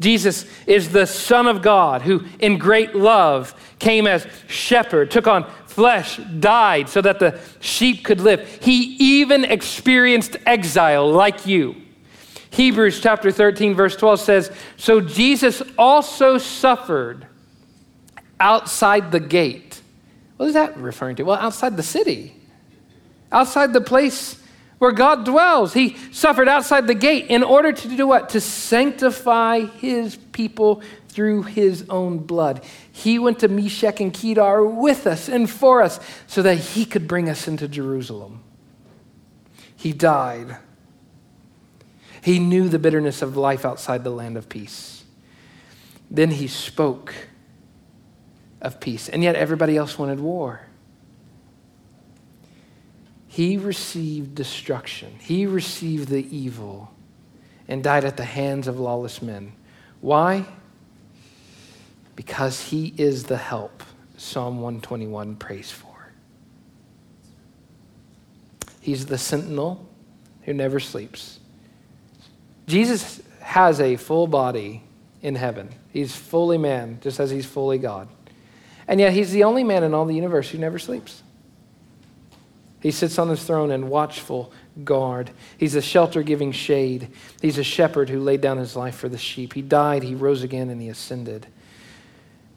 Jesus 0.00 0.44
is 0.66 0.90
the 0.90 1.06
Son 1.06 1.46
of 1.46 1.62
God 1.62 2.02
who, 2.02 2.24
in 2.40 2.58
great 2.58 2.94
love, 2.94 3.54
came 3.78 4.06
as 4.06 4.26
shepherd, 4.46 5.10
took 5.10 5.26
on 5.26 5.50
flesh, 5.66 6.18
died 6.38 6.88
so 6.88 7.00
that 7.00 7.18
the 7.18 7.40
sheep 7.60 8.04
could 8.04 8.20
live. 8.20 8.46
He 8.62 8.96
even 8.98 9.44
experienced 9.44 10.36
exile 10.44 11.10
like 11.10 11.46
you. 11.46 11.76
Hebrews 12.54 13.00
chapter 13.00 13.32
13, 13.32 13.74
verse 13.74 13.96
12 13.96 14.20
says 14.20 14.52
So 14.76 15.00
Jesus 15.00 15.60
also 15.76 16.38
suffered 16.38 17.26
outside 18.38 19.10
the 19.10 19.18
gate. 19.18 19.80
What 20.36 20.46
is 20.46 20.54
that 20.54 20.76
referring 20.76 21.16
to? 21.16 21.24
Well, 21.24 21.36
outside 21.36 21.76
the 21.76 21.82
city, 21.82 22.36
outside 23.32 23.72
the 23.72 23.80
place 23.80 24.40
where 24.78 24.92
God 24.92 25.24
dwells. 25.24 25.72
He 25.72 25.96
suffered 26.12 26.48
outside 26.48 26.86
the 26.86 26.94
gate 26.94 27.26
in 27.26 27.42
order 27.42 27.72
to 27.72 27.96
do 27.96 28.06
what? 28.06 28.28
To 28.30 28.40
sanctify 28.40 29.60
his 29.60 30.16
people 30.32 30.82
through 31.08 31.44
his 31.44 31.86
own 31.88 32.18
blood. 32.18 32.64
He 32.92 33.18
went 33.18 33.40
to 33.40 33.48
Meshech 33.48 34.00
and 34.00 34.12
Kedar 34.12 34.64
with 34.64 35.06
us 35.06 35.28
and 35.28 35.48
for 35.48 35.82
us 35.82 35.98
so 36.26 36.42
that 36.42 36.56
he 36.56 36.84
could 36.84 37.08
bring 37.08 37.28
us 37.28 37.48
into 37.48 37.66
Jerusalem. 37.66 38.42
He 39.76 39.92
died. 39.92 40.58
He 42.24 42.38
knew 42.38 42.68
the 42.68 42.78
bitterness 42.78 43.22
of 43.22 43.36
life 43.36 43.64
outside 43.64 44.02
the 44.02 44.10
land 44.10 44.36
of 44.36 44.48
peace. 44.48 45.04
Then 46.10 46.30
he 46.30 46.48
spoke 46.48 47.14
of 48.60 48.80
peace, 48.80 49.08
and 49.08 49.22
yet 49.22 49.36
everybody 49.36 49.76
else 49.76 49.98
wanted 49.98 50.20
war. 50.20 50.62
He 53.28 53.56
received 53.56 54.34
destruction, 54.34 55.16
he 55.20 55.46
received 55.46 56.08
the 56.08 56.36
evil, 56.36 56.94
and 57.68 57.84
died 57.84 58.04
at 58.04 58.16
the 58.16 58.24
hands 58.24 58.68
of 58.68 58.80
lawless 58.80 59.20
men. 59.20 59.52
Why? 60.00 60.46
because 62.16 62.60
he 62.60 62.94
is 62.96 63.24
the 63.24 63.36
help 63.36 63.82
Psalm 64.16 64.60
121 64.60 65.36
prays 65.36 65.70
for. 65.70 66.12
He's 68.80 69.06
the 69.06 69.18
sentinel 69.18 69.88
who 70.42 70.52
never 70.52 70.78
sleeps. 70.78 71.40
Jesus 72.66 73.20
has 73.40 73.80
a 73.80 73.96
full 73.96 74.26
body 74.26 74.82
in 75.22 75.34
heaven. 75.34 75.68
He's 75.92 76.14
fully 76.14 76.58
man, 76.58 76.98
just 77.00 77.20
as 77.20 77.30
he's 77.30 77.46
fully 77.46 77.78
God. 77.78 78.08
And 78.86 79.00
yet, 79.00 79.12
he's 79.12 79.32
the 79.32 79.44
only 79.44 79.64
man 79.64 79.82
in 79.82 79.94
all 79.94 80.04
the 80.04 80.14
universe 80.14 80.50
who 80.50 80.58
never 80.58 80.78
sleeps. 80.78 81.22
He 82.80 82.90
sits 82.90 83.18
on 83.18 83.30
his 83.30 83.42
throne 83.42 83.70
in 83.70 83.88
watchful 83.88 84.52
guard. 84.84 85.30
He's 85.56 85.74
a 85.74 85.80
shelter 85.80 86.22
giving 86.22 86.52
shade. 86.52 87.08
He's 87.40 87.56
a 87.56 87.64
shepherd 87.64 88.10
who 88.10 88.20
laid 88.20 88.42
down 88.42 88.58
his 88.58 88.76
life 88.76 88.96
for 88.96 89.08
the 89.08 89.16
sheep. 89.16 89.54
He 89.54 89.62
died, 89.62 90.02
he 90.02 90.14
rose 90.14 90.42
again, 90.42 90.68
and 90.68 90.82
he 90.82 90.90
ascended. 90.90 91.46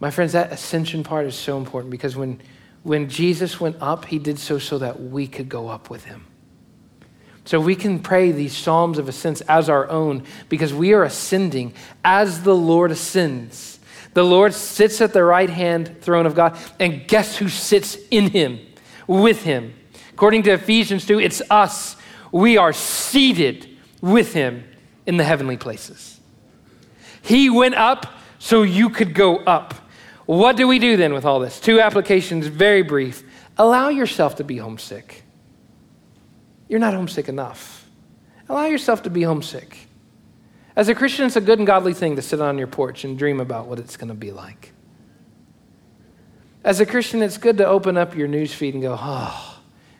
My 0.01 0.12
friends, 0.12 0.34
that 0.34 0.51
ascension 0.51 1.03
part 1.03 1.26
is 1.28 1.36
so 1.36 1.58
important 1.58 1.91
because 1.91 2.18
when, 2.18 2.41
when 2.84 3.10
Jesus 3.10 3.62
went 3.62 3.78
up, 3.82 4.03
he 4.03 4.20
did 4.20 4.38
so 4.38 4.60
so 4.60 4.78
that 4.80 5.01
we 5.01 5.28
could 5.28 5.47
go 5.47 5.70
up 5.70 5.89
with 5.89 6.03
him. 6.03 6.26
So 7.48 7.62
we 7.62 7.78
can 7.78 8.00
pray 8.00 8.34
these 8.34 8.54
Psalms 8.54 8.98
of 8.98 9.08
Ascents 9.08 9.39
as 9.48 9.70
our 9.70 9.89
own 9.89 10.26
because 10.50 10.74
we 10.74 10.91
are 10.91 11.04
ascending 11.04 11.74
as 12.04 12.43
the 12.43 12.54
Lord 12.54 12.91
ascends. 12.91 13.80
The 14.14 14.26
Lord 14.26 14.54
sits 14.54 15.00
at 15.00 15.14
the 15.14 15.24
right 15.24 15.50
hand 15.50 16.02
throne 16.02 16.26
of 16.26 16.36
God, 16.36 16.58
and 16.78 17.08
guess 17.08 17.38
who 17.38 17.48
sits 17.48 17.98
in 18.12 18.32
him, 18.32 18.60
with 19.08 19.43
him? 19.43 19.74
According 20.12 20.43
to 20.43 20.52
Ephesians 20.52 21.06
2, 21.06 21.22
it's 21.22 21.41
us. 21.50 21.95
We 22.34 22.58
are 22.58 22.74
seated 22.74 23.70
with 24.02 24.34
him 24.34 24.66
in 25.06 25.16
the 25.16 25.24
heavenly 25.24 25.56
places. 25.56 26.20
He 27.22 27.50
went 27.50 27.76
up 27.76 28.08
so 28.39 28.64
you 28.64 28.89
could 28.89 29.14
go 29.14 29.38
up. 29.38 29.74
What 30.26 30.58
do 30.58 30.68
we 30.68 30.80
do 30.80 30.98
then 30.98 31.14
with 31.14 31.24
all 31.24 31.39
this? 31.39 31.62
Two 31.62 31.80
applications, 31.80 32.48
very 32.48 32.82
brief. 32.82 33.24
Allow 33.58 33.88
yourself 33.88 34.36
to 34.36 34.43
be 34.43 34.58
homesick. 34.58 35.24
You're 36.68 36.80
not 36.80 36.93
homesick 36.93 37.30
enough. 37.30 37.88
Allow 38.49 38.65
yourself 38.65 39.03
to 39.03 39.09
be 39.09 39.24
homesick. 39.24 39.88
As 40.76 40.89
a 40.89 40.95
Christian, 40.95 41.26
it's 41.26 41.36
a 41.36 41.41
good 41.41 41.59
and 41.59 41.68
godly 41.68 41.93
thing 41.93 42.15
to 42.18 42.22
sit 42.22 42.39
on 42.39 42.57
your 42.57 42.68
porch 42.68 43.03
and 43.03 43.18
dream 43.18 43.39
about 43.39 43.68
what 43.68 43.80
it's 43.80 43.97
going 43.97 44.09
to 44.09 44.13
be 44.13 44.32
like. 44.32 44.74
As 46.63 46.80
a 46.80 46.86
Christian, 46.86 47.22
it's 47.22 47.38
good 47.38 47.57
to 47.57 47.65
open 47.65 47.97
up 47.97 48.15
your 48.15 48.28
news 48.28 48.53
feed 48.53 48.74
and 48.74 48.84
go, 48.84 48.97
oh, 48.99 49.59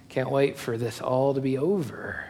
can't 0.10 0.30
wait 0.30 0.58
for 0.58 0.78
this 0.78 1.02
all 1.02 1.34
to 1.34 1.42
be 1.42 1.58
over. 1.58 2.26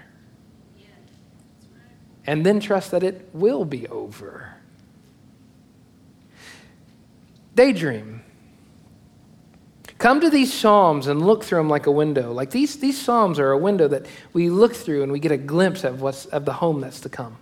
and 2.25 2.45
then 2.45 2.59
trust 2.59 2.91
that 2.91 3.03
it 3.03 3.29
will 3.33 3.65
be 3.65 3.87
over. 3.87 4.53
Daydream. 7.55 8.16
Come 9.97 10.21
to 10.21 10.29
these 10.29 10.53
Psalms 10.53 11.07
and 11.07 11.25
look 11.25 11.43
through 11.43 11.57
them 11.57 11.69
like 11.69 11.87
a 11.87 11.91
window. 11.91 12.31
Like 12.31 12.51
these, 12.51 12.77
these 12.77 12.99
Psalms 12.99 13.39
are 13.39 13.51
a 13.51 13.57
window 13.57 13.87
that 13.87 14.05
we 14.31 14.49
look 14.49 14.75
through 14.75 15.03
and 15.03 15.11
we 15.11 15.19
get 15.19 15.31
a 15.31 15.37
glimpse 15.37 15.83
of, 15.83 16.01
what's, 16.01 16.25
of 16.27 16.45
the 16.45 16.53
home 16.53 16.81
that's 16.81 16.99
to 17.01 17.09
come. 17.09 17.37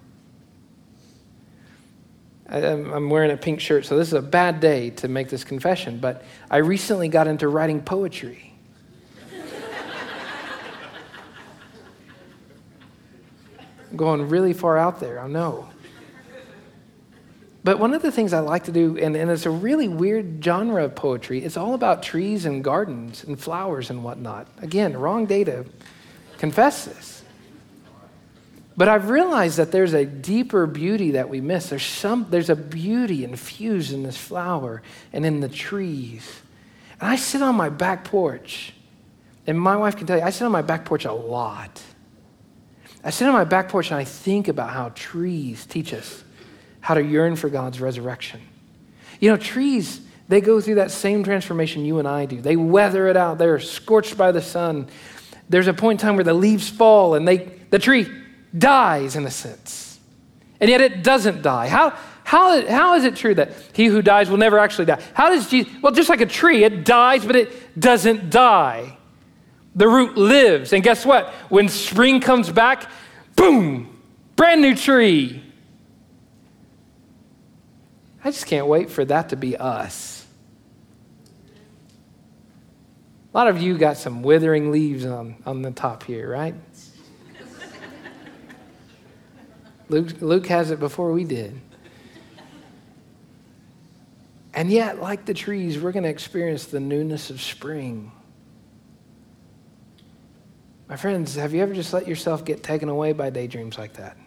I, 2.48 2.60
I'm 2.60 3.10
wearing 3.10 3.32
a 3.32 3.38
pink 3.38 3.60
shirt, 3.60 3.86
so 3.86 3.98
this 3.98 4.08
is 4.08 4.14
a 4.14 4.22
bad 4.22 4.60
day 4.60 4.92
to 4.92 5.08
make 5.08 5.30
this 5.30 5.44
confession, 5.44 6.00
but 6.00 6.24
I 6.50 6.58
recently 6.58 7.10
got 7.10 7.28
into 7.28 7.48
writing 7.48 7.82
poetry. 7.82 8.54
I'm 13.92 13.98
going 13.98 14.30
really 14.30 14.54
far 14.54 14.78
out 14.78 15.00
there, 15.00 15.20
I 15.20 15.28
know. 15.28 15.70
But 17.66 17.80
one 17.80 17.96
of 17.96 18.04
the 18.04 18.12
things 18.12 18.32
I 18.32 18.42
like 18.42 18.66
to 18.66 18.72
do, 18.72 18.96
and, 18.96 19.16
and 19.16 19.32
it's 19.32 19.48
a 19.48 19.50
really 19.50 19.88
weird 19.88 20.40
genre 20.40 20.86
of 20.86 20.94
poetry, 20.94 21.44
it's 21.44 21.58
all 21.58 21.74
about 21.74 22.04
trees 22.04 22.46
and 22.46 22.64
gardens 22.64 23.24
and 23.24 23.40
flowers 23.40 23.90
and 23.90 24.04
whatnot. 24.04 24.48
Again, 24.62 24.96
wrong 24.96 25.26
data. 25.26 25.66
Confess 26.38 26.86
this. 26.86 27.24
But 28.78 28.88
I've 28.88 29.10
realized 29.10 29.58
that 29.58 29.72
there's 29.72 29.94
a 29.94 30.06
deeper 30.06 30.68
beauty 30.68 31.12
that 31.12 31.28
we 31.28 31.42
miss. 31.42 31.70
There's, 31.70 31.82
some, 31.84 32.28
there's 32.30 32.52
a 32.52 32.56
beauty 32.56 33.24
infused 33.24 33.92
in 33.92 34.04
this 34.04 34.16
flower 34.16 34.84
and 35.12 35.26
in 35.26 35.40
the 35.40 35.50
trees. 35.50 36.42
And 37.02 37.10
I 37.10 37.16
sit 37.16 37.42
on 37.42 37.56
my 37.56 37.70
back 37.70 38.04
porch, 38.04 38.76
and 39.48 39.60
my 39.60 39.76
wife 39.76 39.98
can 39.98 40.06
tell 40.06 40.20
you, 40.20 40.24
I 40.24 40.30
sit 40.30 40.46
on 40.46 40.52
my 40.52 40.62
back 40.62 40.86
porch 40.86 41.06
a 41.06 41.14
lot. 41.14 41.82
I 43.04 43.10
sit 43.10 43.28
on 43.28 43.34
my 43.34 43.44
back 43.44 43.70
porch 43.70 43.90
and 43.90 44.00
I 44.00 44.04
think 44.04 44.50
about 44.50 44.70
how 44.70 44.90
trees 44.90 45.66
teach 45.66 45.96
us 45.96 46.25
how 46.86 46.94
to 46.94 47.02
yearn 47.02 47.36
for 47.36 47.50
God's 47.50 47.82
resurrection. 47.82 48.40
You 49.20 49.32
know, 49.32 49.38
trees, 49.38 50.02
they 50.28 50.40
go 50.40 50.62
through 50.62 50.76
that 50.76 50.92
same 50.92 51.24
transformation 51.24 51.84
you 51.84 51.98
and 51.98 52.08
I 52.08 52.28
do. 52.28 52.40
They 52.40 52.56
weather 52.56 53.08
it 53.08 53.18
out, 53.18 53.40
they're 53.40 53.60
scorched 53.60 54.16
by 54.16 54.32
the 54.32 54.42
sun. 54.44 54.88
There's 55.50 55.66
a 55.66 55.74
point 55.74 56.00
in 56.00 56.06
time 56.06 56.14
where 56.14 56.24
the 56.24 56.36
leaves 56.36 56.70
fall 56.70 57.16
and 57.16 57.28
they, 57.28 57.38
the 57.72 57.80
tree 57.80 58.08
dies 58.56 59.16
in 59.16 59.26
a 59.26 59.32
sense. 59.32 60.00
And 60.60 60.70
yet 60.70 60.80
it 60.80 61.02
doesn't 61.04 61.42
die. 61.42 61.70
How, 61.70 61.98
how, 62.24 62.64
how 62.68 62.94
is 62.94 63.04
it 63.04 63.16
true 63.16 63.34
that 63.34 63.54
he 63.74 63.88
who 63.88 64.04
dies 64.04 64.30
will 64.30 64.38
never 64.38 64.60
actually 64.60 64.86
die? 64.86 65.02
How 65.16 65.32
does 65.32 65.50
Jesus, 65.50 65.74
well, 65.82 65.92
just 65.92 66.08
like 66.08 66.22
a 66.22 66.28
tree, 66.28 66.66
it 66.66 66.86
dies, 66.86 67.26
but 67.26 67.36
it 67.36 67.80
doesn't 67.80 68.30
die. 68.30 68.96
The 69.74 69.88
root 69.88 70.18
lives. 70.18 70.72
And 70.72 70.84
guess 70.84 71.04
what? 71.04 71.30
When 71.50 71.68
spring 71.68 72.20
comes 72.20 72.52
back, 72.52 72.92
boom, 73.36 73.90
brand 74.36 74.62
new 74.62 74.76
tree. 74.76 75.42
I 78.26 78.32
just 78.32 78.48
can't 78.48 78.66
wait 78.66 78.90
for 78.90 79.06
that 79.06 79.30
to 79.30 79.36
be 79.36 79.56
us. 79.56 80.26
A 83.32 83.38
lot 83.38 83.48
of 83.48 83.62
you 83.62 83.78
got 83.78 83.98
some 83.98 84.24
withering 84.24 84.72
leaves 84.72 85.06
on, 85.06 85.36
on 85.46 85.62
the 85.62 85.70
top 85.70 86.02
here, 86.04 86.28
right? 86.28 86.56
Luke, 89.90 90.20
Luke 90.22 90.48
has 90.48 90.72
it 90.72 90.80
before 90.80 91.12
we 91.12 91.24
did. 91.24 91.62
And 94.56 94.72
yet, 94.72 95.00
like 95.00 95.26
the 95.26 95.36
trees, 95.36 95.80
we're 95.80 95.92
going 95.92 96.04
to 96.04 96.10
experience 96.10 96.66
the 96.66 96.80
newness 96.80 97.30
of 97.30 97.40
spring. 97.40 98.12
My 100.90 100.96
friends, 100.96 101.36
have 101.36 101.54
you 101.54 101.62
ever 101.62 101.76
just 101.76 101.94
let 101.94 102.08
yourself 102.08 102.44
get 102.44 102.64
taken 102.64 102.90
away 102.90 103.14
by 103.14 103.30
daydreams 103.30 103.78
like 103.78 103.94
that? 103.94 104.18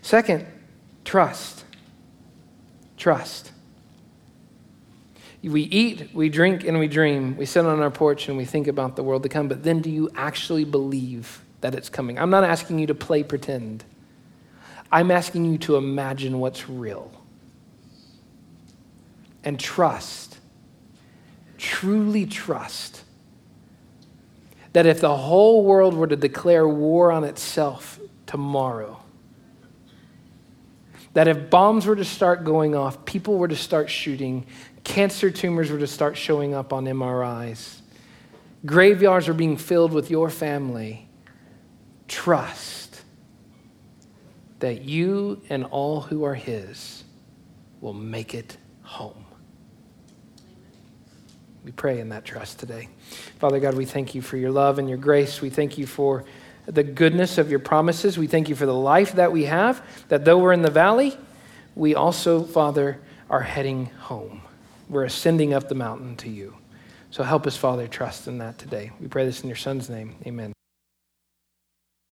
Second, 0.00 0.46
trust. 1.04 1.64
Trust. 2.98 3.52
We 5.42 5.62
eat, 5.62 6.10
we 6.12 6.28
drink, 6.28 6.64
and 6.64 6.78
we 6.78 6.88
dream. 6.88 7.36
We 7.36 7.46
sit 7.46 7.64
on 7.64 7.80
our 7.80 7.90
porch 7.90 8.28
and 8.28 8.36
we 8.36 8.44
think 8.44 8.66
about 8.66 8.96
the 8.96 9.04
world 9.04 9.22
to 9.22 9.28
come, 9.28 9.46
but 9.46 9.62
then 9.62 9.80
do 9.80 9.88
you 9.88 10.10
actually 10.16 10.64
believe 10.64 11.42
that 11.60 11.74
it's 11.74 11.88
coming? 11.88 12.18
I'm 12.18 12.30
not 12.30 12.44
asking 12.44 12.80
you 12.80 12.88
to 12.88 12.94
play 12.94 13.22
pretend. 13.22 13.84
I'm 14.90 15.10
asking 15.10 15.44
you 15.44 15.58
to 15.58 15.76
imagine 15.76 16.40
what's 16.40 16.68
real. 16.68 17.12
And 19.44 19.60
trust, 19.60 20.38
truly 21.56 22.26
trust, 22.26 23.04
that 24.72 24.86
if 24.86 25.00
the 25.00 25.16
whole 25.16 25.64
world 25.64 25.94
were 25.94 26.08
to 26.08 26.16
declare 26.16 26.66
war 26.66 27.12
on 27.12 27.22
itself 27.22 28.00
tomorrow, 28.26 29.00
that 31.14 31.28
if 31.28 31.50
bombs 31.50 31.86
were 31.86 31.96
to 31.96 32.04
start 32.04 32.44
going 32.44 32.74
off, 32.74 33.04
people 33.04 33.38
were 33.38 33.48
to 33.48 33.56
start 33.56 33.90
shooting, 33.90 34.46
cancer 34.84 35.30
tumors 35.30 35.70
were 35.70 35.78
to 35.78 35.86
start 35.86 36.16
showing 36.16 36.54
up 36.54 36.72
on 36.72 36.84
MRIs, 36.84 37.80
graveyards 38.66 39.28
are 39.28 39.34
being 39.34 39.56
filled 39.56 39.92
with 39.92 40.10
your 40.10 40.30
family, 40.30 41.08
trust 42.06 43.02
that 44.60 44.82
you 44.82 45.40
and 45.48 45.64
all 45.64 46.00
who 46.00 46.24
are 46.24 46.34
His 46.34 47.04
will 47.80 47.92
make 47.92 48.34
it 48.34 48.56
home. 48.82 49.24
We 51.64 51.72
pray 51.72 52.00
in 52.00 52.08
that 52.08 52.24
trust 52.24 52.58
today. 52.58 52.88
Father 53.38 53.60
God, 53.60 53.74
we 53.74 53.84
thank 53.84 54.14
you 54.14 54.22
for 54.22 54.36
your 54.36 54.50
love 54.50 54.78
and 54.78 54.88
your 54.88 54.98
grace. 54.98 55.40
We 55.40 55.50
thank 55.50 55.76
you 55.76 55.86
for 55.86 56.24
the 56.68 56.82
goodness 56.82 57.38
of 57.38 57.50
your 57.50 57.60
promises. 57.60 58.18
We 58.18 58.26
thank 58.26 58.48
you 58.48 58.54
for 58.54 58.66
the 58.66 58.74
life 58.74 59.12
that 59.12 59.32
we 59.32 59.44
have, 59.44 59.82
that 60.08 60.24
though 60.24 60.38
we're 60.38 60.52
in 60.52 60.62
the 60.62 60.70
valley, 60.70 61.16
we 61.74 61.94
also, 61.94 62.42
Father, 62.42 63.00
are 63.30 63.40
heading 63.40 63.86
home. 63.86 64.42
We're 64.88 65.04
ascending 65.04 65.54
up 65.54 65.68
the 65.68 65.74
mountain 65.74 66.16
to 66.16 66.28
you. 66.28 66.54
So 67.10 67.22
help 67.22 67.46
us, 67.46 67.56
Father, 67.56 67.88
trust 67.88 68.28
in 68.28 68.38
that 68.38 68.58
today. 68.58 68.90
We 69.00 69.08
pray 69.08 69.24
this 69.24 69.42
in 69.42 69.48
your 69.48 69.56
Son's 69.56 69.88
name. 69.88 70.16
Amen. 70.26 70.57